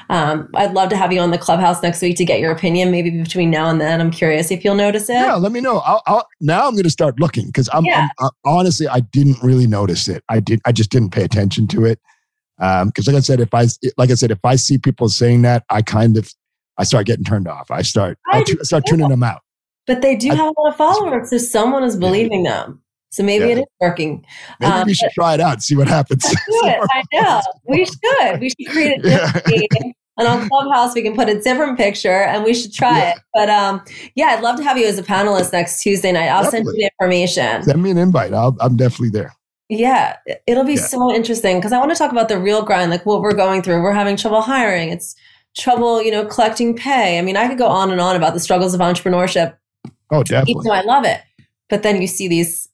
Um, 0.09 0.51
I'd 0.57 0.73
love 0.73 0.89
to 0.89 0.97
have 0.97 1.13
you 1.13 1.21
on 1.21 1.31
the 1.31 1.39
clubhouse 1.39 1.85
next 1.85 2.03
week 2.03 2.17
to 2.17 2.25
get 2.25 2.41
your 2.41 2.51
opinion. 2.51 2.91
Maybe 2.91 3.11
between 3.11 3.49
now 3.49 3.71
and 3.71 3.81
then, 3.81 4.01
I'm 4.01 4.11
curious 4.11 4.51
if 4.51 4.65
you'll 4.65 4.75
notice 4.75 5.09
it. 5.09 5.13
Yeah, 5.13 5.37
let 5.37 5.53
me 5.53 5.61
know. 5.61 5.79
I'll, 5.87 6.03
I'll 6.09 6.27
now 6.41 6.67
I'm 6.67 6.73
going 6.73 6.83
to 6.83 6.91
start 6.91 7.21
looking 7.21 7.47
because 7.47 7.69
I'm, 7.73 7.85
yeah. 7.85 8.09
I'm 8.19 8.27
uh, 8.27 8.31
honestly 8.45 8.89
I 8.89 8.99
didn't 8.99 9.41
really 9.41 9.69
notice 9.69 10.09
it. 10.09 10.25
I 10.29 10.41
did. 10.41 10.61
I 10.65 10.73
just 10.73 10.91
didn't 10.91 11.11
pay 11.11 11.23
attention 11.23 11.69
to 11.69 11.85
it 11.85 12.01
because, 12.59 13.07
um, 13.07 13.15
like 13.15 13.21
I 13.21 13.21
said, 13.21 13.39
if 13.39 13.55
I 13.55 13.69
like 13.99 14.11
I 14.11 14.15
said, 14.15 14.33
if 14.33 14.45
I 14.45 14.57
see 14.57 14.79
people 14.79 15.09
saying 15.11 15.43
that, 15.43 15.63
I 15.71 15.81
kind 15.81 16.17
of 16.17 16.29
I 16.77 16.83
start 16.83 17.07
getting 17.07 17.25
turned 17.25 17.47
off. 17.47 17.71
I 17.71 17.83
start 17.83 18.19
I, 18.33 18.41
I 18.41 18.65
start 18.65 18.85
tuning 18.85 19.11
them 19.11 19.23
out. 19.23 19.43
But 19.87 20.03
they 20.03 20.17
do 20.17 20.33
I, 20.33 20.35
have 20.35 20.49
a 20.57 20.61
lot 20.61 20.71
of 20.71 20.77
followers, 20.77 21.31
so 21.31 21.39
someone 21.39 21.85
is 21.85 21.97
believing 21.97 22.47
yeah. 22.47 22.65
them. 22.65 22.83
So 23.11 23.23
maybe 23.23 23.47
yeah. 23.47 23.53
it 23.53 23.59
is 23.59 23.65
working. 23.81 24.25
Maybe 24.61 24.73
um, 24.73 24.87
we 24.87 24.95
should 24.95 25.11
try 25.11 25.35
it 25.35 25.41
out 25.41 25.55
and 25.55 25.63
see 25.63 25.77
what 25.77 25.89
happens. 25.89 26.25
I, 26.25 26.81
I 26.93 27.03
know. 27.13 27.41
We 27.67 27.85
should. 27.85 28.41
We 28.41 28.51
should 28.51 28.73
create 28.73 28.99
a 28.99 29.03
different 29.03 29.97
and 30.21 30.29
on 30.29 30.49
Clubhouse 30.49 30.95
we 30.95 31.03
can 31.03 31.15
put 31.15 31.29
a 31.29 31.41
different 31.41 31.79
picture 31.79 32.23
and 32.23 32.45
we 32.45 32.55
should 32.55 32.73
try 32.73 32.99
yeah. 32.99 33.11
it. 33.11 33.19
But 33.35 33.49
um, 33.49 33.83
yeah, 34.15 34.27
I'd 34.27 34.43
love 34.43 34.57
to 34.57 34.63
have 34.63 34.77
you 34.77 34.87
as 34.87 34.99
a 34.99 35.03
panelist 35.03 35.53
next 35.53 35.83
Tuesday 35.83 36.13
night. 36.13 36.29
I'll 36.29 36.45
definitely. 36.45 36.67
send 36.67 36.77
you 36.77 36.83
the 36.83 36.91
information. 37.01 37.63
Send 37.63 37.83
me 37.83 37.91
an 37.91 37.99
invite. 37.99 38.35
I'll, 38.35 38.57
I'm 38.61 38.77
definitely 38.77 39.11
there. 39.11 39.33
Yeah, 39.69 40.17
it'll 40.47 40.65
be 40.65 40.75
yeah. 40.75 40.83
so 40.83 41.15
interesting 41.15 41.59
because 41.59 41.73
I 41.73 41.79
want 41.79 41.91
to 41.93 41.97
talk 41.97 42.11
about 42.11 42.29
the 42.29 42.39
real 42.39 42.63
grind, 42.63 42.91
like 42.91 43.07
what 43.07 43.23
we're 43.23 43.35
going 43.35 43.63
through. 43.63 43.83
We're 43.83 43.93
having 43.93 44.17
trouble 44.17 44.43
hiring. 44.43 44.91
It's 44.91 45.15
trouble, 45.57 46.03
you 46.03 46.11
know, 46.11 46.27
collecting 46.27 46.77
pay. 46.77 47.19
I 47.19 47.23
mean, 47.23 47.37
I 47.37 47.49
could 47.49 47.59
go 47.59 47.69
on 47.69 47.91
and 47.91 48.01
on 48.01 48.17
about 48.17 48.35
the 48.35 48.41
struggles 48.41 48.75
of 48.75 48.81
entrepreneurship. 48.81 49.57
Oh, 50.11 50.25
definitely. 50.25 50.53
Even 50.53 50.63
though 50.65 50.73
I 50.73 50.83
love 50.83 51.05
it, 51.05 51.21
but 51.69 51.85
then 51.85 52.03
you 52.03 52.09
see 52.09 52.27
these 52.27 52.69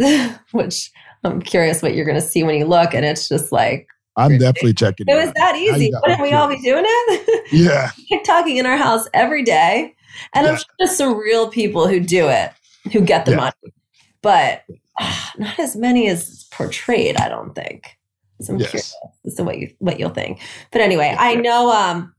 which 0.52 0.90
I'm 1.24 1.42
curious 1.42 1.82
what 1.82 1.94
you're 1.94 2.04
going 2.04 2.20
to 2.20 2.26
see 2.26 2.42
when 2.42 2.56
you 2.56 2.66
look. 2.66 2.94
And 2.94 3.04
it's 3.04 3.28
just 3.28 3.52
like, 3.52 3.86
I'm 4.16 4.38
definitely 4.38 4.74
checking 4.74 5.06
it. 5.08 5.12
It 5.12 5.16
was 5.16 5.32
that 5.36 5.56
easy. 5.56 5.92
Wouldn't 6.02 6.20
we 6.20 6.32
all 6.32 6.48
be 6.48 6.60
doing 6.60 6.84
it? 6.86 7.26
Yeah. 7.52 7.90
TikToking 8.12 8.58
in 8.58 8.66
our 8.66 8.76
house 8.76 9.08
every 9.12 9.42
day. 9.42 9.92
And 10.34 10.44
yeah. 10.44 10.52
I'm 10.52 10.56
sure 10.56 10.66
there's 10.78 10.96
some 10.96 11.18
real 11.18 11.48
people 11.48 11.88
who 11.88 11.98
do 11.98 12.28
it, 12.28 12.52
who 12.92 13.00
get 13.00 13.24
the 13.24 13.32
yeah. 13.32 13.36
money, 13.38 13.74
but 14.22 14.62
uh, 15.00 15.26
not 15.36 15.58
as 15.58 15.74
many 15.74 16.06
as 16.06 16.46
portrayed, 16.52 17.16
I 17.16 17.28
don't 17.28 17.52
think. 17.56 17.98
So 18.40 18.52
I'm 18.52 18.60
yes. 18.60 18.70
curious 18.70 18.96
as 19.26 19.34
to 19.34 19.42
what 19.42 19.58
you 19.58 19.74
what 19.80 19.98
you'll 19.98 20.10
think. 20.10 20.40
But 20.70 20.80
anyway, 20.80 21.16
I 21.18 21.34
know 21.34 21.72
um 21.72 22.14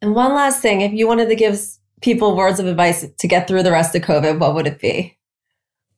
And 0.03 0.15
one 0.15 0.35
last 0.35 0.61
thing 0.61 0.83
if 0.83 0.93
you 0.93 1.07
wanted 1.07 1.29
to 1.29 1.35
give 1.35 1.59
people 2.03 2.37
words 2.37 2.61
of 2.61 2.67
advice 2.67 3.07
to 3.19 3.29
get 3.29 3.47
through 3.47 3.63
the 3.63 3.71
rest 3.71 3.95
of 3.95 4.03
COVID, 4.03 4.39
what 4.39 4.55
would 4.55 4.67
it 4.67 4.79
be? 4.79 5.17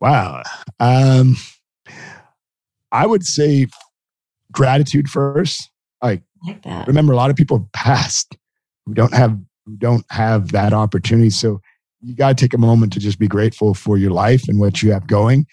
Wow. 0.00 0.42
Um, 0.78 1.36
I 2.90 3.06
would 3.06 3.24
say 3.24 3.66
gratitude 4.52 5.08
first. 5.08 5.70
Like, 6.02 6.22
like 6.44 6.62
that. 6.62 6.88
remember, 6.88 7.12
a 7.12 7.16
lot 7.16 7.30
of 7.30 7.36
people 7.36 7.58
have 7.58 7.72
passed 7.72 8.36
who 8.86 8.94
don't 8.94 9.14
have 9.14 9.38
who 9.66 9.76
don't 9.76 10.04
have 10.10 10.52
that 10.52 10.72
opportunity. 10.72 11.30
So 11.30 11.60
you 12.00 12.14
got 12.14 12.36
to 12.36 12.44
take 12.44 12.54
a 12.54 12.58
moment 12.58 12.92
to 12.94 13.00
just 13.00 13.18
be 13.18 13.28
grateful 13.28 13.74
for 13.74 13.96
your 13.96 14.10
life 14.10 14.48
and 14.48 14.58
what 14.58 14.82
you 14.82 14.92
have 14.92 15.06
going 15.06 15.46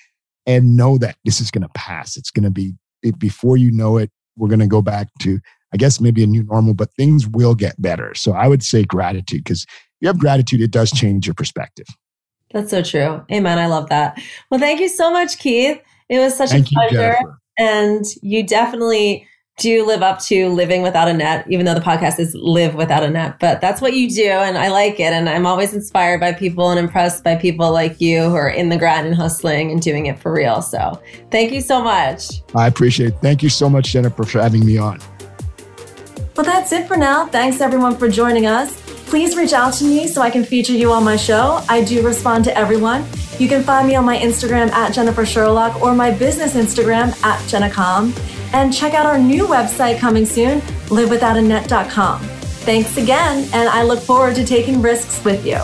and 0.46 0.76
know 0.76 0.98
that 0.98 1.16
this 1.26 1.40
is 1.40 1.52
going 1.52 1.62
to 1.62 1.70
pass. 1.76 2.18
It's 2.18 2.32
going 2.32 2.44
to 2.44 2.50
be, 2.50 2.74
it, 3.04 3.20
before 3.20 3.58
you 3.58 3.72
know 3.72 3.98
it, 3.98 4.10
we're 4.36 4.48
going 4.48 4.60
to 4.60 4.68
go 4.68 4.82
back 4.82 5.10
to, 5.22 5.40
I 5.74 5.78
guess, 5.78 6.00
maybe 6.00 6.24
a 6.24 6.28
new 6.28 6.44
normal, 6.44 6.74
but 6.74 6.92
things 6.94 7.28
will 7.28 7.54
get 7.54 7.80
better. 7.80 8.16
So 8.16 8.32
I 8.32 8.48
would 8.48 8.64
say 8.64 8.84
gratitude 8.84 9.44
because 9.44 9.66
you 10.02 10.08
have 10.08 10.18
gratitude, 10.18 10.62
it 10.62 10.72
does 10.72 10.92
change 10.92 11.28
your 11.28 11.36
perspective. 11.36 11.86
That's 12.52 12.72
so 12.72 12.82
true. 12.82 13.24
Amen. 13.32 13.60
I 13.60 13.68
love 13.68 13.90
that. 13.90 14.20
Well, 14.50 14.60
thank 14.60 14.80
you 14.80 14.90
so 14.90 15.12
much, 15.12 15.38
Keith. 15.38 15.80
It 16.10 16.18
was 16.18 16.36
such 16.36 16.50
thank 16.50 16.68
a 16.68 16.74
pleasure. 16.74 17.18
You, 17.20 17.34
and 17.60 18.06
you 18.24 18.42
definitely 18.42 19.28
do 19.60 19.86
live 19.86 20.02
up 20.02 20.20
to 20.22 20.50
living 20.50 20.82
without 20.82 21.08
a 21.08 21.14
net, 21.14 21.46
even 21.50 21.66
though 21.66 21.74
the 21.74 21.82
podcast 21.82 22.20
is 22.20 22.34
live 22.36 22.76
without 22.76 23.04
a 23.04 23.10
net. 23.10 23.38
But 23.40 23.62
that's 23.62 23.82
what 23.82 23.94
you 23.94 24.10
do, 24.10 24.28
and 24.28 24.58
I 24.58 24.70
like 24.70 25.00
it. 25.00 25.14
And 25.14 25.30
I'm 25.30 25.46
always 25.46 25.74
inspired 25.74 26.20
by 26.20 26.34
people 26.34 26.70
and 26.70 26.80
impressed 26.80 27.24
by 27.24 27.36
people 27.36 27.72
like 27.72 28.02
you 28.02 28.24
who 28.24 28.36
are 28.36 28.50
in 28.50 28.70
the 28.70 28.78
grind 28.78 29.06
and 29.06 29.16
hustling 29.16 29.72
and 29.72 29.82
doing 29.82 30.08
it 30.08 30.18
for 30.18 30.34
real. 30.34 30.62
So 30.62 31.02
thank 31.30 31.52
you 31.52 31.62
so 31.62 31.82
much. 31.84 32.42
I 32.56 32.68
appreciate 32.68 33.14
it. 33.14 33.20
Thank 33.22 33.44
you 33.44 33.50
so 33.50 33.70
much, 33.70 33.92
Jennifer, 33.92 34.24
for 34.24 34.42
having 34.42 34.66
me 34.66 34.78
on. 34.78 35.00
Well, 36.36 36.46
that's 36.46 36.72
it 36.72 36.88
for 36.88 36.96
now. 36.96 37.26
Thanks 37.28 37.60
everyone 37.60 37.98
for 37.98 38.08
joining 38.08 38.46
us. 38.46 38.89
Please 39.10 39.36
reach 39.36 39.54
out 39.54 39.74
to 39.74 39.86
me 39.86 40.08
so 40.08 40.22
I 40.22 40.30
can 40.30 40.44
feature 40.44 40.74
you 40.74 40.92
on 40.92 41.04
my 41.04 41.16
show. 41.16 41.64
I 41.68 41.84
do 41.84 42.06
respond 42.06 42.44
to 42.44 42.56
everyone. 42.56 43.04
You 43.40 43.48
can 43.50 43.64
find 43.64 43.88
me 43.88 43.96
on 43.96 44.06
my 44.06 44.16
Instagram 44.16 44.70
at 44.70 44.94
Jennifer 44.94 45.26
Sherlock 45.26 45.82
or 45.82 45.96
my 45.96 46.12
business 46.12 46.54
Instagram 46.54 47.20
at 47.24 47.40
Jennacom. 47.50 48.16
And 48.54 48.72
check 48.72 48.94
out 48.94 49.08
our 49.08 49.18
new 49.18 49.48
website 49.48 49.98
coming 49.98 50.28
soon, 50.28 50.62
livewithoutanet.com. 50.90 52.22
Thanks 52.22 52.98
again, 52.98 53.50
and 53.52 53.68
I 53.68 53.82
look 53.82 54.00
forward 54.00 54.36
to 54.36 54.46
taking 54.46 54.80
risks 54.80 55.26
with 55.26 55.44
you. 55.44 55.58